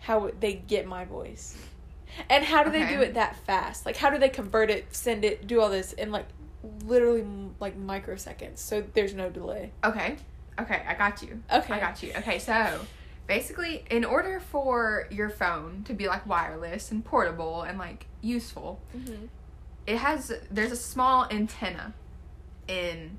how 0.00 0.30
they 0.38 0.54
get 0.54 0.86
my 0.86 1.04
voice. 1.04 1.56
And 2.30 2.44
how 2.44 2.64
do 2.64 2.70
they 2.70 2.86
do 2.86 3.02
it 3.02 3.14
that 3.14 3.36
fast? 3.44 3.84
Like 3.84 3.96
how 3.96 4.10
do 4.10 4.18
they 4.18 4.28
convert 4.28 4.70
it, 4.70 4.86
send 4.94 5.24
it, 5.24 5.46
do 5.46 5.60
all 5.60 5.68
this 5.68 5.92
in 5.92 6.10
like 6.10 6.26
literally 6.84 7.24
like 7.60 7.78
microseconds? 7.78 8.58
So 8.58 8.82
there's 8.94 9.14
no 9.14 9.30
delay. 9.30 9.72
Okay. 9.84 10.16
Okay, 10.58 10.82
I 10.88 10.94
got 10.94 11.22
you. 11.22 11.40
Okay. 11.52 11.74
I 11.74 11.78
got 11.78 12.02
you. 12.02 12.12
Okay, 12.16 12.38
so 12.38 12.80
basically 13.28 13.84
in 13.90 14.04
order 14.04 14.40
for 14.40 15.06
your 15.10 15.28
phone 15.30 15.84
to 15.84 15.92
be 15.92 16.08
like 16.08 16.26
wireless 16.26 16.90
and 16.90 17.04
portable 17.04 17.62
and 17.62 17.78
like 17.78 18.06
useful, 18.22 18.80
Mm-hmm. 18.96 19.26
it 19.86 19.96
has 19.98 20.32
there's 20.50 20.72
a 20.72 20.76
small 20.76 21.26
antenna 21.30 21.94
in 22.66 23.18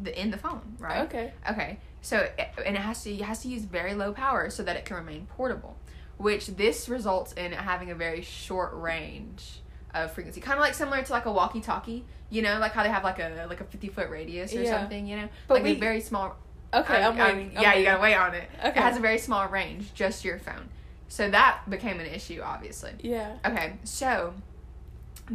the 0.00 0.18
in 0.20 0.30
the 0.30 0.36
phone, 0.38 0.76
right? 0.78 1.04
Okay. 1.06 1.32
Okay. 1.50 1.78
So 2.02 2.28
and 2.64 2.76
it 2.76 2.80
has 2.80 3.02
to 3.04 3.10
it 3.12 3.22
has 3.22 3.40
to 3.42 3.48
use 3.48 3.62
very 3.64 3.94
low 3.94 4.12
power 4.12 4.50
so 4.50 4.62
that 4.62 4.76
it 4.76 4.84
can 4.84 4.96
remain 4.96 5.26
portable, 5.36 5.76
which 6.18 6.48
this 6.48 6.88
results 6.88 7.32
in 7.32 7.52
it 7.52 7.58
having 7.58 7.90
a 7.90 7.94
very 7.94 8.22
short 8.22 8.72
range 8.74 9.60
of 9.94 10.12
frequency, 10.12 10.40
kind 10.40 10.58
of 10.58 10.60
like 10.62 10.74
similar 10.74 11.02
to 11.02 11.12
like 11.12 11.24
a 11.26 11.32
walkie-talkie. 11.32 12.04
You 12.28 12.42
know, 12.42 12.58
like 12.58 12.72
how 12.72 12.82
they 12.82 12.88
have 12.90 13.04
like 13.04 13.18
a 13.20 13.46
like 13.48 13.60
a 13.60 13.64
fifty 13.64 13.88
foot 13.88 14.10
radius 14.10 14.52
or 14.54 14.62
Yeah. 14.62 14.78
something. 14.80 15.06
You 15.06 15.16
know, 15.16 15.28
But 15.48 15.54
like 15.54 15.62
we- 15.64 15.72
a 15.72 15.74
very 15.78 16.00
small. 16.00 16.36
Okay, 16.74 17.00
um, 17.02 17.12
I'm 17.18 17.36
waiting. 17.36 17.56
I'm 17.56 17.62
yeah, 17.62 17.74
you 17.74 17.84
gotta 17.84 18.02
wait 18.02 18.14
on 18.14 18.34
it. 18.34 18.50
Okay. 18.58 18.68
It 18.70 18.76
has 18.76 18.96
a 18.96 19.00
very 19.00 19.18
small 19.18 19.46
range, 19.48 19.94
just 19.94 20.24
your 20.24 20.38
phone. 20.38 20.68
So 21.08 21.30
that 21.30 21.68
became 21.68 22.00
an 22.00 22.06
issue, 22.06 22.40
obviously. 22.42 22.92
Yeah. 23.00 23.36
Okay, 23.44 23.74
so 23.84 24.34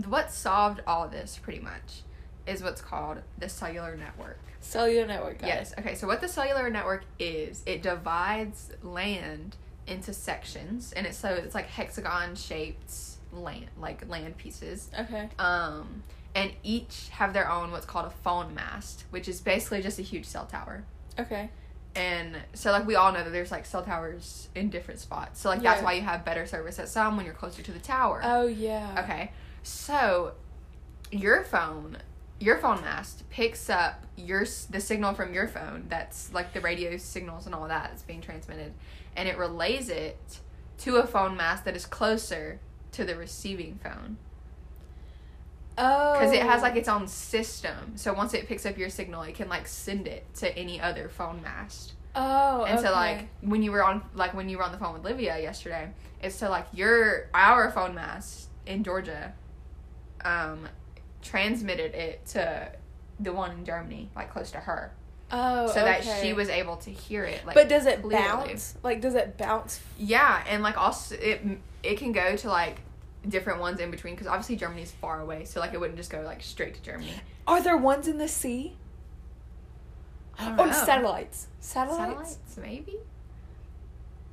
what 0.05 0.31
solved 0.31 0.81
all 0.85 1.07
this 1.07 1.39
pretty 1.41 1.59
much 1.59 2.01
is 2.47 2.63
what's 2.63 2.81
called 2.81 3.19
the 3.37 3.49
cellular 3.49 3.95
network. 3.95 4.39
Cellular 4.59 5.07
network. 5.07 5.39
Guys. 5.39 5.47
Yes. 5.47 5.73
Okay. 5.79 5.95
So 5.95 6.07
what 6.07 6.21
the 6.21 6.27
cellular 6.27 6.69
network 6.69 7.03
is, 7.19 7.63
it 7.65 7.81
divides 7.81 8.71
land 8.83 9.55
into 9.87 10.13
sections, 10.13 10.93
and 10.93 11.07
it's 11.07 11.17
so 11.17 11.29
it's 11.29 11.55
like 11.55 11.67
hexagon 11.67 12.35
shaped 12.35 12.93
land, 13.33 13.67
like 13.79 14.07
land 14.07 14.37
pieces. 14.37 14.89
Okay. 14.97 15.29
Um, 15.39 16.03
and 16.35 16.51
each 16.63 17.09
have 17.09 17.33
their 17.33 17.49
own 17.49 17.71
what's 17.71 17.85
called 17.85 18.05
a 18.05 18.11
phone 18.23 18.53
mast, 18.53 19.05
which 19.09 19.27
is 19.27 19.41
basically 19.41 19.81
just 19.81 19.99
a 19.99 20.03
huge 20.03 20.25
cell 20.25 20.45
tower. 20.45 20.83
Okay. 21.19 21.49
And 21.95 22.37
so, 22.53 22.71
like 22.71 22.87
we 22.87 22.95
all 22.95 23.11
know 23.11 23.23
that 23.23 23.31
there's 23.31 23.51
like 23.51 23.65
cell 23.65 23.83
towers 23.83 24.47
in 24.55 24.69
different 24.69 24.99
spots. 24.99 25.41
So 25.41 25.49
like 25.49 25.61
that's 25.61 25.79
Yeah. 25.81 25.85
why 25.85 25.93
you 25.93 26.01
have 26.01 26.23
better 26.23 26.45
service 26.45 26.79
at 26.79 26.87
some 26.89 27.17
when 27.17 27.25
you're 27.25 27.35
closer 27.35 27.61
to 27.61 27.71
the 27.71 27.79
tower. 27.79 28.21
Oh 28.23 28.47
yeah. 28.47 28.95
Okay. 29.03 29.31
So 29.63 30.33
your 31.11 31.43
phone, 31.43 31.97
your 32.39 32.57
phone 32.57 32.81
mast 32.81 33.29
picks 33.29 33.69
up 33.69 34.05
your 34.15 34.45
the 34.69 34.79
signal 34.79 35.13
from 35.13 35.33
your 35.33 35.47
phone 35.47 35.85
that's 35.89 36.33
like 36.33 36.53
the 36.53 36.61
radio 36.61 36.95
signals 36.97 37.45
and 37.45 37.53
all 37.53 37.67
that 37.67 37.89
that's 37.89 38.03
being 38.03 38.21
transmitted 38.21 38.71
and 39.15 39.27
it 39.27 39.37
relays 39.37 39.89
it 39.89 40.39
to 40.77 40.95
a 40.97 41.05
phone 41.05 41.35
mast 41.35 41.65
that 41.65 41.75
is 41.75 41.85
closer 41.85 42.59
to 42.91 43.03
the 43.03 43.15
receiving 43.15 43.79
phone 43.83 44.17
Oh. 45.77 46.13
because 46.13 46.33
it 46.33 46.43
has 46.43 46.61
like 46.61 46.75
its 46.75 46.89
own 46.89 47.07
system. 47.07 47.93
So 47.95 48.13
once 48.13 48.33
it 48.33 48.47
picks 48.47 48.65
up 48.65 48.77
your 48.77 48.89
signal, 48.89 49.23
it 49.23 49.35
can 49.35 49.49
like 49.49 49.67
send 49.67 50.07
it 50.07 50.33
to 50.35 50.57
any 50.57 50.81
other 50.81 51.09
phone 51.09 51.41
mast. 51.41 51.93
Oh. 52.15 52.63
And 52.65 52.79
so 52.79 52.91
like 52.91 53.27
when 53.41 53.63
you 53.63 53.71
were 53.71 53.83
on 53.83 54.03
like 54.13 54.33
when 54.33 54.49
you 54.49 54.57
were 54.57 54.63
on 54.63 54.71
the 54.71 54.77
phone 54.77 54.93
with 54.93 55.03
Livia 55.03 55.39
yesterday, 55.39 55.91
it's 56.21 56.35
so 56.35 56.49
like 56.49 56.67
your 56.73 57.29
our 57.33 57.71
phone 57.71 57.95
mast 57.95 58.49
in 58.65 58.83
Georgia 58.83 59.33
um 60.23 60.67
transmitted 61.21 61.93
it 61.95 62.25
to 62.27 62.71
the 63.19 63.31
one 63.31 63.51
in 63.51 63.65
Germany, 63.65 64.09
like 64.15 64.31
close 64.31 64.51
to 64.51 64.57
her. 64.59 64.91
Oh. 65.33 65.67
so 65.67 65.75
that 65.75 66.03
she 66.03 66.33
was 66.33 66.49
able 66.49 66.75
to 66.75 66.89
hear 66.89 67.23
it 67.23 67.45
like 67.45 67.55
but 67.55 67.69
does 67.69 67.85
it 67.85 68.01
clearly. 68.01 68.21
bounce? 68.21 68.75
Like, 68.83 68.99
does 68.99 69.15
it 69.15 69.37
bounce? 69.37 69.79
Yeah, 69.97 70.43
and 70.49 70.61
like 70.61 70.77
also 70.77 71.15
it 71.15 71.41
it 71.83 71.97
can 71.97 72.11
go 72.11 72.35
to 72.35 72.49
like 72.49 72.81
different 73.27 73.59
ones 73.59 73.79
in 73.79 73.91
between 73.91 74.15
because 74.15 74.27
obviously 74.27 74.55
Germany's 74.55 74.91
far 74.91 75.19
away, 75.21 75.45
so 75.45 75.59
like 75.59 75.73
it 75.73 75.79
wouldn't 75.79 75.97
just 75.97 76.09
go 76.09 76.21
like 76.21 76.41
straight 76.41 76.73
to 76.75 76.81
Germany. 76.81 77.13
Are 77.47 77.61
there 77.61 77.77
ones 77.77 78.07
in 78.07 78.17
the 78.17 78.27
sea? 78.27 78.75
I 80.39 80.51
know. 80.55 80.71
satellites? 80.71 81.47
Satellites? 81.59 81.97
Satellites, 82.37 82.57
maybe. 82.61 82.97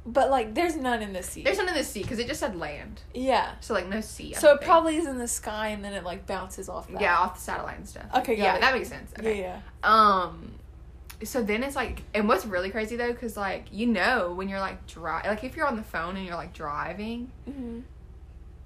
But 0.07 0.31
like, 0.31 0.55
there's 0.55 0.74
none 0.74 1.03
in 1.03 1.12
the 1.12 1.22
sea. 1.22 1.42
There's 1.42 1.59
none 1.59 1.68
in 1.68 1.74
the 1.74 1.85
sea 1.85 2.01
because 2.01 2.18
it 2.18 2.27
just 2.29 2.40
said 2.40 2.57
land, 2.57 3.03
yeah. 3.12 3.57
so 3.61 3.74
like 3.74 3.88
no 3.88 4.01
sea. 4.01 4.35
I 4.35 4.38
So 4.38 4.53
it 4.55 4.59
think. 4.61 4.62
probably 4.70 4.96
is 4.96 5.07
in 5.07 5.18
the 5.18 5.29
sky, 5.29 5.68
and 5.68 5.85
then 5.85 5.92
it 5.92 6.03
like 6.03 6.27
bounces 6.27 6.68
off 6.70 6.88
that. 6.92 7.01
yeah 7.03 7.18
off 7.18 7.35
the 7.35 7.40
satellite 7.42 7.77
and 7.77 7.87
stuff. 7.87 8.07
Okay, 8.16 8.37
yeah, 8.38 8.55
it. 8.57 8.61
that 8.62 8.72
makes 8.72 8.88
sense. 8.88 9.12
Okay. 9.18 9.40
Yeah. 9.40 9.61
Um, 9.83 10.53
so 11.24 11.42
then 11.42 11.62
it's 11.62 11.77
like, 11.77 12.05
and 12.14 12.27
what's 12.27 12.46
really 12.46 12.70
crazy 12.70 12.96
though, 12.96 13.12
because 13.12 13.37
like 13.37 13.66
you 13.70 13.87
know 13.87 14.33
when 14.33 14.48
you're 14.48 14.61
like 14.61 14.87
dri 14.87 15.12
like 15.24 15.44
if 15.44 15.57
you're 15.57 15.66
on 15.66 15.77
the 15.77 15.83
phone 15.83 16.16
and 16.16 16.24
you're 16.24 16.37
like 16.37 16.55
driving, 16.55 17.31
Yeah. 17.46 17.81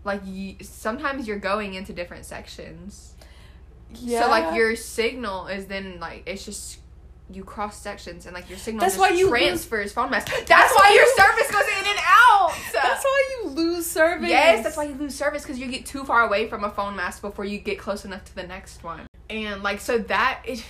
Like 0.05 0.23
you 0.27 0.57
sometimes 0.63 1.27
you're 1.29 1.39
going 1.39 1.75
into 1.75 1.93
different 1.93 2.25
sections. 2.25 3.15
Yeah. 3.95 4.23
So 4.23 4.31
like 4.31 4.55
your 4.57 4.75
signal 4.77 5.47
is 5.47 5.67
then 5.67 6.01
like 6.01 6.23
it's 6.27 6.45
just 6.45 6.79
you 7.31 7.45
cross 7.45 7.81
sections 7.81 8.27
and 8.27 8.35
like 8.35 8.49
your 8.49 8.59
signal 8.59 8.81
That's 8.81 8.95
just 8.95 9.01
why 9.01 9.17
you 9.17 9.31
lose- 9.31 9.65
phone 9.93 10.11
mast. 10.11 10.27
That's, 10.27 10.45
That's 10.45 10.73
why 10.75 10.89
why 10.91 10.95
your 10.95 11.07
service 11.17 11.51
goes 11.51 11.67
in 11.79 11.91
and 11.91 11.99
out. 12.05 12.53
That's 12.73 13.05
why 13.05 13.39
you 13.43 13.49
lose 13.49 13.87
service. 13.87 14.29
Yes, 14.29 14.65
that's 14.65 14.77
why 14.77 14.85
you 14.85 14.95
lose 14.95 15.15
service 15.15 15.43
because 15.43 15.59
you 15.59 15.69
get 15.69 15.87
too 15.87 16.05
far 16.05 16.23
away 16.27 16.49
from 16.49 16.65
a 16.65 16.71
phone 16.71 16.97
mast 16.97 17.23
before 17.23 17.45
you 17.45 17.59
get 17.59 17.79
close 17.79 18.05
enough 18.05 18.25
to 18.27 18.35
the 18.35 18.43
next 18.43 18.83
one. 18.83 19.07
And 19.31 19.63
like 19.63 19.81
so 19.81 19.99
that 19.99 20.43
is 20.47 20.63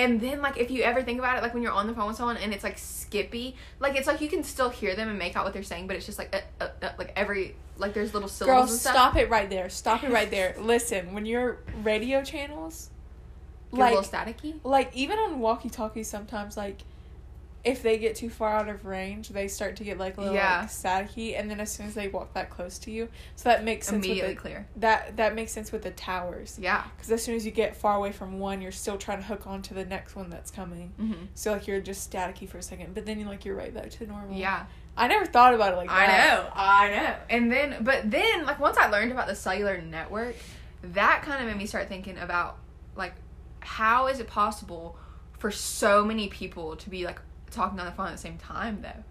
and 0.00 0.20
then 0.20 0.40
like 0.40 0.56
if 0.56 0.70
you 0.70 0.82
ever 0.82 1.02
think 1.02 1.18
about 1.18 1.36
it 1.36 1.42
like 1.42 1.52
when 1.54 1.62
you're 1.62 1.72
on 1.72 1.86
the 1.86 1.94
phone 1.94 2.08
with 2.08 2.16
someone 2.16 2.36
and 2.38 2.52
it's 2.54 2.64
like 2.64 2.78
skippy, 2.78 3.54
like 3.78 3.96
it's 3.96 4.06
like 4.06 4.20
you 4.20 4.28
can 4.28 4.42
still 4.42 4.70
hear 4.70 4.94
them 4.96 5.08
and 5.08 5.18
make 5.18 5.36
out 5.36 5.44
what 5.44 5.52
they're 5.52 5.62
saying, 5.62 5.86
but 5.86 5.96
it's 5.96 6.06
just 6.06 6.18
like 6.18 6.34
uh, 6.34 6.64
uh, 6.64 6.68
uh, 6.86 6.90
like 6.98 7.12
every 7.16 7.54
like 7.76 7.92
there's 7.94 8.12
little 8.14 8.28
syllables 8.28 8.54
Girl, 8.56 8.62
and 8.72 8.80
stuff. 8.80 8.94
stop 8.94 9.16
it 9.16 9.28
right 9.30 9.48
there. 9.48 9.68
Stop 9.68 10.02
it 10.04 10.10
right 10.10 10.30
there. 10.36 10.54
Listen, 10.58 11.12
when 11.14 11.26
you're 11.26 11.58
radio 11.82 12.22
channels, 12.24 12.90
Get 13.72 13.80
like 13.80 13.92
a 13.92 13.94
little 14.00 14.10
staticky. 14.10 14.54
like 14.64 14.90
even 14.96 15.18
on 15.18 15.38
walkie 15.38 15.70
talkies 15.70 16.08
sometimes 16.08 16.56
like 16.56 16.78
if 17.62 17.82
they 17.82 17.98
get 17.98 18.16
too 18.16 18.30
far 18.30 18.56
out 18.56 18.68
of 18.70 18.86
range 18.86 19.28
they 19.28 19.46
start 19.46 19.76
to 19.76 19.84
get 19.84 19.98
like 19.98 20.16
a 20.16 20.20
little 20.20 20.34
Yeah. 20.34 20.60
like 20.60 20.70
staticky 20.70 21.38
and 21.38 21.50
then 21.50 21.60
as 21.60 21.70
soon 21.70 21.86
as 21.86 21.94
they 21.94 22.08
walk 22.08 22.32
that 22.34 22.48
close 22.48 22.78
to 22.80 22.90
you 22.90 23.08
so 23.36 23.48
that 23.50 23.64
makes 23.64 23.86
sense 23.88 24.04
Immediately 24.06 24.34
with 24.34 24.36
the, 24.38 24.48
clear. 24.48 24.68
that 24.76 25.16
that 25.18 25.34
makes 25.34 25.52
sense 25.52 25.70
with 25.70 25.82
the 25.82 25.90
towers 25.90 26.58
Yeah. 26.60 26.84
because 26.96 27.10
as 27.10 27.22
soon 27.22 27.34
as 27.36 27.44
you 27.44 27.50
get 27.52 27.76
far 27.76 27.96
away 27.96 28.12
from 28.12 28.38
one 28.38 28.62
you're 28.62 28.72
still 28.72 28.96
trying 28.96 29.18
to 29.18 29.24
hook 29.24 29.46
on 29.46 29.60
to 29.62 29.74
the 29.74 29.84
next 29.84 30.16
one 30.16 30.30
that's 30.30 30.50
coming 30.50 30.92
Mm-hmm. 30.98 31.24
so 31.34 31.52
like 31.52 31.66
you're 31.66 31.80
just 31.80 32.10
staticky 32.10 32.48
for 32.48 32.56
a 32.58 32.62
second 32.62 32.94
but 32.94 33.04
then 33.04 33.18
you 33.20 33.26
like 33.26 33.44
you're 33.44 33.56
right 33.56 33.74
back 33.74 33.90
to 33.90 34.06
normal 34.06 34.36
Yeah. 34.38 34.64
i 34.96 35.06
never 35.06 35.26
thought 35.26 35.52
about 35.52 35.74
it 35.74 35.76
like 35.76 35.90
I 35.90 36.06
that 36.06 36.30
I 36.30 36.34
know, 36.34 36.50
I 36.54 36.88
know. 36.96 37.16
And 37.28 37.52
then, 37.52 37.76
but 37.84 38.10
then, 38.10 38.44
like, 38.46 38.58
once 38.58 38.76
I 38.78 38.88
learned 38.88 39.12
about 39.12 39.26
the 39.28 39.34
cellular 39.36 39.80
network, 39.82 40.34
that 40.82 41.22
kind 41.22 41.40
of 41.42 41.46
made 41.48 41.56
me 41.58 41.66
start 41.66 41.88
thinking 41.88 42.18
about, 42.18 42.56
like, 42.96 43.14
how 43.60 44.06
is 44.08 44.18
it 44.20 44.26
possible 44.26 44.96
for 45.38 45.50
so 45.50 46.04
many 46.04 46.28
people 46.28 46.74
to 46.76 46.90
be, 46.90 47.04
like, 47.06 47.20
talking 47.50 47.78
on 47.80 47.86
the 47.86 47.92
phone 47.92 48.06
at 48.08 48.12
the 48.12 48.18
same 48.18 48.38
time, 48.38 48.82
though? 48.82 49.04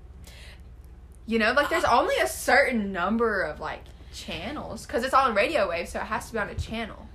You 1.25 1.37
know, 1.39 1.51
like, 1.53 1.69
there's 1.69 1.83
only 1.83 2.15
a 2.21 2.27
certain 2.27 2.91
number 2.91 3.41
of, 3.43 3.59
like, 3.59 3.81
channels, 4.13 4.85
because 4.85 5.03
it's 5.03 5.13
on 5.13 5.35
radio 5.35 5.69
waves, 5.69 5.91
so 5.91 5.99
it 5.99 6.05
has 6.05 6.27
to 6.27 6.33
be 6.33 6.39
on 6.39 6.49
a 6.49 6.55
channel. 6.55 7.07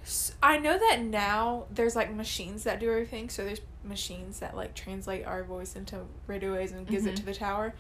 I 0.42 0.58
know 0.58 0.78
that 0.78 1.00
now 1.02 1.64
there's 1.70 1.96
like 1.96 2.14
machines 2.14 2.64
that 2.64 2.78
do 2.78 2.90
everything. 2.90 3.28
So 3.30 3.44
there's 3.44 3.60
machines 3.82 4.38
that 4.40 4.54
like 4.54 4.74
translate 4.74 5.26
our 5.26 5.42
voice 5.42 5.76
into 5.76 6.00
radio 6.26 6.52
waves 6.54 6.72
and 6.72 6.86
gives 6.86 7.04
it 7.06 7.14
Mhm. 7.14 7.16
to 7.16 7.24
the 7.24 7.34
tower. 7.34 7.74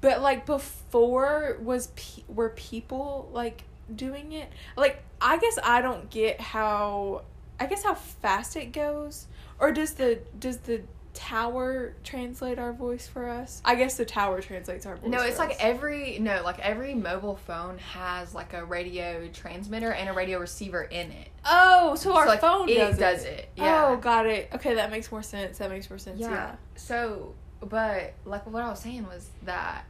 But 0.00 0.20
like 0.20 0.44
before 0.44 1.56
was 1.62 1.86
pe- 1.96 2.24
were 2.28 2.50
people 2.50 3.30
like 3.32 3.62
doing 3.94 4.32
it? 4.32 4.52
Like 4.76 5.02
I 5.20 5.38
guess 5.38 5.58
I 5.62 5.80
don't 5.80 6.10
get 6.10 6.40
how 6.40 7.22
I 7.60 7.66
guess 7.66 7.84
how 7.84 7.94
fast 7.94 8.56
it 8.56 8.72
goes 8.72 9.26
or 9.60 9.70
does 9.72 9.94
the 9.94 10.18
does 10.38 10.58
the 10.58 10.82
tower 11.16 11.94
translate 12.04 12.58
our 12.58 12.72
voice 12.72 13.08
for 13.08 13.28
us? 13.28 13.60
I 13.64 13.74
guess 13.74 13.96
the 13.96 14.04
tower 14.04 14.40
translates 14.40 14.86
our 14.86 14.96
voice. 14.96 15.10
No, 15.10 15.22
it's 15.22 15.38
like 15.38 15.50
us. 15.50 15.56
every 15.58 16.18
no, 16.18 16.42
like 16.44 16.58
every 16.60 16.94
mobile 16.94 17.36
phone 17.36 17.78
has 17.78 18.34
like 18.34 18.52
a 18.52 18.64
radio 18.64 19.28
transmitter 19.28 19.90
and 19.92 20.08
a 20.08 20.12
radio 20.12 20.38
receiver 20.38 20.82
in 20.82 21.10
it. 21.10 21.28
Oh, 21.44 21.94
so 21.94 22.14
our 22.14 22.26
like, 22.26 22.40
phone 22.40 22.68
it 22.68 22.74
does, 22.74 22.98
does 22.98 23.24
it. 23.24 23.32
it. 23.32 23.48
Oh, 23.58 23.64
yeah. 23.64 23.86
Oh, 23.88 23.96
got 23.96 24.26
it. 24.26 24.50
Okay, 24.54 24.74
that 24.74 24.90
makes 24.90 25.10
more 25.10 25.22
sense. 25.22 25.58
That 25.58 25.70
makes 25.70 25.88
more 25.88 25.98
sense. 25.98 26.20
yeah. 26.20 26.30
Yeah. 26.30 26.56
So, 26.76 27.34
but 27.60 28.12
like 28.24 28.46
what 28.46 28.62
I 28.62 28.68
was 28.68 28.80
saying 28.80 29.06
was 29.06 29.30
that 29.44 29.84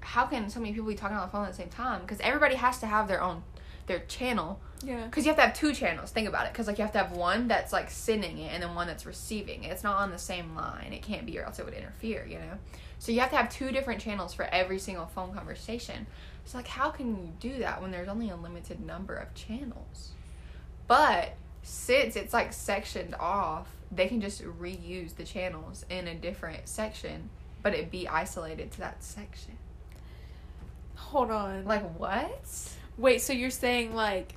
how 0.00 0.26
can 0.26 0.48
so 0.48 0.60
many 0.60 0.72
people 0.72 0.88
be 0.88 0.94
talking 0.94 1.16
on 1.16 1.26
the 1.26 1.32
phone 1.32 1.44
at 1.44 1.50
the 1.50 1.56
same 1.56 1.68
time? 1.68 2.00
Because 2.00 2.18
everybody 2.20 2.54
has 2.54 2.78
to 2.80 2.86
have 2.86 3.06
their 3.06 3.22
own 3.22 3.42
their 3.86 4.00
channel. 4.00 4.60
Yeah. 4.82 5.04
Because 5.04 5.24
you 5.24 5.30
have 5.30 5.36
to 5.36 5.42
have 5.42 5.54
two 5.54 5.74
channels. 5.74 6.10
Think 6.10 6.28
about 6.28 6.46
it. 6.46 6.52
Because 6.52 6.66
like 6.66 6.78
you 6.78 6.84
have 6.84 6.92
to 6.92 6.98
have 6.98 7.12
one 7.12 7.48
that's 7.48 7.72
like 7.72 7.90
sending 7.90 8.38
it 8.38 8.52
and 8.52 8.62
then 8.62 8.74
one 8.74 8.86
that's 8.86 9.04
receiving 9.04 9.64
it. 9.64 9.72
It's 9.72 9.84
not 9.84 9.96
on 9.96 10.10
the 10.10 10.18
same 10.18 10.54
line. 10.54 10.92
It 10.92 11.02
can't 11.02 11.26
be, 11.26 11.38
or 11.38 11.44
else 11.44 11.58
it 11.58 11.64
would 11.64 11.74
interfere. 11.74 12.26
You 12.26 12.38
know. 12.38 12.58
So 12.98 13.12
you 13.12 13.20
have 13.20 13.30
to 13.30 13.36
have 13.36 13.50
two 13.50 13.72
different 13.72 14.00
channels 14.00 14.34
for 14.34 14.44
every 14.44 14.78
single 14.78 15.06
phone 15.06 15.34
conversation. 15.34 16.06
So 16.44 16.58
like, 16.58 16.68
how 16.68 16.90
can 16.90 17.16
you 17.16 17.32
do 17.40 17.58
that 17.58 17.80
when 17.80 17.90
there's 17.90 18.08
only 18.08 18.30
a 18.30 18.36
limited 18.36 18.84
number 18.84 19.14
of 19.14 19.34
channels? 19.34 20.10
But 20.86 21.34
since 21.62 22.16
it's 22.16 22.32
like 22.32 22.52
sectioned 22.52 23.14
off, 23.18 23.68
they 23.92 24.06
can 24.06 24.20
just 24.20 24.42
reuse 24.42 25.16
the 25.16 25.24
channels 25.24 25.84
in 25.90 26.08
a 26.08 26.14
different 26.14 26.68
section, 26.68 27.30
but 27.62 27.74
it 27.74 27.90
be 27.90 28.08
isolated 28.08 28.70
to 28.72 28.78
that 28.80 29.02
section. 29.02 29.58
Hold 30.94 31.30
on. 31.30 31.64
Like 31.64 31.82
what? 31.98 32.72
Wait, 33.00 33.22
so 33.22 33.32
you're 33.32 33.50
saying 33.50 33.94
like 33.94 34.34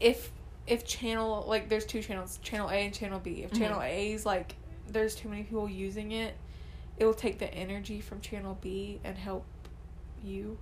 if 0.00 0.30
if 0.66 0.84
channel 0.84 1.44
like 1.48 1.68
there's 1.70 1.86
two 1.86 2.02
channels, 2.02 2.38
channel 2.42 2.68
A 2.68 2.74
and 2.74 2.92
channel 2.92 3.18
B. 3.18 3.42
If 3.42 3.52
Mhm. 3.52 3.58
channel 3.58 3.80
A 3.82 4.12
is 4.12 4.26
like 4.26 4.54
there's 4.86 5.14
too 5.14 5.28
many 5.30 5.44
people 5.44 5.68
using 5.68 6.12
it, 6.12 6.34
it 6.98 7.06
will 7.06 7.14
take 7.14 7.38
the 7.38 7.52
energy 7.54 8.00
from 8.00 8.20
channel 8.20 8.58
B 8.60 9.00
and 9.02 9.16
help 9.16 9.44
you. 10.22 10.58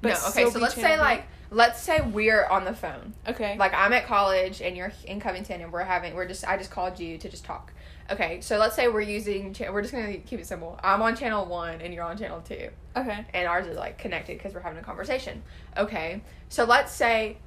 no, 0.00 0.10
okay. 0.28 0.48
So 0.48 0.58
let's 0.60 0.74
say 0.74 0.94
B? 0.94 1.00
like 1.00 1.24
let's 1.50 1.80
say 1.82 2.00
we're 2.00 2.46
on 2.46 2.64
the 2.64 2.74
phone. 2.74 3.12
okay. 3.28 3.56
Like 3.58 3.74
I'm 3.74 3.92
at 3.92 4.06
college 4.06 4.62
and 4.62 4.74
you're 4.74 4.92
in 5.04 5.20
Covington 5.20 5.60
and 5.60 5.70
we're 5.72 5.84
having 5.84 6.14
we're 6.14 6.26
just 6.26 6.48
I 6.48 6.56
just 6.56 6.70
called 6.70 6.98
you 6.98 7.18
to 7.18 7.28
just 7.28 7.44
talk. 7.44 7.72
Okay, 8.10 8.40
so 8.40 8.58
let's 8.58 8.74
say 8.76 8.88
we're 8.88 9.00
using 9.00 9.54
cha- 9.54 9.70
we're 9.70 9.82
just 9.82 9.92
gonna 9.94 10.16
keep 10.18 10.40
it 10.40 10.46
simple. 10.46 10.78
I'm 10.82 11.00
on 11.02 11.16
channel 11.16 11.46
one 11.46 11.80
and 11.80 11.94
you're 11.94 12.04
on 12.04 12.18
channel 12.18 12.40
two, 12.40 12.68
okay. 12.96 13.24
and 13.32 13.48
ours 13.48 13.66
is 13.66 13.76
like 13.76 13.98
connected 13.98 14.38
because 14.38 14.54
we're 14.54 14.60
having 14.60 14.78
a 14.78 14.82
conversation. 14.82 15.42
Okay, 15.76 16.22
so 16.48 16.64
let's 16.64 16.92
say 16.92 17.38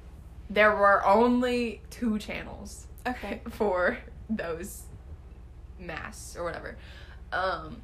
there 0.50 0.74
were 0.74 1.04
only 1.06 1.82
two 1.90 2.18
channels 2.18 2.86
Okay. 3.06 3.40
for 3.50 3.98
those 4.30 4.82
masts 5.78 6.36
or 6.36 6.44
whatever. 6.44 6.76
Um 7.32 7.82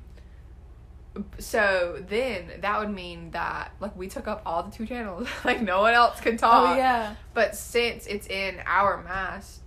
so 1.38 2.02
then 2.08 2.50
that 2.60 2.80
would 2.80 2.90
mean 2.90 3.32
that 3.32 3.72
like 3.80 3.94
we 3.96 4.08
took 4.08 4.26
up 4.26 4.42
all 4.46 4.62
the 4.62 4.70
two 4.70 4.86
channels. 4.86 5.28
like 5.44 5.60
no 5.60 5.80
one 5.82 5.94
else 5.94 6.20
could 6.20 6.38
talk. 6.38 6.70
Oh 6.70 6.76
yeah. 6.76 7.14
But 7.34 7.54
since 7.54 8.06
it's 8.06 8.26
in 8.28 8.60
our 8.64 9.02
mast, 9.02 9.60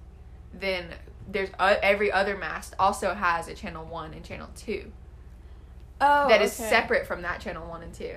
then 0.53 0.87
there's 1.27 1.49
uh, 1.59 1.75
every 1.81 2.11
other 2.11 2.38
mast 2.38 2.73
also 2.79 3.13
has 3.13 3.47
a 3.47 3.53
channel 3.53 3.85
1 3.85 4.13
and 4.13 4.23
channel 4.23 4.49
2 4.55 4.91
Oh. 6.01 6.27
that 6.27 6.41
is 6.41 6.59
okay. 6.59 6.69
separate 6.69 7.07
from 7.07 7.21
that 7.21 7.39
channel 7.39 7.67
1 7.67 7.83
and 7.83 7.93
2 7.93 8.15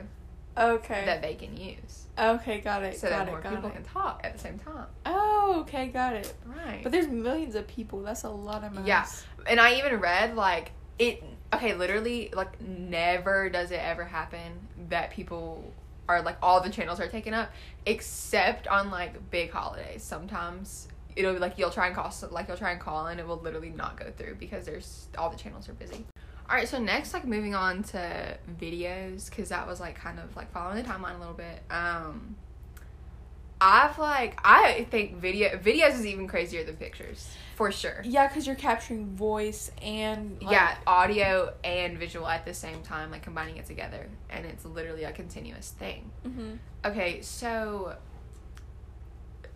Okay. 0.58 1.04
that 1.06 1.22
they 1.22 1.34
can 1.34 1.56
use. 1.56 2.06
okay, 2.18 2.60
got 2.60 2.82
it. 2.82 2.98
So 2.98 3.08
got 3.08 3.18
that 3.26 3.28
it, 3.28 3.30
more 3.30 3.40
people 3.40 3.68
it. 3.68 3.74
can 3.74 3.84
talk 3.84 4.20
at 4.24 4.32
the 4.32 4.38
same 4.40 4.58
time. 4.58 4.86
Oh, 5.06 5.58
okay, 5.60 5.86
got 5.86 6.14
it. 6.14 6.34
Right. 6.44 6.80
But 6.82 6.90
there's 6.90 7.06
millions 7.06 7.54
of 7.54 7.68
people. 7.68 8.02
That's 8.02 8.24
a 8.24 8.28
lot 8.28 8.64
of 8.64 8.74
Yeah. 8.84 9.00
mass. 9.00 9.24
and 9.46 9.60
I 9.60 9.74
even 9.76 10.00
read 10.00 10.34
like 10.34 10.72
it 10.98 11.22
okay, 11.54 11.74
literally 11.74 12.30
like 12.34 12.60
never 12.60 13.48
does 13.48 13.70
it 13.70 13.76
ever 13.80 14.04
happen 14.04 14.66
that 14.88 15.12
people 15.12 15.72
are 16.08 16.20
like 16.22 16.36
all 16.42 16.60
the 16.60 16.70
channels 16.70 16.98
are 16.98 17.06
taken 17.08 17.32
up 17.34 17.50
except 17.86 18.66
on 18.66 18.90
like 18.90 19.30
big 19.30 19.52
holidays. 19.52 20.02
Sometimes 20.02 20.88
it'll 21.18 21.34
be 21.34 21.40
like 21.40 21.58
you'll 21.58 21.70
try 21.70 21.86
and 21.88 21.96
call 21.96 22.14
like 22.30 22.48
you'll 22.48 22.56
try 22.56 22.70
and 22.70 22.80
call 22.80 23.08
and 23.08 23.18
it 23.18 23.26
will 23.26 23.40
literally 23.40 23.70
not 23.70 23.98
go 23.98 24.10
through 24.16 24.36
because 24.36 24.64
there's 24.64 25.08
all 25.18 25.28
the 25.28 25.36
channels 25.36 25.68
are 25.68 25.74
busy. 25.74 26.06
All 26.48 26.56
right, 26.56 26.68
so 26.68 26.78
next 26.78 27.12
like 27.12 27.26
moving 27.26 27.54
on 27.54 27.82
to 27.84 28.38
videos 28.60 29.30
cuz 29.30 29.48
that 29.50 29.66
was 29.66 29.80
like 29.80 29.96
kind 29.96 30.18
of 30.18 30.34
like 30.36 30.50
following 30.52 30.82
the 30.82 30.88
timeline 30.88 31.16
a 31.16 31.18
little 31.18 31.34
bit. 31.34 31.62
Um 31.70 32.36
I've 33.60 33.98
like 33.98 34.38
I 34.44 34.86
think 34.90 35.16
video 35.16 35.56
videos 35.56 35.94
is 35.94 36.06
even 36.06 36.28
crazier 36.28 36.62
than 36.62 36.76
pictures 36.76 37.28
for 37.56 37.72
sure. 37.72 38.02
Yeah, 38.04 38.28
because 38.28 38.46
you're 38.46 38.54
capturing 38.54 39.16
voice 39.16 39.72
and 39.82 40.40
like, 40.40 40.52
yeah, 40.52 40.76
audio 40.86 41.52
and 41.64 41.98
visual 41.98 42.28
at 42.28 42.44
the 42.44 42.54
same 42.54 42.82
time, 42.82 43.10
like 43.10 43.22
combining 43.22 43.56
it 43.56 43.66
together, 43.66 44.08
and 44.30 44.46
it's 44.46 44.64
literally 44.64 45.02
a 45.02 45.10
continuous 45.10 45.72
thing. 45.72 46.08
Mm-hmm. 46.24 46.52
Okay, 46.84 47.20
so 47.20 47.96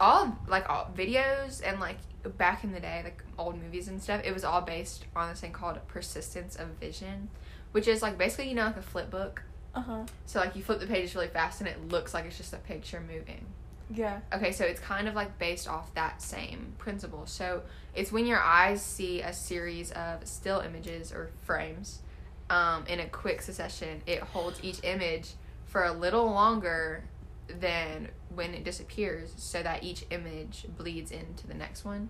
all 0.01 0.37
like 0.49 0.69
all 0.69 0.91
videos 0.97 1.63
and 1.65 1.81
like 1.81 1.99
back 2.39 2.65
in 2.65 2.73
the 2.73 2.81
day, 2.81 3.03
like 3.05 3.23
old 3.39 3.61
movies 3.61 3.89
and 3.89 4.03
stuff, 4.03 4.23
it 4.25 4.33
was 4.33 4.45
all 4.45 4.61
based 4.61 5.05
on 5.15 5.29
this 5.29 5.41
thing 5.41 5.53
called 5.53 5.79
persistence 5.89 6.57
of 6.57 6.69
vision, 6.81 7.29
which 7.73 7.89
is 7.89 8.03
like 8.03 8.19
basically 8.19 8.49
you 8.49 8.55
know 8.55 8.67
like 8.67 8.77
a 8.77 8.83
flip 8.83 9.11
book. 9.11 9.43
Uh 9.75 9.81
huh. 9.81 10.07
So 10.27 10.41
like 10.41 10.55
you 10.55 10.63
flip 10.63 10.81
the 10.81 10.87
pages 10.87 11.15
really 11.15 11.29
fast 11.29 11.61
and 11.61 11.69
it 11.69 11.89
looks 11.89 12.15
like 12.15 12.27
it's 12.27 12.37
just 12.37 12.53
a 12.53 12.59
picture 12.59 13.01
moving. 13.01 13.47
Yeah. 13.95 14.21
Okay, 14.33 14.53
so 14.53 14.65
it's 14.65 14.81
kind 14.81 15.09
of 15.09 15.15
like 15.15 15.39
based 15.39 15.69
off 15.69 15.93
that 15.95 16.23
same 16.23 16.73
principle. 16.79 17.27
So 17.27 17.63
it's 17.95 18.11
when 18.11 18.27
your 18.27 18.41
eyes 18.41 18.83
see 18.83 19.21
a 19.21 19.33
series 19.33 19.91
of 19.93 20.27
still 20.27 20.61
images 20.61 21.13
or 21.13 21.31
frames 21.43 22.01
um, 22.49 22.85
in 22.87 23.01
a 23.01 23.07
quick 23.07 23.43
succession, 23.43 24.03
it 24.07 24.21
holds 24.21 24.63
each 24.63 24.83
image 24.83 25.33
for 25.67 25.85
a 25.85 25.93
little 25.93 26.27
longer 26.27 27.05
than 27.49 28.09
when 28.35 28.55
it 28.55 28.65
disappears 28.65 29.33
so 29.37 29.63
that 29.63 29.83
each 29.83 30.05
image 30.11 30.67
bleeds 30.77 31.11
into 31.11 31.47
the 31.47 31.55
next 31.55 31.85
one. 31.85 32.09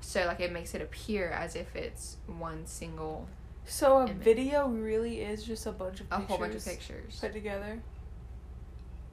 So 0.00 0.26
like 0.26 0.40
it 0.40 0.52
makes 0.52 0.74
it 0.74 0.82
appear 0.82 1.30
as 1.30 1.56
if 1.56 1.74
it's 1.74 2.18
one 2.26 2.66
single 2.66 3.26
So 3.64 3.98
a 3.98 4.04
Image. 4.04 4.16
video 4.18 4.68
really 4.68 5.20
is 5.20 5.42
just 5.44 5.66
a 5.66 5.72
bunch 5.72 6.00
of 6.00 6.06
a 6.10 6.18
pictures 6.18 6.28
whole 6.28 6.38
bunch 6.38 6.54
of 6.54 6.64
pictures. 6.64 7.18
put 7.20 7.32
together. 7.32 7.80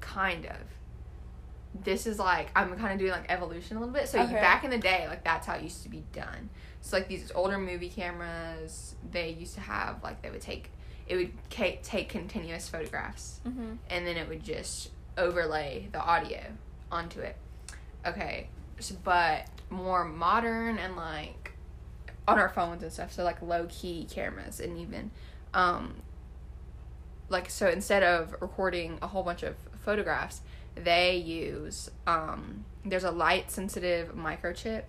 kind 0.01 0.45
of 0.45 0.57
this 1.85 2.05
is 2.05 2.19
like 2.19 2.49
i'm 2.53 2.75
kind 2.77 2.91
of 2.91 2.99
doing 2.99 3.11
like 3.11 3.25
evolution 3.29 3.77
a 3.77 3.79
little 3.79 3.93
bit 3.93 4.09
so 4.09 4.19
Okay. 4.21 4.33
back 4.33 4.65
in 4.65 4.69
the 4.69 4.77
day 4.77 5.05
like 5.07 5.23
that's 5.23 5.47
how 5.47 5.53
it 5.53 5.63
used 5.63 5.83
to 5.83 5.89
be 5.89 6.03
done 6.11 6.49
so 6.81 6.97
like 6.97 7.07
these 7.07 7.31
older 7.33 7.57
movie 7.57 7.87
cameras 7.87 8.95
they 9.09 9.29
used 9.29 9.53
to 9.53 9.61
have 9.61 10.03
like 10.03 10.21
they 10.21 10.29
would 10.29 10.41
take 10.41 10.69
it 11.07 11.15
would 11.15 11.31
take 11.49 12.09
continuous 12.09 12.67
photographs 12.67 13.39
Mm-hmm. 13.47 13.75
and 13.89 14.05
then 14.05 14.17
it 14.17 14.27
would 14.27 14.43
just 14.43 14.89
overlay 15.17 15.87
the 15.91 15.99
audio 15.99 16.41
onto 16.91 17.19
it. 17.19 17.35
Okay 18.05 18.47
so, 18.81 18.95
but 19.03 19.45
more 19.69 20.03
modern 20.03 20.77
and 20.77 20.95
like 20.95 21.53
on 22.27 22.39
our 22.39 22.49
phones 22.49 22.83
and 22.83 22.91
stuff 22.91 23.11
so 23.11 23.23
like 23.23 23.41
low 23.41 23.67
key 23.69 24.07
cameras 24.09 24.59
and 24.59 24.77
even 24.77 25.11
um 25.53 25.95
like 27.29 27.49
so 27.49 27.67
instead 27.67 28.03
of 28.03 28.35
recording 28.41 28.97
a 29.01 29.07
whole 29.07 29.23
bunch 29.23 29.43
of 29.43 29.55
photographs 29.83 30.41
they 30.75 31.15
use 31.15 31.89
um 32.07 32.65
there's 32.83 33.03
a 33.03 33.11
light 33.11 33.51
sensitive 33.51 34.15
microchip. 34.15 34.83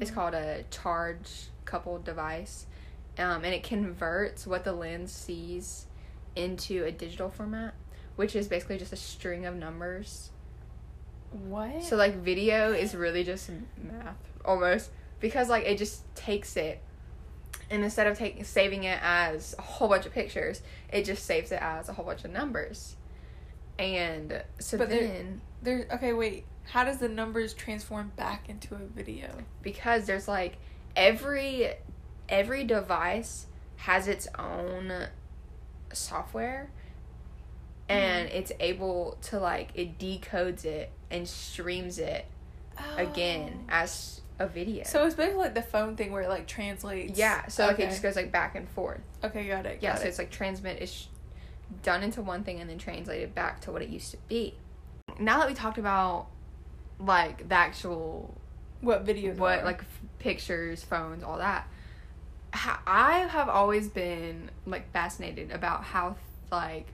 It's 0.00 0.10
called 0.10 0.34
a 0.34 0.64
charge 0.70 1.46
coupled 1.64 2.04
device 2.04 2.66
um, 3.16 3.44
and 3.44 3.54
it 3.54 3.62
converts 3.62 4.46
what 4.46 4.64
the 4.64 4.72
lens 4.72 5.12
sees 5.12 5.86
into 6.34 6.84
a 6.84 6.90
digital 6.90 7.30
format 7.30 7.74
which 8.18 8.34
is 8.34 8.48
basically 8.48 8.76
just 8.78 8.92
a 8.92 8.96
string 8.96 9.46
of 9.46 9.54
numbers 9.54 10.30
What? 11.30 11.82
so 11.82 11.96
like 11.96 12.16
video 12.16 12.72
is 12.72 12.94
really 12.94 13.22
just 13.24 13.48
math 13.76 14.16
almost 14.44 14.90
because 15.20 15.48
like 15.48 15.64
it 15.64 15.78
just 15.78 16.02
takes 16.14 16.56
it 16.56 16.82
and 17.70 17.84
instead 17.84 18.06
of 18.06 18.16
taking 18.16 18.44
saving 18.44 18.84
it 18.84 18.98
as 19.02 19.54
a 19.58 19.62
whole 19.62 19.88
bunch 19.88 20.06
of 20.06 20.12
pictures, 20.12 20.62
it 20.90 21.04
just 21.04 21.26
saves 21.26 21.52
it 21.52 21.60
as 21.60 21.90
a 21.90 21.92
whole 21.92 22.06
bunch 22.06 22.24
of 22.24 22.30
numbers. 22.30 22.96
And 23.78 24.42
so 24.58 24.78
But 24.78 24.88
then 24.88 25.42
there. 25.62 25.86
Okay, 25.92 26.14
wait. 26.14 26.46
How 26.64 26.84
does 26.84 26.96
the 26.98 27.08
numbers 27.10 27.52
transform 27.52 28.12
back 28.16 28.48
into 28.48 28.74
a 28.74 28.78
video? 28.78 29.28
because 29.62 30.06
there's 30.06 30.26
like 30.26 30.56
every 30.96 31.74
every 32.28 32.64
device 32.64 33.46
has 33.76 34.08
its 34.08 34.28
own 34.38 35.06
software 35.92 36.70
Mm-hmm. 37.88 38.00
and 38.00 38.28
it's 38.30 38.52
able 38.60 39.16
to 39.22 39.38
like 39.38 39.70
it 39.74 39.98
decodes 39.98 40.64
it 40.64 40.90
and 41.10 41.26
streams 41.26 41.98
it 41.98 42.26
again 42.96 43.64
oh. 43.68 43.72
as 43.72 44.20
a 44.38 44.46
video. 44.46 44.82
Oh. 44.84 44.88
So 44.88 45.06
it's 45.06 45.14
basically 45.14 45.38
like 45.38 45.54
the 45.54 45.62
phone 45.62 45.96
thing 45.96 46.12
where 46.12 46.22
it 46.22 46.28
like 46.28 46.46
translates. 46.46 47.18
yeah, 47.18 47.46
so 47.48 47.66
like 47.66 47.74
okay. 47.74 47.84
it 47.84 47.90
just 47.90 48.02
goes 48.02 48.16
like 48.16 48.30
back 48.30 48.54
and 48.54 48.68
forth. 48.68 49.00
Okay, 49.24 49.48
got 49.48 49.66
it. 49.66 49.78
Yeah, 49.80 49.92
got 49.92 50.00
so 50.00 50.04
it. 50.04 50.08
it's 50.08 50.18
like 50.18 50.30
transmit 50.30 50.82
is 50.82 51.08
done 51.82 52.02
into 52.02 52.22
one 52.22 52.44
thing 52.44 52.60
and 52.60 52.68
then 52.68 52.78
translated 52.78 53.34
back 53.34 53.60
to 53.62 53.72
what 53.72 53.82
it 53.82 53.88
used 53.88 54.10
to 54.12 54.18
be. 54.28 54.54
Now 55.18 55.38
that 55.38 55.48
we 55.48 55.54
talked 55.54 55.78
about 55.78 56.26
like 56.98 57.48
the 57.48 57.54
actual 57.54 58.34
What 58.80 59.04
videos? 59.04 59.36
what 59.36 59.60
are. 59.60 59.64
like 59.64 59.80
f- 59.80 60.00
pictures, 60.18 60.84
phones, 60.84 61.22
all 61.22 61.38
that. 61.38 61.66
Ha- 62.54 62.82
I 62.86 63.18
have 63.20 63.48
always 63.48 63.88
been 63.88 64.50
like 64.66 64.90
fascinated 64.92 65.50
about 65.50 65.84
how 65.84 66.16
like 66.50 66.86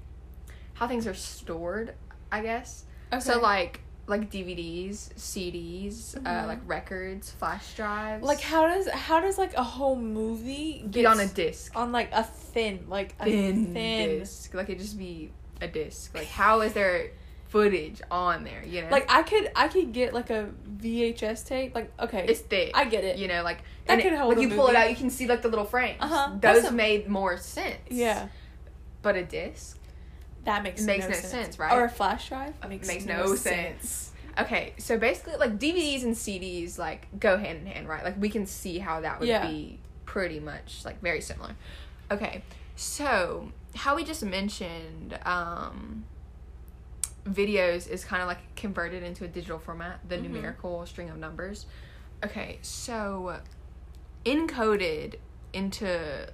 how 0.74 0.86
things 0.86 1.06
are 1.06 1.14
stored. 1.14 1.94
I 2.30 2.40
guess 2.42 2.84
Okay. 3.12 3.20
so. 3.20 3.40
Like 3.40 3.80
like 4.06 4.30
DVDs, 4.30 5.14
CDs, 5.16 6.14
uh, 6.16 6.20
Mhm. 6.20 6.46
like 6.46 6.58
records, 6.66 7.30
flash 7.30 7.74
drives. 7.74 8.22
Like 8.22 8.40
how 8.40 8.66
does 8.66 8.86
how 8.90 9.20
does 9.20 9.38
like 9.38 9.54
a 9.54 9.62
whole 9.62 9.96
movie 9.96 10.82
be 10.84 10.88
get 10.90 11.06
on 11.06 11.20
a 11.20 11.26
disc, 11.26 11.72
on 11.74 11.90
like 11.92 12.10
a 12.12 12.22
thin 12.22 12.84
like 12.88 13.14
a 13.20 13.24
thin, 13.24 13.72
thin, 13.72 14.18
disc. 14.18 14.52
Like 14.52 14.68
it 14.68 14.78
just 14.78 14.98
be 14.98 15.32
a 15.62 15.68
disc. 15.68 16.14
Like 16.14 16.26
how 16.26 16.60
is 16.60 16.74
there 16.74 17.12
footage 17.48 18.02
on 18.10 18.44
there? 18.44 18.62
You 18.66 18.82
know, 18.82 18.88
Like 18.90 19.10
I 19.10 19.22
could 19.22 19.50
I 19.56 19.68
could 19.68 19.92
get 19.92 20.12
like 20.12 20.28
a 20.28 20.50
VHS 20.82 21.46
tape. 21.46 21.74
Like 21.74 21.90
okay, 21.98 22.26
it's 22.28 22.40
thick. 22.40 22.72
I 22.74 22.84
get 22.84 23.04
it. 23.04 23.16
you 23.16 23.28
know, 23.28 23.42
like 23.42 23.62
That 23.86 24.02
could 24.02 24.12
it, 24.12 24.18
hold 24.18 24.36
like 24.36 24.42
you 24.42 24.54
pull 24.54 24.66
it 24.68 24.76
out, 24.76 24.90
you 24.90 24.96
can 24.96 25.08
see 25.08 25.26
like 25.26 25.40
the 25.40 25.48
little 25.48 25.64
frames. 25.64 25.98
Uh-huh. 26.00 26.32
Those 26.40 26.64
a- 26.64 26.72
made 26.72 27.08
more 27.08 27.38
sense. 27.38 27.78
Yeah, 27.88 28.28
but 29.00 29.16
a 29.16 29.24
disc 29.24 29.78
that 30.44 30.62
makes 30.62 30.82
Makes 30.82 31.04
no, 31.04 31.08
no 31.08 31.14
sense. 31.14 31.28
sense, 31.28 31.58
right? 31.58 31.72
Or 31.72 31.84
a 31.84 31.88
flash 31.88 32.28
drive 32.28 32.54
makes, 32.68 32.86
makes, 32.86 33.04
no, 33.06 33.34
sense. 33.34 34.12
Okay, 34.38 34.74
so 34.78 34.98
basically, 34.98 35.36
like 35.36 35.58
DVDs 35.58 36.02
and 36.02 36.14
CDs, 36.14 36.78
like 36.78 37.06
go 37.20 37.36
hand 37.38 37.58
in 37.60 37.66
hand, 37.66 37.88
right? 37.88 38.02
Like 38.04 38.20
we 38.20 38.28
can 38.28 38.46
see 38.46 38.78
how 38.78 39.00
that 39.00 39.20
would 39.20 39.28
Yeah. 39.28 39.48
be 39.48 39.78
pretty 40.06 40.40
much 40.40 40.82
like 40.84 41.00
very 41.00 41.20
similar. 41.20 41.54
Okay, 42.10 42.42
so 42.76 43.52
how 43.76 43.94
we 43.96 44.04
just 44.04 44.24
mentioned, 44.24 45.18
um, 45.24 46.04
videos 47.26 47.88
is 47.88 48.04
kind 48.04 48.20
of 48.22 48.28
like 48.28 48.54
converted 48.54 49.02
into 49.02 49.24
a 49.24 49.28
digital 49.28 49.58
format, 49.58 50.00
the 50.08 50.16
Mhm. 50.16 50.22
numerical 50.24 50.84
string 50.86 51.08
of 51.10 51.16
numbers. 51.16 51.66
Okay, 52.24 52.58
so 52.62 53.40
encoded 54.24 55.16
into 55.52 56.28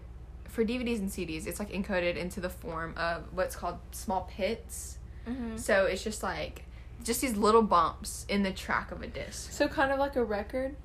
for 0.50 0.64
DVDs 0.64 0.98
and 0.98 1.08
CDs, 1.08 1.46
it's 1.46 1.58
like 1.58 1.70
encoded 1.70 2.16
into 2.16 2.40
the 2.40 2.50
form 2.50 2.94
of 2.96 3.24
what's 3.32 3.54
called 3.54 3.78
small 3.92 4.28
pits. 4.30 4.98
Mm-hmm. 5.28 5.56
So 5.56 5.86
it's 5.86 6.02
just 6.02 6.22
like 6.22 6.64
just 7.04 7.20
these 7.20 7.36
little 7.36 7.62
bumps 7.62 8.26
in 8.28 8.42
the 8.42 8.52
track 8.52 8.90
of 8.90 9.02
a 9.02 9.06
disc. 9.06 9.52
So 9.52 9.68
kind 9.68 9.92
of 9.92 9.98
like 9.98 10.16
a 10.16 10.24
record. 10.24 10.76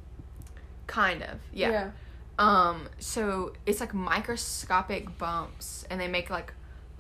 Kind 0.88 1.24
of. 1.24 1.40
Yeah. 1.52 1.92
Um 2.38 2.90
so 3.00 3.54
it's 3.66 3.80
like 3.80 3.94
microscopic 3.94 5.18
bumps 5.18 5.86
and 5.90 6.00
they 6.00 6.08
make 6.08 6.30
like 6.30 6.54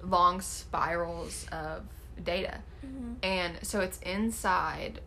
long 0.04 0.42
spirals 0.42 1.46
of 1.52 1.84
data. 2.24 2.60
Mm-hmm. 2.86 3.14
And 3.24 3.60
so 3.62 3.82
it's 3.82 4.00
inside 4.00 5.02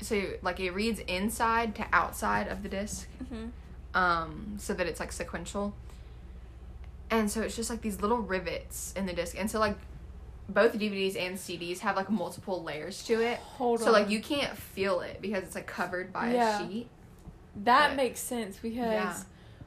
so 0.00 0.20
like 0.42 0.58
it 0.60 0.72
reads 0.72 0.98
inside 1.00 1.74
to 1.76 1.86
outside 1.92 2.48
of 2.48 2.62
the 2.62 2.68
disc. 2.68 3.08
Mm-hmm. 3.22 3.46
Um 3.94 4.56
so 4.58 4.74
that 4.74 4.86
it's 4.86 5.00
like 5.00 5.12
sequential. 5.12 5.74
And 7.12 7.30
so 7.30 7.42
it's 7.42 7.54
just 7.54 7.70
like 7.70 7.82
these 7.82 8.00
little 8.00 8.18
rivets 8.18 8.92
in 8.96 9.06
the 9.06 9.12
disc. 9.12 9.36
And 9.38 9.50
so 9.50 9.58
like 9.60 9.76
both 10.48 10.72
DVDs 10.72 11.16
and 11.16 11.36
CDs 11.36 11.78
have 11.80 11.94
like 11.96 12.10
multiple 12.10 12.62
layers 12.62 13.04
to 13.04 13.20
it. 13.22 13.38
Hold 13.38 13.80
So 13.80 13.86
on. 13.86 13.92
like 13.92 14.10
you 14.10 14.20
can't 14.20 14.56
feel 14.56 15.00
it 15.00 15.20
because 15.22 15.44
it's 15.44 15.54
like 15.54 15.66
covered 15.66 16.12
by 16.12 16.32
Yeah. 16.32 16.60
a 16.60 16.66
sheet. 16.68 16.88
that 17.64 17.90
but- 17.90 17.96
makes 17.96 18.18
sense 18.20 18.56
because 18.56 18.76
Yeah. 18.76 19.14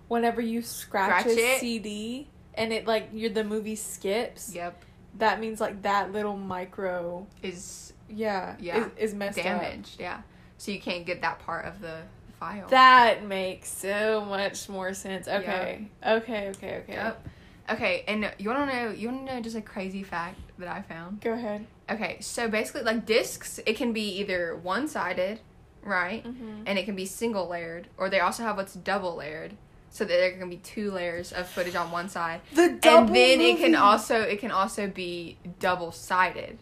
whenever 0.08 0.42
you 0.42 0.62
scratch, 0.64 1.22
Scratch 1.22 1.38
a 1.38 1.54
it. 1.56 1.60
CD 1.60 2.28
and 2.56 2.74
it 2.74 2.88
like 2.88 3.10
you're 3.14 3.30
the 3.30 3.44
movie 3.44 3.76
skips, 3.76 4.54
Yep. 4.56 4.84
that 5.20 5.40
means 5.40 5.62
like 5.62 5.84
that 5.84 6.12
little 6.12 6.36
micro 6.36 7.28
Is 7.44 7.94
yeah 8.10 8.56
Yeah. 8.60 8.86
is, 8.98 9.12
is 9.12 9.14
messed 9.14 9.38
up. 9.38 9.44
damaged. 9.46 10.00
Yeah. 10.00 10.22
So 10.58 10.72
you 10.72 10.80
can't 10.82 11.06
get 11.06 11.22
that 11.22 11.40
part 11.40 11.66
of 11.66 11.80
the 11.80 12.00
file. 12.40 12.68
That 12.70 13.24
makes 13.24 13.70
so 13.70 14.26
much 14.28 14.68
more 14.68 14.94
sense. 14.94 15.28
Okay. 15.28 15.88
Okay, 16.06 16.50
okay, 16.50 16.78
okay. 16.80 16.94
Yep. 16.94 17.28
Okay, 17.69 18.04
and 18.08 18.32
you 18.38 18.49
wanna 18.49 18.71
know 18.71 18.91
you 18.91 19.10
wanna 19.10 19.23
know 19.23 19.41
just 19.41 19.56
a 19.56 19.62
crazy 19.62 20.04
fact 20.04 20.39
that 20.60 20.67
I 20.67 20.82
found? 20.82 21.21
Go 21.21 21.34
ahead. 21.34 21.65
Okay, 21.89 22.17
so 22.19 22.47
basically 22.47 22.84
like 22.84 23.06
discs, 23.06 23.60
it 23.65 23.75
can 23.75 23.93
be 23.93 24.19
either 24.19 24.56
one 24.56 24.88
sided, 24.88 25.39
right? 25.84 26.23
Mm-hmm. 26.23 26.63
And 26.65 26.78
it 26.78 26.86
can 26.86 26.95
be 26.95 27.06
single 27.06 27.47
layered, 27.47 27.88
or 27.97 28.10
they 28.10 28.19
also 28.19 28.43
have 28.43 28.58
what's 28.58 28.73
double 28.73 29.15
layered. 29.15 29.54
So 29.89 30.04
that 30.04 30.10
there 30.10 30.38
can 30.38 30.49
be 30.49 30.58
two 30.58 30.91
layers 30.91 31.32
of 31.32 31.47
footage 31.47 31.75
on 31.75 31.89
one 31.89 32.10
side. 32.10 32.41
The 32.54 32.78
double 32.82 33.08
and 33.08 33.15
then 33.15 33.39
it 33.39 33.60
can 33.60 33.75
also 33.75 34.19
it 34.21 34.39
can 34.41 34.51
also 34.51 34.88
be 34.88 35.38
double 35.60 35.93
sided. 35.93 36.58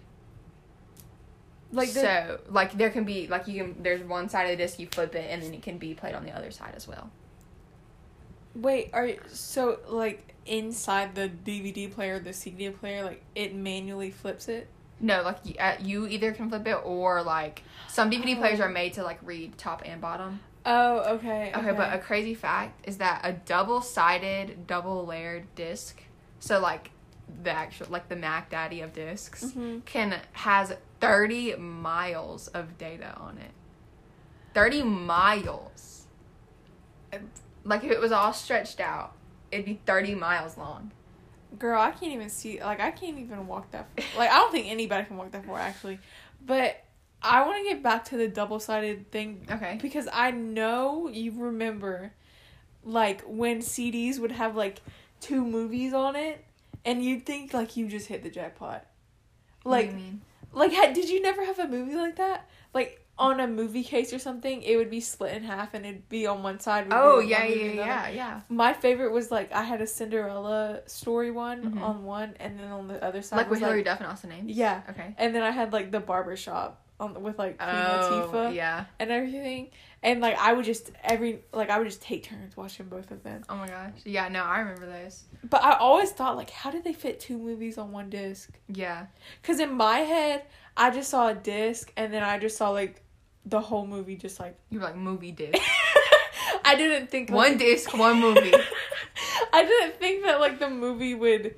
like 1.71 1.91
the, 1.93 2.01
so 2.01 2.39
like 2.49 2.77
there 2.77 2.91
can 2.91 3.03
be 3.03 3.27
like 3.27 3.47
you 3.47 3.63
can 3.63 3.81
there's 3.81 4.03
one 4.03 4.29
side 4.29 4.43
of 4.43 4.51
the 4.51 4.63
disc 4.63 4.79
you 4.79 4.87
flip 4.87 5.15
it 5.15 5.29
and 5.31 5.41
then 5.41 5.53
it 5.53 5.63
can 5.63 5.79
be 5.79 5.95
played 5.95 6.13
on 6.13 6.23
the 6.23 6.31
other 6.31 6.51
side 6.51 6.73
as 6.75 6.87
well. 6.87 7.09
wait 8.53 8.91
are 8.93 9.09
so 9.27 9.79
like 9.87 10.32
inside 10.45 11.15
the 11.15 11.29
DVD 11.29 11.91
player, 11.91 12.19
the 12.19 12.33
CD 12.33 12.69
player, 12.69 13.03
like 13.03 13.23
it 13.35 13.55
manually 13.55 14.11
flips 14.11 14.47
it. 14.47 14.67
No, 14.99 15.21
like 15.23 15.37
you, 15.43 15.55
uh, 15.59 15.75
you 15.81 16.07
either 16.07 16.31
can 16.31 16.49
flip 16.49 16.65
it 16.67 16.77
or 16.83 17.21
like 17.23 17.63
some 17.89 18.09
DVD 18.09 18.35
Oh. 18.35 18.39
players 18.39 18.59
are 18.59 18.69
made 18.69 18.93
to 18.93 19.03
like 19.03 19.19
read 19.23 19.57
top 19.57 19.81
and 19.85 19.99
bottom. 19.99 20.39
Oh, 20.65 21.15
okay. 21.15 21.51
Okay, 21.53 21.71
but 21.73 21.93
a 21.93 21.97
crazy 21.99 22.33
fact 22.33 22.87
is 22.87 22.97
that 22.99 23.21
a 23.23 23.33
double 23.33 23.81
sided, 23.81 24.65
double 24.65 25.05
layered 25.05 25.53
disc, 25.55 26.01
so 26.39 26.59
like 26.59 26.91
the 27.43 27.51
actual 27.51 27.87
like 27.89 28.07
the 28.09 28.15
Mac 28.15 28.49
Daddy 28.49 28.79
of 28.81 28.93
discs, 28.93 29.51
hmm 29.51 29.79
can 29.81 30.21
has 30.33 30.73
thirty 31.01 31.53
miles 31.55 32.47
of 32.49 32.77
data 32.77 33.13
on 33.17 33.37
it. 33.39 33.51
Thirty 34.53 34.83
miles. 34.83 36.05
Like 37.65 37.83
if 37.83 37.91
it 37.91 37.99
was 37.99 38.11
all 38.11 38.33
stretched 38.33 38.79
out, 38.79 39.13
it'd 39.53 39.65
be 39.65 39.79
thirty 39.85 40.15
miles 40.15 40.57
long. 40.57 40.91
Girl, 41.59 41.79
I 41.79 41.91
can't 41.91 42.11
even 42.13 42.29
see. 42.29 42.59
Like, 42.61 42.79
I 42.79 42.89
can't 42.91 43.19
even 43.19 43.45
walk 43.47 43.69
that. 43.71 43.87
Far. 43.95 44.19
Like, 44.19 44.31
I 44.31 44.35
don't 44.37 44.51
think 44.51 44.67
anybody 44.71 45.05
can 45.05 45.17
walk 45.17 45.31
that 45.31 45.45
far, 45.45 45.59
actually. 45.59 45.99
But 46.43 46.83
I 47.21 47.45
want 47.45 47.63
to 47.63 47.69
get 47.73 47.83
back 47.83 48.05
to 48.05 48.17
the 48.17 48.27
double 48.27 48.59
sided 48.59 49.11
thing 49.11 49.45
Okay. 49.49 49.77
because 49.81 50.07
I 50.11 50.31
know 50.31 51.07
you 51.07 51.31
remember, 51.37 52.11
like 52.83 53.21
when 53.21 53.59
CDs 53.59 54.19
would 54.19 54.31
have 54.31 54.55
like 54.55 54.81
two 55.21 55.45
movies 55.45 55.93
on 55.93 56.15
it, 56.15 56.43
and 56.83 57.03
you'd 57.05 57.25
think 57.25 57.53
like 57.53 57.77
you 57.77 57.87
just 57.87 58.07
hit 58.07 58.23
the 58.23 58.29
jackpot. 58.29 58.85
What 59.61 59.63
do 59.63 59.69
Like, 59.69 59.91
you 59.91 59.95
mean? 59.95 60.21
like 60.51 60.71
had 60.73 60.93
did 60.93 61.07
you 61.09 61.21
never 61.21 61.45
have 61.45 61.59
a 61.59 61.67
movie 61.67 61.95
like 61.95 62.15
that? 62.17 62.49
Like 62.73 63.02
on 63.17 63.39
a 63.39 63.47
movie 63.47 63.83
case 63.83 64.11
or 64.11 64.17
something, 64.19 64.63
it 64.63 64.75
would 64.75 64.89
be 64.89 64.99
split 64.99 65.35
in 65.35 65.43
half, 65.43 65.73
and 65.75 65.85
it'd 65.85 66.09
be 66.09 66.25
on 66.25 66.41
one 66.41 66.59
side. 66.59 66.87
Oh 66.91 67.17
one 67.17 67.27
yeah, 67.27 67.43
yeah, 67.45 67.53
and 67.65 67.77
the 67.77 67.81
other. 67.83 67.89
yeah, 67.91 68.07
yeah. 68.09 68.41
My 68.49 68.73
favorite 68.73 69.11
was 69.11 69.29
like 69.31 69.51
I 69.53 69.63
had 69.63 69.81
a 69.81 69.87
Cinderella 69.87 70.81
story 70.87 71.29
one 71.31 71.75
Mhm. 71.75 71.81
on 71.81 72.03
one, 72.03 72.35
and 72.39 72.59
then 72.59 72.71
on 72.71 72.87
the 72.87 73.03
other 73.03 73.21
side 73.21 73.37
Like 73.37 73.49
with 73.49 73.59
Hilary 73.59 73.77
like, 73.79 73.85
Duff 73.85 73.99
and 73.99 74.07
Austin 74.09 74.31
Ames. 74.31 74.51
Yeah. 74.51 74.81
Okay. 74.89 75.13
and 75.17 75.35
then 75.35 75.43
I 75.43 75.51
had 75.51 75.71
like 75.73 75.91
the 75.91 75.99
barber 75.99 76.35
shop 76.35 76.79
on 76.99 77.21
with 77.21 77.37
like 77.37 77.57
Queen 77.57 77.69
Oh 77.71 78.29
Latifah 78.33 78.55
yeah. 78.55 78.85
and 78.99 79.11
everything, 79.11 79.69
and 80.01 80.19
like 80.21 80.37
I 80.39 80.53
would 80.53 80.65
just 80.65 80.89
every 81.03 81.43
like 81.53 81.69
I 81.69 81.77
would 81.77 81.87
just 81.87 82.01
take 82.01 82.23
turns 82.23 82.57
watching 82.57 82.87
both 82.87 83.11
of 83.11 83.21
them. 83.23 83.43
Oh 83.47 83.55
my 83.57 83.67
gosh. 83.67 83.91
Yeah. 84.05 84.27
No, 84.29 84.43
I 84.43 84.59
remember 84.59 84.87
those. 84.87 85.23
But 85.43 85.63
I 85.63 85.73
always 85.77 86.11
thought 86.11 86.35
like, 86.35 86.49
how 86.49 86.71
did 86.71 86.83
they 86.83 86.93
fit 86.93 87.19
two 87.19 87.37
movies 87.37 87.77
on 87.77 87.91
one 87.91 88.09
disc? 88.09 88.49
Yeah. 88.67 89.05
Because 89.41 89.59
in 89.59 89.73
my 89.73 89.99
head, 89.99 90.45
I 90.75 90.89
just 90.89 91.09
saw 91.09 91.29
a 91.29 91.35
disc, 91.35 91.91
and 91.97 92.13
then 92.13 92.23
I 92.23 92.39
just 92.39 92.57
saw 92.57 92.69
like 92.69 93.01
the 93.45 93.59
whole 93.61 93.85
movie, 93.85 94.15
just 94.15 94.39
like 94.39 94.57
You 94.69 94.79
were 94.79 94.85
like 94.85 94.95
movie 94.95 95.31
disc. 95.43 95.59
I 96.65 96.75
didn't 96.75 97.09
think 97.09 97.29
like, 97.29 97.35
one 97.35 97.57
disc, 97.57 97.93
one 97.97 98.19
movie. 98.19 98.53
I 99.53 99.65
didn't 99.65 99.99
think 99.99 100.23
that 100.23 100.39
like 100.39 100.59
the 100.59 100.69
movie 100.69 101.13
would 101.15 101.55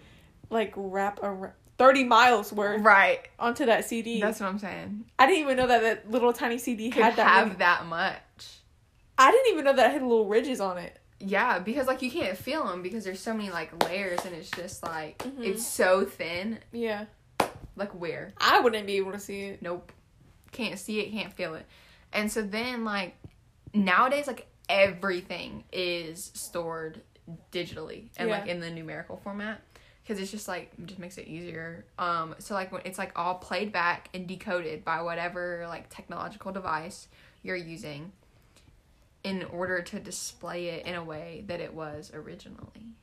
like 0.50 0.74
wrap 0.76 1.22
around 1.24 1.54
thirty 1.78 2.04
miles 2.04 2.52
worth 2.54 2.82
right. 2.82 3.20
onto 3.40 3.66
that 3.68 3.86
CD. 3.86 4.20
That's 4.22 4.40
what 4.40 4.48
I'm 4.48 4.60
saying. 4.60 5.06
I 5.20 5.28
didn't 5.28 5.42
even 5.42 5.58
know 5.58 5.68
that 5.68 5.82
that 5.82 6.12
little 6.12 6.34
tiny 6.34 6.58
CD 6.58 6.90
Could 6.90 7.04
had 7.04 7.16
that. 7.18 7.28
have 7.28 7.58
that 7.60 7.86
much. 7.86 8.20
I 9.18 9.32
didn't 9.32 9.54
even 9.54 9.66
know 9.66 9.74
that 9.74 9.90
it 9.90 9.94
had 9.94 10.02
little 10.02 10.26
ridges 10.28 10.60
on 10.60 10.78
it. 10.78 10.98
Yeah, 11.20 11.60
because 11.60 11.88
like 11.88 12.02
you 12.02 12.12
can't 12.12 12.38
feel 12.38 12.66
them 12.68 12.82
because 12.82 13.06
there's 13.06 13.20
so 13.22 13.34
many 13.34 13.50
like 13.50 13.84
layers 13.86 14.26
and 14.26 14.36
it's 14.36 14.52
just 14.52 14.84
like 14.84 15.18
Mhm. 15.20 15.46
it's 15.46 15.66
so 15.66 16.04
thin. 16.06 16.60
Yeah, 16.74 17.06
Like 17.76 17.92
where? 17.92 18.34
I 18.38 18.60
wouldn't 18.60 18.88
be 18.88 18.98
able 18.98 19.12
to 19.12 19.20
see 19.20 19.42
it. 19.42 19.62
Nope. 19.62 19.92
Can't 20.52 20.80
see 20.80 21.00
it, 21.00 21.12
can't 21.12 21.34
feel 21.34 21.56
it. 21.56 21.66
And 22.14 22.32
so 22.32 22.42
then 22.42 22.86
like 22.86 23.16
nowadays 23.74 24.28
like 24.28 24.48
everything 24.70 25.64
is 25.72 26.32
stored 26.34 27.02
digitally 27.52 28.10
and 28.18 28.30
like 28.30 28.48
in 28.48 28.60
the 28.60 28.70
numerical 28.70 29.18
format 29.18 29.62
because 30.02 30.22
it's 30.22 30.32
just 30.32 30.48
like 30.48 30.72
just 30.86 31.00
makes 31.00 31.18
it 31.18 31.28
easier. 31.28 31.86
Um 32.00 32.36
so 32.40 32.54
like 32.54 32.72
when 32.72 32.82
it's 32.86 32.98
like 32.98 33.12
all 33.16 33.36
played 33.36 33.72
back 33.72 34.10
and 34.14 34.28
decoded 34.28 34.86
by 34.86 35.02
whatever 35.02 35.66
like 35.68 35.90
technological 35.90 36.52
device 36.52 37.08
you're 37.44 37.56
using 37.56 38.12
in 39.24 39.44
order 39.46 39.82
to 39.82 40.00
display 40.00 40.68
it 40.68 40.86
in 40.86 40.94
a 40.94 41.04
way 41.04 41.44
that 41.48 41.60
it 41.60 41.74
was 41.74 42.12
originally. 42.14 42.94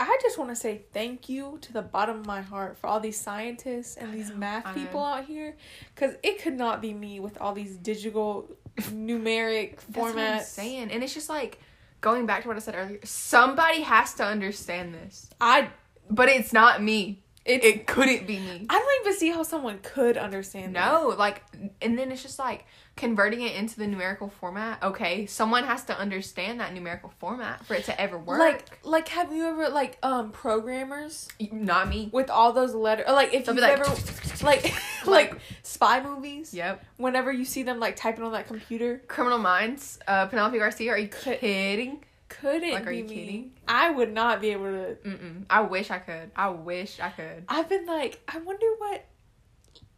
I 0.00 0.18
just 0.22 0.38
want 0.38 0.50
to 0.50 0.56
say 0.56 0.82
thank 0.94 1.28
you 1.28 1.58
to 1.60 1.72
the 1.74 1.82
bottom 1.82 2.20
of 2.20 2.26
my 2.26 2.40
heart 2.40 2.78
for 2.78 2.86
all 2.86 3.00
these 3.00 3.20
scientists 3.20 3.96
and 3.96 4.12
these 4.14 4.32
math 4.32 4.66
I 4.66 4.72
people 4.72 5.00
know. 5.00 5.06
out 5.06 5.24
here, 5.26 5.56
because 5.94 6.14
it 6.22 6.42
could 6.42 6.54
not 6.56 6.80
be 6.80 6.94
me 6.94 7.20
with 7.20 7.38
all 7.40 7.52
these 7.52 7.76
digital, 7.76 8.50
numeric 8.78 9.76
That's 9.76 9.96
what 9.96 10.10
I'm 10.12 10.38
formats. 10.38 10.44
saying, 10.44 10.90
and 10.90 11.02
it's 11.04 11.12
just 11.14 11.28
like 11.28 11.60
going 12.00 12.24
back 12.26 12.42
to 12.42 12.48
what 12.48 12.56
I 12.56 12.60
said 12.60 12.74
earlier. 12.76 13.00
Somebody 13.04 13.82
has 13.82 14.14
to 14.14 14.24
understand 14.24 14.94
this, 14.94 15.28
I 15.40 15.68
but 16.08 16.28
it's 16.28 16.52
not 16.52 16.82
me. 16.82 17.22
it's 17.44 17.64
It 17.64 17.86
couldn't 17.86 18.26
be 18.26 18.38
me. 18.38 18.66
I 18.70 18.78
don't 18.78 19.06
even 19.06 19.18
see 19.18 19.28
how 19.30 19.42
someone 19.42 19.80
could 19.82 20.16
understand. 20.16 20.76
that. 20.76 20.92
No, 20.92 21.08
like, 21.08 21.42
and 21.82 21.98
then 21.98 22.10
it's 22.10 22.22
just 22.22 22.38
like 22.38 22.64
converting 22.96 23.40
it 23.42 23.54
into 23.54 23.78
the 23.78 23.86
numerical 23.86 24.28
format. 24.28 24.82
Okay, 24.82 25.26
someone 25.26 25.64
has 25.64 25.84
to 25.84 25.98
understand 25.98 26.60
that 26.60 26.74
numerical 26.74 27.12
format 27.18 27.64
for 27.66 27.74
it 27.74 27.84
to 27.84 27.98
ever 28.00 28.18
work. 28.18 28.38
Like, 28.38 28.84
like, 28.84 29.08
have 29.08 29.32
you 29.32 29.46
ever 29.46 29.68
like 29.68 29.98
um 30.02 30.32
programmers 30.32 31.28
not 31.52 31.88
me. 31.88 32.10
with 32.12 32.28
all 32.30 32.52
those 32.52 32.74
letters? 32.74 33.06
Like, 33.08 33.32
if 33.32 33.46
They'll 33.46 33.54
you've 33.54 33.62
like- 33.62 33.78
ever 33.80 33.94
like 34.44 34.74
like 35.06 35.34
spy 35.62 36.02
movies. 36.02 36.52
Yep. 36.54 36.84
Whenever 36.98 37.32
you 37.32 37.44
see 37.44 37.62
them 37.62 37.78
like 37.80 37.96
typing 37.96 38.24
on 38.24 38.32
that 38.32 38.46
computer, 38.46 39.02
Criminal 39.08 39.38
Minds. 39.38 39.98
Uh, 40.06 40.26
Penelope 40.26 40.58
Garcia. 40.58 40.92
Are 40.92 40.98
you 40.98 41.08
Could- 41.08 41.40
kidding? 41.40 42.04
couldn't 42.28 42.70
Like, 42.72 42.86
are 42.86 42.90
be 42.90 42.98
you 42.98 43.04
me. 43.04 43.14
kidding? 43.14 43.50
I 43.66 43.90
would 43.90 44.12
not 44.12 44.40
be 44.40 44.50
able 44.50 44.66
to. 44.66 44.96
Mm-mm. 45.04 45.46
I 45.50 45.62
wish 45.62 45.90
I 45.90 45.98
could. 45.98 46.30
I 46.36 46.48
wish 46.50 47.00
I 47.00 47.10
could. 47.10 47.44
I've 47.48 47.68
been 47.68 47.86
like, 47.86 48.20
I 48.28 48.38
wonder 48.38 48.66
what. 48.78 49.04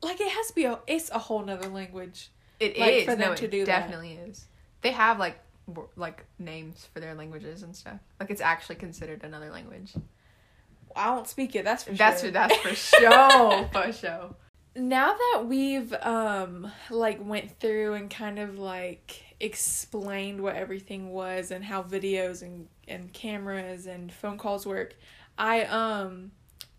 Like 0.01 0.19
it 0.21 0.31
has 0.31 0.47
to 0.49 0.55
be 0.55 0.65
a. 0.65 0.79
It's 0.87 1.11
a 1.11 1.19
whole 1.19 1.45
nother 1.45 1.69
language. 1.69 2.31
It 2.63 2.77
is 2.77 2.81
Like, 2.81 3.05
for 3.05 3.17
them 3.17 3.31
no, 3.31 3.35
to 3.37 3.49
do 3.49 3.65
that. 3.65 3.81
definitely 3.81 4.13
is. 4.13 4.47
They 4.83 4.93
have 4.93 5.19
like 5.19 5.39
like 5.97 6.25
names 6.39 6.89
for 6.93 7.01
their 7.01 7.15
languages 7.15 7.63
and 7.63 7.75
stuff. 7.75 7.99
Like 8.21 8.31
it's 8.31 8.41
actually 8.41 8.77
considered 8.77 9.23
another 9.25 9.51
language. 9.51 9.93
I 10.95 11.07
don't 11.07 11.27
speak 11.29 11.55
it. 11.55 11.65
That's 11.65 11.85
for 11.85 11.93
That's 11.93 12.21
sure. 12.21 12.29
for 12.29 12.33
that's 12.33 12.57
for 12.57 12.75
sure. 12.75 13.69
For 13.73 13.93
sure. 13.93 14.35
now 14.77 15.15
that 15.15 15.45
we've 15.47 15.93
um 16.03 16.71
like 16.91 17.25
went 17.25 17.59
through 17.61 17.95
and 17.95 18.11
kind 18.11 18.39
of 18.39 18.59
like 18.59 19.23
explained 19.41 20.41
what 20.41 20.57
everything 20.57 21.11
was 21.11 21.51
and 21.51 21.65
how 21.65 21.83
videos 21.83 22.43
and 22.43 22.69
and 22.89 23.13
cameras 23.13 23.87
and 23.87 24.13
phone 24.13 24.39
calls 24.39 24.65
work 24.67 24.95
i 25.37 25.63
um 25.65 26.31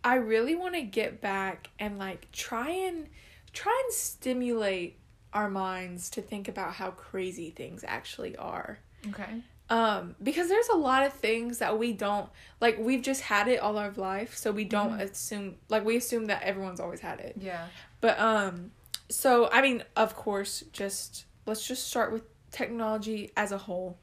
i 0.04 0.16
really 0.16 0.56
want 0.56 0.74
to 0.74 0.82
get 0.82 1.20
back 1.22 1.70
and 1.80 1.98
like 2.00 2.32
try 2.32 2.70
and 2.70 3.08
try 3.52 3.82
and 3.86 3.94
stimulate 3.94 4.98
our 5.34 5.50
minds 5.50 6.10
to 6.12 6.22
think 6.22 6.48
about 6.48 6.74
how 6.74 6.92
crazy 6.92 7.50
things 7.50 7.84
actually 7.88 8.36
are 8.38 8.80
Okay. 9.10 9.42
um 9.70 10.16
because 10.22 10.48
there's 10.50 10.70
a 10.70 10.76
lot 10.78 11.06
of 11.06 11.14
things 11.14 11.58
that 11.60 11.78
we 11.78 11.92
don't 11.94 12.30
like 12.62 12.78
we've 12.78 13.02
just 13.02 13.22
had 13.22 13.48
it 13.48 13.60
all 13.60 13.78
our 13.78 13.92
life 13.92 14.36
so 14.38 14.52
we 14.52 14.64
don't 14.64 14.98
Mhm. 14.98 15.02
assume 15.02 15.56
like 15.70 15.84
we 15.84 15.98
assume 15.98 16.26
that 16.28 16.44
everyone's 16.44 16.80
always 16.80 17.00
had 17.02 17.20
it 17.20 17.36
Yeah. 17.40 17.68
but 18.02 18.20
um 18.20 18.72
so 19.10 19.50
I 19.52 19.62
mean, 19.62 19.84
of 19.96 20.16
course, 20.16 20.64
just 20.72 21.26
let's 21.46 21.68
just 21.68 21.88
start 21.88 22.12
with 22.12 22.24
technology 22.52 23.32
as 23.38 23.52
a 23.52 23.58
whole. 23.60 23.98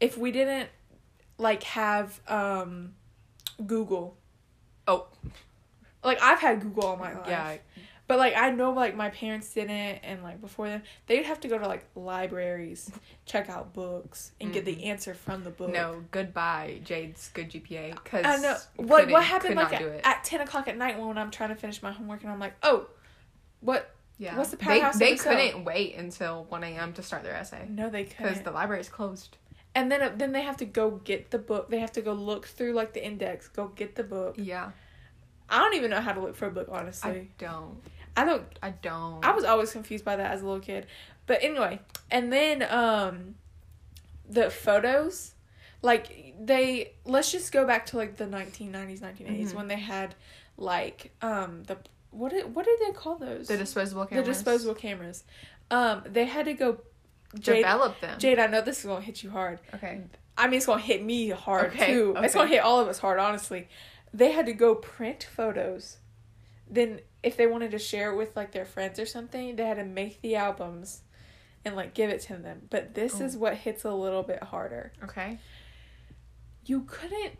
If 0.00 0.18
we 0.18 0.32
didn't 0.32 0.68
like 1.38 1.62
have 1.62 2.20
um 2.28 2.94
Google. 3.64 4.16
Oh. 4.86 5.06
Like 6.04 6.20
I've 6.20 6.40
had 6.40 6.60
Google 6.60 6.84
all 6.84 6.96
my 6.96 7.14
life. 7.14 7.28
Yeah. 7.28 7.56
But 8.08 8.18
like 8.18 8.34
I 8.36 8.50
know 8.50 8.72
like 8.72 8.96
my 8.96 9.10
parents 9.10 9.52
didn't 9.52 9.98
and 10.02 10.22
like 10.22 10.40
before 10.40 10.66
them 10.66 10.82
they'd 11.06 11.26
have 11.26 11.40
to 11.40 11.48
go 11.48 11.58
to 11.58 11.68
like 11.68 11.84
libraries, 11.94 12.90
check 13.26 13.48
out 13.50 13.74
books 13.74 14.32
and 14.40 14.52
get 14.52 14.64
the 14.64 14.84
answer 14.84 15.14
from 15.14 15.44
the 15.44 15.50
book. 15.50 15.68
Mm-hmm. 15.68 15.76
No. 15.76 16.04
Goodbye, 16.10 16.80
Jade's 16.82 17.30
good 17.34 17.50
GPA. 17.50 18.02
Cause 18.04 18.24
I 18.24 18.38
know. 18.38 18.56
What 18.76 19.10
what 19.10 19.22
happened 19.22 19.56
like 19.56 19.74
at, 19.74 19.82
at 20.04 20.24
ten 20.24 20.40
o'clock 20.40 20.66
at 20.68 20.76
night 20.76 20.98
when 20.98 21.18
I'm 21.18 21.30
trying 21.30 21.50
to 21.50 21.54
finish 21.54 21.82
my 21.82 21.92
homework 21.92 22.22
and 22.22 22.32
I'm 22.32 22.40
like, 22.40 22.54
oh, 22.62 22.88
what? 23.60 23.94
yeah. 24.18 24.36
what's 24.36 24.50
the 24.50 24.56
they, 24.56 24.64
powerhouse 24.64 24.98
they 24.98 25.12
episode? 25.12 25.30
couldn't 25.30 25.64
wait 25.64 25.94
until 25.94 26.44
one 26.44 26.64
a.m. 26.64 26.92
to 26.94 27.02
start 27.02 27.22
their 27.22 27.34
essay 27.34 27.66
No, 27.68 27.88
they 27.88 28.04
couldn't. 28.04 28.28
Because 28.28 28.42
the 28.42 28.50
library's 28.50 28.88
closed. 28.88 29.36
And 29.74 29.92
then 29.92 30.16
then 30.18 30.32
they 30.32 30.42
have 30.42 30.56
to 30.58 30.64
go 30.64 30.92
get 31.04 31.30
the 31.30 31.38
book. 31.38 31.70
They 31.70 31.78
have 31.78 31.92
to 31.92 32.00
go 32.00 32.12
look 32.12 32.46
through 32.46 32.72
like 32.72 32.94
the 32.94 33.04
index, 33.04 33.48
go 33.48 33.68
get 33.68 33.94
the 33.94 34.02
book. 34.02 34.34
Yeah. 34.38 34.70
I 35.48 35.60
don't 35.60 35.74
even 35.74 35.90
know 35.90 36.00
how 36.00 36.12
to 36.12 36.20
look 36.20 36.36
for 36.36 36.46
a 36.46 36.50
book 36.50 36.68
honestly. 36.70 37.10
I 37.10 37.28
don't. 37.38 37.80
I, 38.16 38.24
don't 38.24 38.44
I 38.62 38.70
don't. 38.70 39.24
I 39.24 39.32
was 39.32 39.44
always 39.44 39.72
confused 39.72 40.04
by 40.04 40.16
that 40.16 40.30
as 40.32 40.42
a 40.42 40.44
little 40.46 40.60
kid. 40.60 40.86
But 41.26 41.42
anyway, 41.42 41.80
and 42.10 42.32
then 42.32 42.62
um 42.70 43.34
the 44.28 44.50
photos 44.50 45.32
like 45.82 46.34
they 46.40 46.92
let's 47.04 47.30
just 47.32 47.52
go 47.52 47.66
back 47.66 47.86
to 47.86 47.96
like 47.96 48.16
the 48.16 48.24
1990s 48.26 49.00
1980s 49.00 49.48
Mhm. 49.50 49.54
when 49.54 49.68
they 49.68 49.78
had 49.78 50.14
like 50.56 51.12
um 51.22 51.62
the 51.64 51.76
what 52.10 52.30
did 52.32 52.54
what 52.54 52.64
did 52.64 52.78
they 52.86 52.92
call 52.92 53.16
those? 53.16 53.48
the 53.48 53.56
disposable 53.56 54.06
cameras. 54.06 54.26
the 54.26 54.32
disposable 54.32 54.74
cameras. 54.74 55.24
Um 55.70 56.02
they 56.06 56.24
had 56.24 56.46
to 56.46 56.54
go 56.54 56.78
Jade, 57.38 57.56
Develop 57.56 58.00
them. 58.00 58.18
Jade, 58.18 58.38
I 58.38 58.46
know 58.46 58.62
this 58.62 58.78
is 58.78 58.84
to 58.84 59.00
hit 59.02 59.22
you 59.22 59.30
hard. 59.30 59.60
okay. 59.74 60.00
I 60.38 60.46
mean, 60.46 60.56
it's 60.56 60.66
gonna 60.66 60.80
hit 60.80 61.04
me 61.04 61.28
hard 61.28 61.72
Okay, 61.72 61.92
too. 61.92 62.14
It's 62.18 62.32
gonna 62.34 62.48
hit 62.48 62.60
all 62.60 62.80
of 62.80 62.88
us 62.88 62.98
hard, 63.00 63.18
honestly. 63.18 63.68
They 64.14 64.30
had 64.32 64.46
to 64.46 64.54
go 64.54 64.74
print 64.74 65.28
photos. 65.36 65.98
Then, 66.70 67.00
if 67.22 67.36
they 67.36 67.46
wanted 67.46 67.70
to 67.72 67.78
share 67.78 68.12
it 68.12 68.16
with 68.16 68.36
like 68.36 68.52
their 68.52 68.64
friends 68.64 68.98
or 68.98 69.06
something, 69.06 69.56
they 69.56 69.64
had 69.64 69.76
to 69.78 69.84
make 69.84 70.20
the 70.22 70.36
albums 70.36 71.02
and 71.64 71.74
like 71.74 71.94
give 71.94 72.10
it 72.10 72.20
to 72.22 72.36
them. 72.36 72.62
But 72.70 72.94
this 72.94 73.20
Oh. 73.20 73.24
is 73.24 73.36
what 73.36 73.54
hits 73.54 73.84
a 73.84 73.92
little 73.92 74.22
bit 74.22 74.42
harder. 74.42 74.92
Okay. 75.04 75.38
You 76.64 76.82
couldn't, 76.82 77.32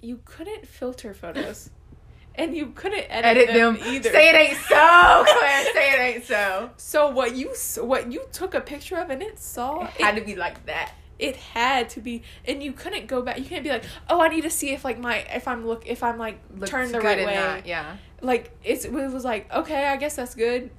you 0.00 0.20
couldn't 0.24 0.66
filter 0.66 1.14
photos, 1.14 1.70
and 2.34 2.54
you 2.56 2.66
couldn't 2.68 3.06
edit, 3.08 3.24
Edit 3.24 3.46
them, 3.54 3.74
them. 3.76 3.82
either. 3.86 4.10
Say 4.10 4.28
it 4.30 4.34
ain't 4.34 4.58
so, 4.58 5.24
Claire. 5.26 5.64
Say 5.72 5.92
it 5.92 6.00
ain't 6.00 6.24
so. 6.24 6.70
So 6.76 7.10
what 7.10 7.36
you 7.36 7.54
what 7.78 8.10
you 8.12 8.24
took 8.32 8.54
a 8.54 8.60
picture 8.60 8.96
of 8.96 9.10
and 9.10 9.22
it 9.22 9.38
saw 9.38 9.84
It 9.84 9.90
had 10.02 10.16
to 10.16 10.22
be 10.22 10.34
like 10.36 10.66
that. 10.66 10.92
It 11.22 11.36
had 11.36 11.88
to 11.88 12.00
be 12.00 12.20
and 12.46 12.60
you 12.62 12.72
couldn't 12.72 13.06
go 13.06 13.22
back 13.22 13.38
you 13.38 13.44
can't 13.44 13.62
be 13.62 13.70
like 13.70 13.84
oh 14.10 14.20
i 14.20 14.26
need 14.28 14.40
to 14.42 14.50
see 14.50 14.70
if 14.70 14.84
like 14.84 14.98
my 14.98 15.18
if 15.32 15.46
i'm 15.46 15.64
look 15.64 15.86
if 15.86 16.02
i'm 16.02 16.18
like 16.18 16.40
Looks 16.56 16.68
turned 16.68 16.92
the 16.92 17.00
right 17.00 17.18
way 17.24 17.34
that, 17.34 17.64
Yeah. 17.64 17.96
like 18.20 18.50
it's, 18.64 18.84
it 18.84 18.92
was 18.92 19.24
like 19.24 19.50
okay 19.52 19.86
i 19.86 19.96
guess 19.96 20.16
that's 20.16 20.34
good 20.34 20.70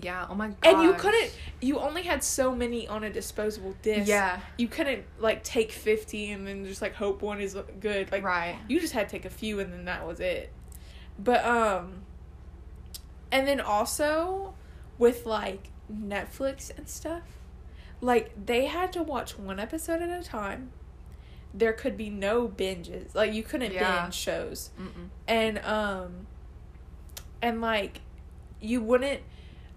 Yeah. 0.00 0.26
Oh 0.30 0.36
my 0.36 0.48
god. 0.48 0.56
and 0.62 0.82
you 0.84 0.94
couldn't 0.94 1.36
you 1.60 1.80
only 1.80 2.02
had 2.02 2.22
so 2.22 2.54
many 2.54 2.86
on 2.86 3.02
a 3.02 3.10
disposable 3.10 3.74
disc 3.82 4.08
Yeah. 4.08 4.38
you 4.56 4.68
couldn't 4.68 5.02
like 5.18 5.42
take 5.42 5.72
50 5.72 6.30
and 6.30 6.46
then 6.46 6.64
just 6.64 6.80
like 6.80 6.94
hope 6.94 7.20
one 7.20 7.40
is 7.40 7.56
good 7.80 8.12
like 8.12 8.22
right. 8.22 8.56
you 8.68 8.78
just 8.80 8.92
had 8.92 9.08
to 9.08 9.12
take 9.12 9.24
a 9.24 9.30
few 9.30 9.58
and 9.58 9.72
then 9.72 9.86
that 9.86 10.06
was 10.06 10.20
it 10.20 10.52
but 11.18 11.44
um 11.44 12.02
and 13.32 13.48
then 13.48 13.60
also 13.60 14.54
with 14.98 15.26
like 15.26 15.70
netflix 15.92 16.70
and 16.78 16.88
stuff 16.88 17.22
like 18.00 18.32
they 18.46 18.66
had 18.66 18.92
to 18.94 19.02
watch 19.02 19.38
one 19.38 19.60
episode 19.60 20.00
at 20.02 20.10
a 20.10 20.22
time 20.22 20.70
there 21.52 21.72
could 21.72 21.96
be 21.96 22.08
no 22.10 22.46
binges 22.48 23.14
like 23.14 23.32
you 23.34 23.42
couldn't 23.42 23.72
Yeah. 23.72 24.02
binge 24.02 24.14
shows 24.14 24.70
Mm-mm. 24.80 25.08
and 25.28 25.58
um 25.60 26.26
and 27.42 27.60
like 27.60 28.00
you 28.60 28.80
wouldn't 28.80 29.20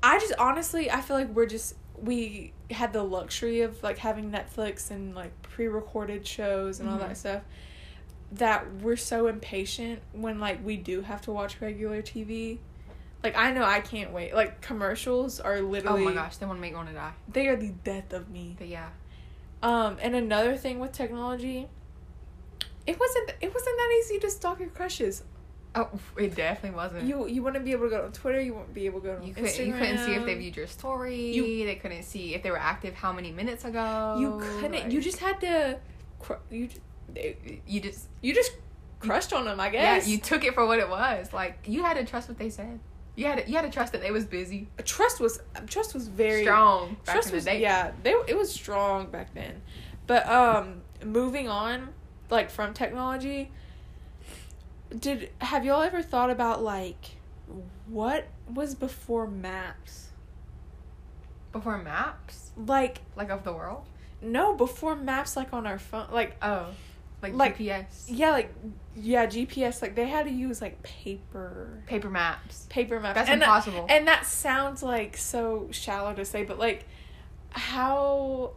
i 0.01 0.19
just 0.19 0.33
honestly 0.37 0.91
i 0.91 1.01
feel 1.01 1.17
like 1.17 1.29
we're 1.29 1.45
just 1.47 1.75
we 1.97 2.53
had 2.71 2.93
the 2.93 3.03
luxury 3.03 3.61
of 3.61 3.81
like 3.83 3.97
having 3.97 4.31
netflix 4.31 4.91
and 4.91 5.15
like 5.15 5.31
pre-recorded 5.41 6.25
shows 6.27 6.79
and 6.79 6.89
all 6.89 6.97
Mhm. 6.97 7.07
that 7.07 7.17
stuff 7.17 7.41
that 8.31 8.65
we're 8.81 8.95
so 8.95 9.27
impatient 9.27 9.99
when 10.11 10.39
like 10.39 10.63
we 10.65 10.75
do 10.77 11.01
have 11.01 11.21
to 11.21 11.31
watch 11.31 11.61
regular 11.61 12.01
tv 12.01 12.57
like 13.23 13.35
i 13.37 13.51
know 13.51 13.63
i 13.63 13.79
can't 13.79 14.11
wait 14.11 14.33
like 14.35 14.61
commercials 14.61 15.39
are 15.39 15.61
literally. 15.61 16.01
Oh 16.03 16.05
my 16.05 16.13
gosh, 16.13 16.37
they 16.37 16.45
want 16.45 16.57
to 16.57 16.61
make 16.61 16.71
me 16.73 16.77
want 16.77 16.89
to 16.89 16.93
die. 16.95 17.13
they 17.31 17.47
are 17.47 17.55
the 17.55 17.69
death 17.83 18.11
of 18.13 18.29
me 18.29 18.55
But 18.57 18.67
yeah. 18.67 18.89
um 19.61 19.97
and 20.01 20.15
another 20.15 20.57
thing 20.57 20.79
with 20.79 20.91
technology 20.91 21.67
it 22.85 22.99
wasn't 22.99 23.29
it 23.39 23.53
wasn't 23.53 23.77
that 23.77 23.97
easy 23.99 24.19
to 24.19 24.29
stalk 24.29 24.59
your 24.59 24.69
crushes 24.69 25.23
Oh, 25.75 25.89
it 26.19 26.35
definitely 26.35 26.75
wasn't. 26.77 27.05
You 27.05 27.25
you 27.27 27.41
wouldn't 27.41 27.65
be 27.65 27.71
able 27.71 27.85
to 27.85 27.89
go 27.89 28.03
on 28.05 28.11
Twitter. 28.11 28.39
You 28.39 28.53
wouldn't 28.53 28.75
be 28.75 28.85
able 28.85 28.99
to 29.01 29.07
go 29.07 29.15
on 29.15 29.23
You, 29.23 29.33
could, 29.33 29.45
Instagram. 29.45 29.65
you 29.65 29.73
couldn't 29.73 29.97
see 30.05 30.13
if 30.13 30.23
they 30.23 30.35
viewed 30.35 30.55
your 30.55 30.67
story. 30.67 31.33
You- 31.33 31.65
they 31.65 31.73
couldn't 31.73 32.03
see 32.03 32.35
if 32.35 32.43
they 32.43 32.51
were 32.51 32.59
active 32.59 32.93
how 32.93 33.11
many 33.11 33.31
minutes 33.31 33.65
ago. 33.65 34.17
You 34.19 34.39
couldn't. 34.59 34.91
You 34.91 35.01
just 35.01 35.17
had 35.17 35.41
to. 35.41 35.79
cr- 36.19 36.43
You 36.51 36.69
they- 37.11 37.59
you 37.65 37.81
just 37.81 38.07
you 38.21 38.35
just 38.35 38.51
crushed 38.99 39.33
on 39.33 39.45
them. 39.45 39.59
I 39.59 39.69
guess. 39.71 40.05
yeah 40.05 40.13
you 40.13 40.19
took 40.19 40.43
it 40.45 40.53
for 40.53 40.63
what 40.67 40.77
it 40.77 40.87
was. 40.87 41.33
Like 41.33 41.57
you 41.65 41.81
had 41.81 41.95
to 41.95 42.05
trust 42.05 42.29
what 42.29 42.37
they 42.37 42.51
said. 42.51 42.79
You 43.15 43.25
had 43.25 43.43
to, 43.45 43.47
you 43.49 43.55
had 43.55 43.61
to 43.63 43.69
trust 43.69 43.91
that 43.93 44.01
they 44.01 44.09
was 44.11 44.25
busy, 44.25 44.67
trust 44.85 45.19
was 45.19 45.39
trust 45.67 45.93
was 45.93 46.07
very 46.07 46.43
strong 46.43 46.95
back 47.05 47.13
Trust 47.13 47.27
the 47.29 47.35
was 47.35 47.45
day. 47.45 47.61
yeah. 47.61 47.91
They 48.01 48.11
it 48.27 48.35
was 48.37 48.51
strong 48.51 49.07
back 49.11 49.33
then, 49.35 49.61
but 50.07 50.27
um, 50.27 50.81
moving 51.05 51.47
on, 51.47 51.89
like 52.31 52.49
from 52.49 52.73
technology. 52.73 53.51
Did 54.97 55.29
have 55.39 55.63
y'all 55.65 55.81
ever 55.83 56.01
thought 56.01 56.29
about 56.29 56.63
like 56.63 57.11
what 57.87 58.27
was 58.51 58.73
before 58.75 59.27
maps? 59.27 60.09
Before 61.51 61.77
maps, 61.77 62.51
Like 62.57 63.01
like 63.15 63.29
of 63.29 63.43
the 63.43 63.53
world. 63.53 63.83
no, 64.21 64.55
before 64.55 64.95
maps 64.95 65.35
like 65.35 65.53
on 65.53 65.67
our 65.67 65.77
phone. 65.77 66.07
Like 66.11 66.35
Oh, 66.41 66.67
Like, 67.23 67.33
Like- 67.33 67.57
GPS, 67.57 68.05
Yeah, 68.07 68.31
like 68.31 68.53
yeah, 68.95 69.25
GPS. 69.25 69.81
Like 69.81 69.95
they 69.95 70.07
had 70.07 70.25
to 70.25 70.31
use 70.31 70.61
like 70.61 70.83
paper 70.83 71.81
paper 71.87 72.09
maps. 72.09 72.67
paper 72.69 72.99
maps. 72.99 73.15
That's 73.15 73.29
and 73.29 73.41
that- 73.41 73.45
impossible. 73.47 73.85
and 73.89 74.07
that 74.07 74.25
sounds 74.25 74.83
like 74.83 75.17
so 75.17 75.67
shallow 75.71 76.13
to 76.13 76.25
say, 76.25 76.43
but 76.43 76.59
like 76.59 76.85
how 77.51 78.53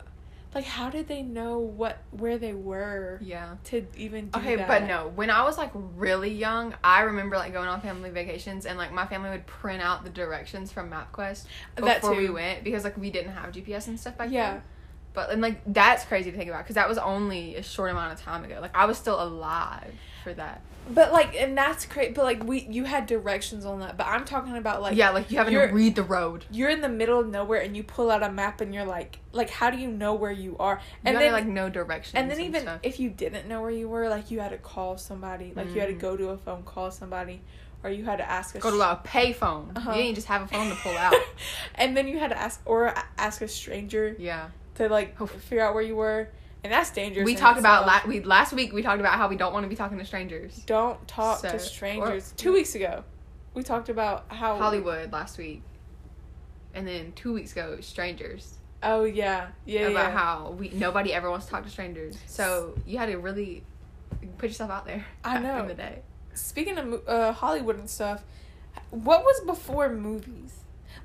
like 0.54 0.64
how 0.64 0.88
did 0.88 1.06
they 1.06 1.20
know 1.22 1.58
what 1.58 1.98
where 2.12 2.38
they 2.38 2.54
were 2.54 3.18
yeah. 3.22 3.56
to 3.64 3.86
even 3.96 4.26
do 4.26 4.30
that? 4.32 4.38
Okay, 4.40 4.56
that? 4.56 4.68
but 4.68 4.82
no. 4.84 5.12
When 5.14 5.28
I 5.30 5.42
was 5.44 5.58
like 5.58 5.70
really 5.74 6.32
young, 6.32 6.74
I 6.82 7.02
remember 7.02 7.36
like 7.36 7.52
going 7.52 7.68
on 7.68 7.80
family 7.82 8.10
vacations 8.10 8.64
and 8.66 8.78
like 8.78 8.92
my 8.92 9.06
family 9.06 9.30
would 9.30 9.46
print 9.46 9.82
out 9.82 10.02
the 10.04 10.10
directions 10.10 10.72
from 10.72 10.90
MapQuest 10.90 11.44
That 11.76 12.00
before 12.00 12.16
we 12.16 12.30
went 12.30 12.64
because 12.64 12.84
like 12.84 12.96
we 12.96 13.10
didn't 13.10 13.32
have 13.32 13.52
GPS 13.52 13.86
and 13.88 14.00
stuff 14.00 14.16
back 14.16 14.30
Yeah. 14.30 14.52
then. 14.52 14.62
But 15.16 15.30
and 15.30 15.42
like 15.42 15.60
that's 15.66 16.04
crazy 16.04 16.30
to 16.30 16.36
think 16.36 16.48
about 16.50 16.62
because 16.62 16.74
that 16.76 16.88
was 16.88 16.98
only 16.98 17.56
a 17.56 17.62
short 17.64 17.90
amount 17.90 18.12
of 18.12 18.20
time 18.20 18.44
ago. 18.44 18.58
Like 18.60 18.76
I 18.76 18.84
was 18.84 18.96
still 18.98 19.20
alive 19.20 19.92
for 20.22 20.32
that. 20.34 20.60
But 20.88 21.12
like 21.12 21.34
and 21.34 21.58
that's 21.58 21.84
crazy. 21.86 22.12
but 22.12 22.22
like 22.24 22.44
we 22.44 22.60
you 22.70 22.84
had 22.84 23.06
directions 23.06 23.64
on 23.64 23.80
that. 23.80 23.96
But 23.96 24.06
I'm 24.06 24.24
talking 24.24 24.56
about 24.56 24.82
like 24.82 24.94
yeah, 24.96 25.10
like 25.10 25.32
you 25.32 25.38
having 25.38 25.54
to 25.54 25.64
read 25.64 25.96
the 25.96 26.04
road. 26.04 26.44
you're 26.52 26.68
in 26.68 26.80
the 26.82 26.88
middle 26.88 27.18
of 27.18 27.28
nowhere 27.28 27.60
and 27.62 27.76
you 27.76 27.82
pull 27.82 28.08
out 28.10 28.22
a 28.22 28.30
map 28.30 28.60
and 28.60 28.72
you're 28.72 28.84
like 28.84 29.18
like 29.32 29.50
how 29.50 29.70
do 29.70 29.78
you 29.78 29.88
know 29.88 30.14
where 30.14 30.30
you 30.30 30.56
are? 30.58 30.80
And 31.04 31.14
gotta, 31.14 31.24
then 31.24 31.32
like 31.32 31.46
no 31.46 31.68
directions. 31.70 32.14
and 32.14 32.30
then 32.30 32.40
even 32.40 32.62
stuff. 32.62 32.80
if 32.84 33.00
you 33.00 33.10
didn't 33.10 33.48
know 33.48 33.62
where 33.62 33.70
you 33.72 33.88
were, 33.88 34.08
like 34.08 34.30
you 34.30 34.38
had 34.38 34.50
to 34.50 34.58
call 34.58 34.96
somebody, 34.96 35.52
like 35.56 35.74
you 35.74 35.80
had 35.80 35.88
to 35.88 35.94
Mm. 35.94 36.00
go 36.00 36.16
to 36.16 36.28
a 36.28 36.36
phone, 36.38 36.62
call 36.62 36.90
somebody, 36.92 37.40
or 37.82 37.90
you 37.90 38.04
had 38.04 38.18
to 38.18 38.30
ask 38.30 38.54
a 38.54 38.58
go 38.60 38.70
to 38.70 38.76
a 38.80 39.00
payphone. 39.04 39.76
Uh-huh. 39.76 39.90
You 39.92 40.02
didn't 40.02 40.14
just 40.14 40.28
have 40.28 40.42
a 40.42 40.46
phone 40.46 40.68
to 40.68 40.76
pull 40.76 40.96
out. 40.96 41.14
and 41.74 41.96
then 41.96 42.06
you 42.06 42.18
had 42.18 42.30
to 42.30 42.38
ask 42.38 42.60
or 42.64 42.94
ask 43.18 43.42
a 43.42 43.48
stranger 43.48 44.14
yeah. 44.20 44.50
To 44.76 44.88
like 44.88 45.20
Oof. 45.20 45.30
figure 45.30 45.64
out 45.64 45.74
where 45.74 45.82
you 45.82 45.96
were, 45.96 46.28
and 46.64 46.72
that's 46.72 46.90
dangerous. 46.90 47.24
We 47.24 47.34
talked 47.34 47.58
about 47.58 47.86
la- 47.86 48.06
we 48.06 48.20
last 48.20 48.52
week. 48.52 48.72
We 48.72 48.82
talked 48.82 49.00
about 49.00 49.14
how 49.14 49.28
we 49.28 49.36
don't 49.36 49.52
want 49.52 49.64
to 49.64 49.68
be 49.68 49.76
talking 49.76 49.98
to 49.98 50.04
strangers. 50.04 50.56
Don't 50.66 51.06
talk 51.08 51.40
So- 51.40 51.50
to 51.50 51.58
strangers. 51.58 52.32
or- 52.32 52.36
Two 52.36 52.52
weeks 52.52 52.74
ago, 52.74 53.04
we 53.54 53.62
talked 53.62 53.88
about 53.88 54.24
how 54.28 54.56
Hollywood 54.56 55.12
last 55.12 55.38
week, 55.38 55.62
and 56.74 56.86
then 56.86 57.12
two 57.12 57.32
weeks 57.32 57.52
ago, 57.52 57.78
strangers. 57.80 58.54
Oh 58.82 59.04
yeah, 59.04 59.48
yeah, 59.64 59.88
about 59.88 59.92
yeah. 59.92 60.10
how 60.10 60.50
we 60.58 60.68
nobody 60.70 61.12
ever 61.12 61.30
wants 61.30 61.46
to 61.46 61.52
talk 61.52 61.64
to 61.64 61.70
strangers. 61.70 62.16
So 62.26 62.78
you 62.86 62.98
had 62.98 63.06
to 63.06 63.16
really 63.16 63.64
put 64.38 64.50
yourself 64.50 64.70
out 64.70 64.84
there. 64.86 65.04
I 65.24 65.38
know. 65.38 65.60
In 65.60 65.68
the 65.68 65.74
day. 65.74 66.02
Speaking 66.34 66.76
of 66.76 67.08
uh, 67.08 67.32
Hollywood 67.32 67.78
and 67.78 67.88
stuff, 67.88 68.22
what 68.90 69.22
was 69.24 69.40
before 69.46 69.88
movies? 69.88 70.52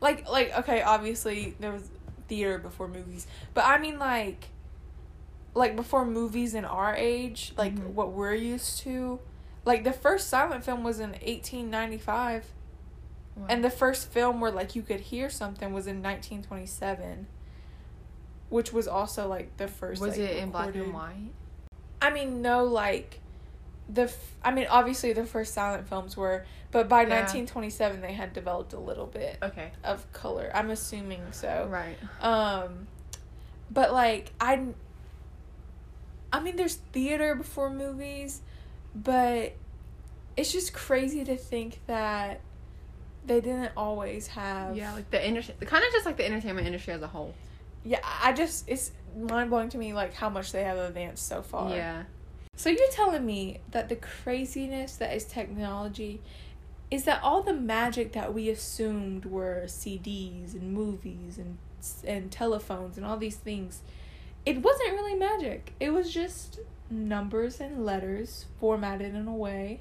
Like, 0.01 0.27
like 0.29 0.57
okay, 0.59 0.81
obviously 0.81 1.55
there 1.59 1.71
was 1.71 1.89
theater 2.31 2.57
before 2.57 2.87
movies, 2.87 3.27
but 3.53 3.65
I 3.65 3.77
mean 3.77 3.99
like, 3.99 4.47
like 5.53 5.75
before 5.75 6.05
movies 6.05 6.53
in 6.53 6.63
our 6.63 6.95
age, 6.95 7.51
like 7.57 7.75
Mhm. 7.75 7.93
what 7.93 8.13
we're 8.13 8.33
used 8.35 8.79
to. 8.83 9.19
Like 9.65 9.83
the 9.83 9.91
first 9.91 10.29
silent 10.29 10.63
film 10.63 10.81
was 10.81 11.01
in 11.01 11.17
eighteen 11.21 11.69
ninety 11.69 11.97
five, 11.97 12.45
and 13.49 13.63
the 13.63 13.69
first 13.69 14.07
film 14.11 14.39
where 14.39 14.49
like 14.51 14.75
you 14.77 14.81
could 14.81 15.01
hear 15.01 15.29
something 15.29 15.73
was 15.73 15.87
in 15.87 16.01
nineteen 16.01 16.41
twenty 16.41 16.65
seven. 16.65 17.27
Which 18.47 18.71
was 18.71 18.87
also 18.87 19.27
like 19.27 19.55
the 19.57 19.67
first. 19.67 20.01
was 20.01 20.17
like, 20.17 20.19
it 20.29 20.37
in 20.37 20.51
black 20.51 20.73
and 20.73 20.93
white? 20.93 21.31
I 22.01 22.11
mean, 22.11 22.41
no, 22.41 22.63
like 22.63 23.19
the. 23.93 24.03
F- 24.03 24.35
I 24.43 24.51
mean, 24.51 24.67
obviously 24.69 25.13
the 25.13 25.25
first 25.25 25.53
silent 25.53 25.87
films 25.87 26.15
were, 26.17 26.45
but 26.71 26.87
by 26.89 27.01
Yeah. 27.01 27.09
1927 27.21 28.01
they 28.01 28.13
had 28.13 28.33
developed 28.33 28.73
a 28.73 28.79
little 28.79 29.05
bit 29.07 29.37
Okay. 29.41 29.71
of 29.83 30.11
color. 30.13 30.49
I'm 30.53 30.69
assuming 30.69 31.21
so. 31.31 31.67
Right. 31.69 31.97
Um, 32.21 32.87
but 33.69 33.91
like 33.93 34.31
I. 34.39 34.65
I 36.33 36.39
mean, 36.39 36.55
there's 36.55 36.75
theater 36.75 37.35
before 37.35 37.69
movies, 37.69 38.41
but 38.95 39.53
it's 40.37 40.51
just 40.51 40.73
crazy 40.73 41.25
to 41.25 41.35
think 41.35 41.79
that 41.87 42.39
they 43.25 43.41
didn't 43.41 43.71
always 43.75 44.27
have. 44.27 44.75
Yeah, 44.77 44.93
like 44.93 45.11
the 45.11 45.25
industry, 45.25 45.55
kind 45.65 45.83
of 45.83 45.91
just 45.91 46.05
like 46.05 46.15
the 46.17 46.25
entertainment 46.25 46.65
industry 46.67 46.93
as 46.93 47.01
a 47.01 47.07
whole. 47.07 47.33
Yeah, 47.83 47.99
I 48.23 48.31
just 48.31 48.63
it's 48.69 48.91
mind 49.17 49.49
blowing 49.49 49.69
to 49.69 49.77
me 49.77 49.91
like 49.93 50.13
how 50.13 50.29
much 50.29 50.51
they 50.53 50.63
have 50.63 50.77
advanced 50.77 51.27
so 51.27 51.41
far. 51.41 51.69
Yeah. 51.75 52.03
So 52.61 52.69
you're 52.69 52.91
telling 52.91 53.25
me 53.25 53.59
that 53.71 53.89
the 53.89 53.95
craziness 53.95 54.95
that 54.97 55.15
is 55.15 55.25
technology 55.25 56.21
is 56.91 57.05
that 57.05 57.23
all 57.23 57.41
the 57.41 57.55
magic 57.55 58.11
that 58.11 58.35
we 58.35 58.49
assumed 58.49 59.25
were 59.25 59.63
CDs 59.65 60.53
and 60.53 60.71
movies 60.71 61.39
and 61.39 61.57
and 62.05 62.31
telephones 62.31 62.97
and 62.97 63.03
all 63.03 63.17
these 63.17 63.37
things, 63.37 63.81
it 64.45 64.61
wasn't 64.61 64.91
really 64.91 65.15
magic. 65.15 65.73
It 65.79 65.91
was 65.91 66.13
just 66.13 66.59
numbers 66.91 67.59
and 67.59 67.83
letters 67.83 68.45
formatted 68.59 69.15
in 69.15 69.27
a 69.27 69.33
way 69.33 69.79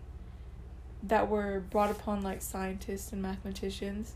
that 1.03 1.29
were 1.29 1.61
brought 1.68 1.91
upon 1.91 2.23
like 2.23 2.41
scientists 2.41 3.12
and 3.12 3.21
mathematicians. 3.21 4.14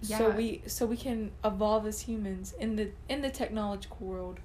Yeah. 0.00 0.16
So 0.16 0.30
we 0.30 0.62
so 0.66 0.86
we 0.86 0.96
can 0.96 1.32
evolve 1.44 1.86
as 1.86 2.00
humans 2.00 2.54
in 2.58 2.76
the 2.76 2.92
in 3.10 3.20
the 3.20 3.28
technological 3.28 4.06
world. 4.06 4.40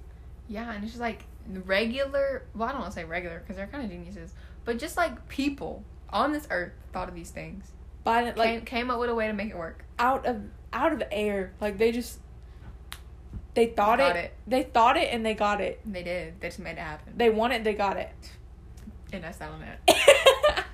Yeah, 0.48 0.70
and 0.70 0.84
it's 0.84 0.92
just 0.92 1.00
like 1.00 1.24
regular. 1.48 2.44
Well, 2.54 2.68
I 2.68 2.72
don't 2.72 2.80
want 2.80 2.92
to 2.92 3.00
say 3.00 3.04
regular 3.04 3.40
because 3.40 3.56
they're 3.56 3.66
kind 3.66 3.84
of 3.84 3.90
geniuses, 3.90 4.32
but 4.64 4.78
just 4.78 4.96
like 4.96 5.28
people 5.28 5.84
on 6.10 6.32
this 6.32 6.46
earth 6.50 6.72
thought 6.92 7.08
of 7.08 7.14
these 7.14 7.30
things. 7.30 7.70
By 8.04 8.30
like 8.30 8.36
came, 8.36 8.60
came 8.62 8.90
up 8.90 9.00
with 9.00 9.10
a 9.10 9.14
way 9.14 9.26
to 9.26 9.32
make 9.32 9.50
it 9.50 9.56
work. 9.56 9.84
out 9.98 10.26
of 10.26 10.42
out 10.72 10.92
of 10.92 11.02
air. 11.10 11.52
Like 11.60 11.78
they 11.78 11.92
just 11.92 12.20
they 13.54 13.66
thought 13.66 14.00
it, 14.00 14.14
it. 14.16 14.34
They 14.46 14.62
thought 14.62 14.96
it 14.96 15.08
and 15.12 15.24
they 15.24 15.34
got 15.34 15.60
it. 15.60 15.80
They 15.84 16.02
did. 16.02 16.40
They 16.40 16.48
just 16.48 16.58
made 16.58 16.72
it 16.72 16.78
happen. 16.78 17.14
They 17.16 17.30
want 17.30 17.54
it, 17.54 17.64
they 17.64 17.74
got 17.74 17.96
it. 17.96 18.12
and 19.12 19.24
that's 19.24 19.38
that 19.38 19.50
on 19.50 19.60
that. 19.60 20.66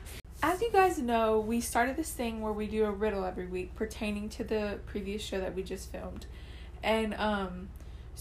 As 0.42 0.60
you 0.60 0.72
guys 0.72 0.98
know, 0.98 1.38
we 1.38 1.60
started 1.60 1.96
this 1.96 2.10
thing 2.10 2.40
where 2.40 2.52
we 2.52 2.66
do 2.66 2.84
a 2.84 2.90
riddle 2.90 3.24
every 3.24 3.46
week 3.46 3.76
pertaining 3.76 4.28
to 4.30 4.42
the 4.42 4.80
previous 4.86 5.22
show 5.22 5.40
that 5.40 5.54
we 5.54 5.62
just 5.62 5.92
filmed. 5.92 6.26
And 6.82 7.14
um 7.14 7.68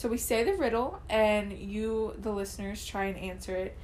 so 0.02 0.10
we 0.10 0.18
say 0.18 0.44
the 0.44 0.56
riddle 0.56 1.00
and 1.12 1.54
you 1.54 2.16
the 2.18 2.32
listeners 2.32 2.84
try 2.84 3.06
and 3.06 3.18
answer 3.20 3.56
it. 3.56 3.78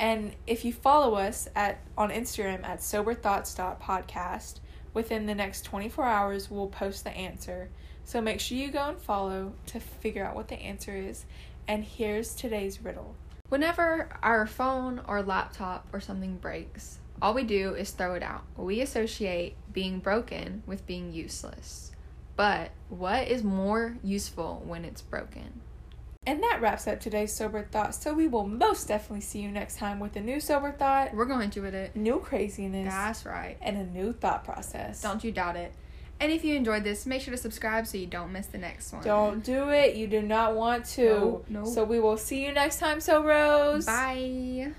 And 0.00 0.32
if 0.44 0.64
you 0.64 0.72
follow 0.72 1.14
us 1.14 1.46
at 1.54 1.78
on 1.96 2.10
Instagram 2.10 2.64
at 2.64 2.80
soberthoughts.podcast, 2.80 4.58
within 4.94 5.26
the 5.26 5.34
next 5.36 5.62
24 5.62 6.04
hours 6.04 6.50
we'll 6.50 6.66
post 6.66 7.04
the 7.04 7.10
answer. 7.10 7.70
So 8.02 8.20
make 8.20 8.40
sure 8.40 8.58
you 8.58 8.72
go 8.72 8.88
and 8.88 8.98
follow 8.98 9.52
to 9.66 9.78
figure 9.78 10.24
out 10.24 10.34
what 10.34 10.48
the 10.48 10.56
answer 10.56 10.96
is. 10.96 11.24
And 11.68 11.84
here's 11.84 12.34
today's 12.34 12.82
riddle. 12.82 13.14
Whenever 13.48 14.08
our 14.24 14.48
phone 14.48 15.00
or 15.06 15.22
laptop 15.22 15.86
or 15.92 16.00
something 16.00 16.38
breaks, 16.38 16.98
all 17.22 17.32
we 17.32 17.44
do 17.44 17.74
is 17.74 17.92
throw 17.92 18.14
it 18.14 18.24
out. 18.24 18.42
We 18.56 18.80
associate 18.80 19.54
being 19.72 20.00
broken 20.00 20.64
with 20.66 20.84
being 20.84 21.12
useless. 21.12 21.89
But 22.40 22.70
what 22.88 23.28
is 23.28 23.44
more 23.44 23.98
useful 24.02 24.62
when 24.64 24.86
it's 24.86 25.02
broken? 25.02 25.60
And 26.26 26.42
that 26.42 26.62
wraps 26.62 26.86
up 26.86 26.98
today's 26.98 27.34
sober 27.34 27.62
thought. 27.70 27.94
So 27.94 28.14
we 28.14 28.28
will 28.28 28.46
most 28.46 28.88
definitely 28.88 29.20
see 29.20 29.40
you 29.40 29.50
next 29.50 29.76
time 29.76 30.00
with 30.00 30.16
a 30.16 30.20
new 30.20 30.40
sober 30.40 30.72
thought, 30.72 31.12
We're 31.12 31.26
going 31.26 31.50
to 31.50 31.60
with 31.60 31.74
it. 31.74 31.94
new 31.94 32.18
craziness, 32.18 32.88
That's 32.90 33.26
right. 33.26 33.58
and 33.60 33.76
a 33.76 33.84
new 33.84 34.14
thought 34.14 34.42
process. 34.42 35.02
Don't 35.02 35.22
you 35.22 35.32
doubt 35.32 35.56
it. 35.56 35.74
And 36.18 36.32
if 36.32 36.42
you 36.42 36.54
enjoyed 36.54 36.82
this, 36.82 37.04
make 37.04 37.20
sure 37.20 37.32
to 37.32 37.36
subscribe 37.36 37.86
so 37.86 37.98
you 37.98 38.06
don't 38.06 38.32
miss 38.32 38.46
the 38.46 38.56
next 38.56 38.90
one. 38.94 39.04
Don't 39.04 39.44
do 39.44 39.68
it. 39.68 39.96
You 39.96 40.06
do 40.06 40.22
not 40.22 40.56
want 40.56 40.86
to. 40.96 41.04
No, 41.04 41.44
no. 41.50 41.64
So 41.66 41.84
we 41.84 42.00
will 42.00 42.16
see 42.16 42.42
you 42.42 42.52
next 42.52 42.78
time, 42.78 43.00
so 43.02 43.22
Rose. 43.22 43.84
Bye. 43.84 44.72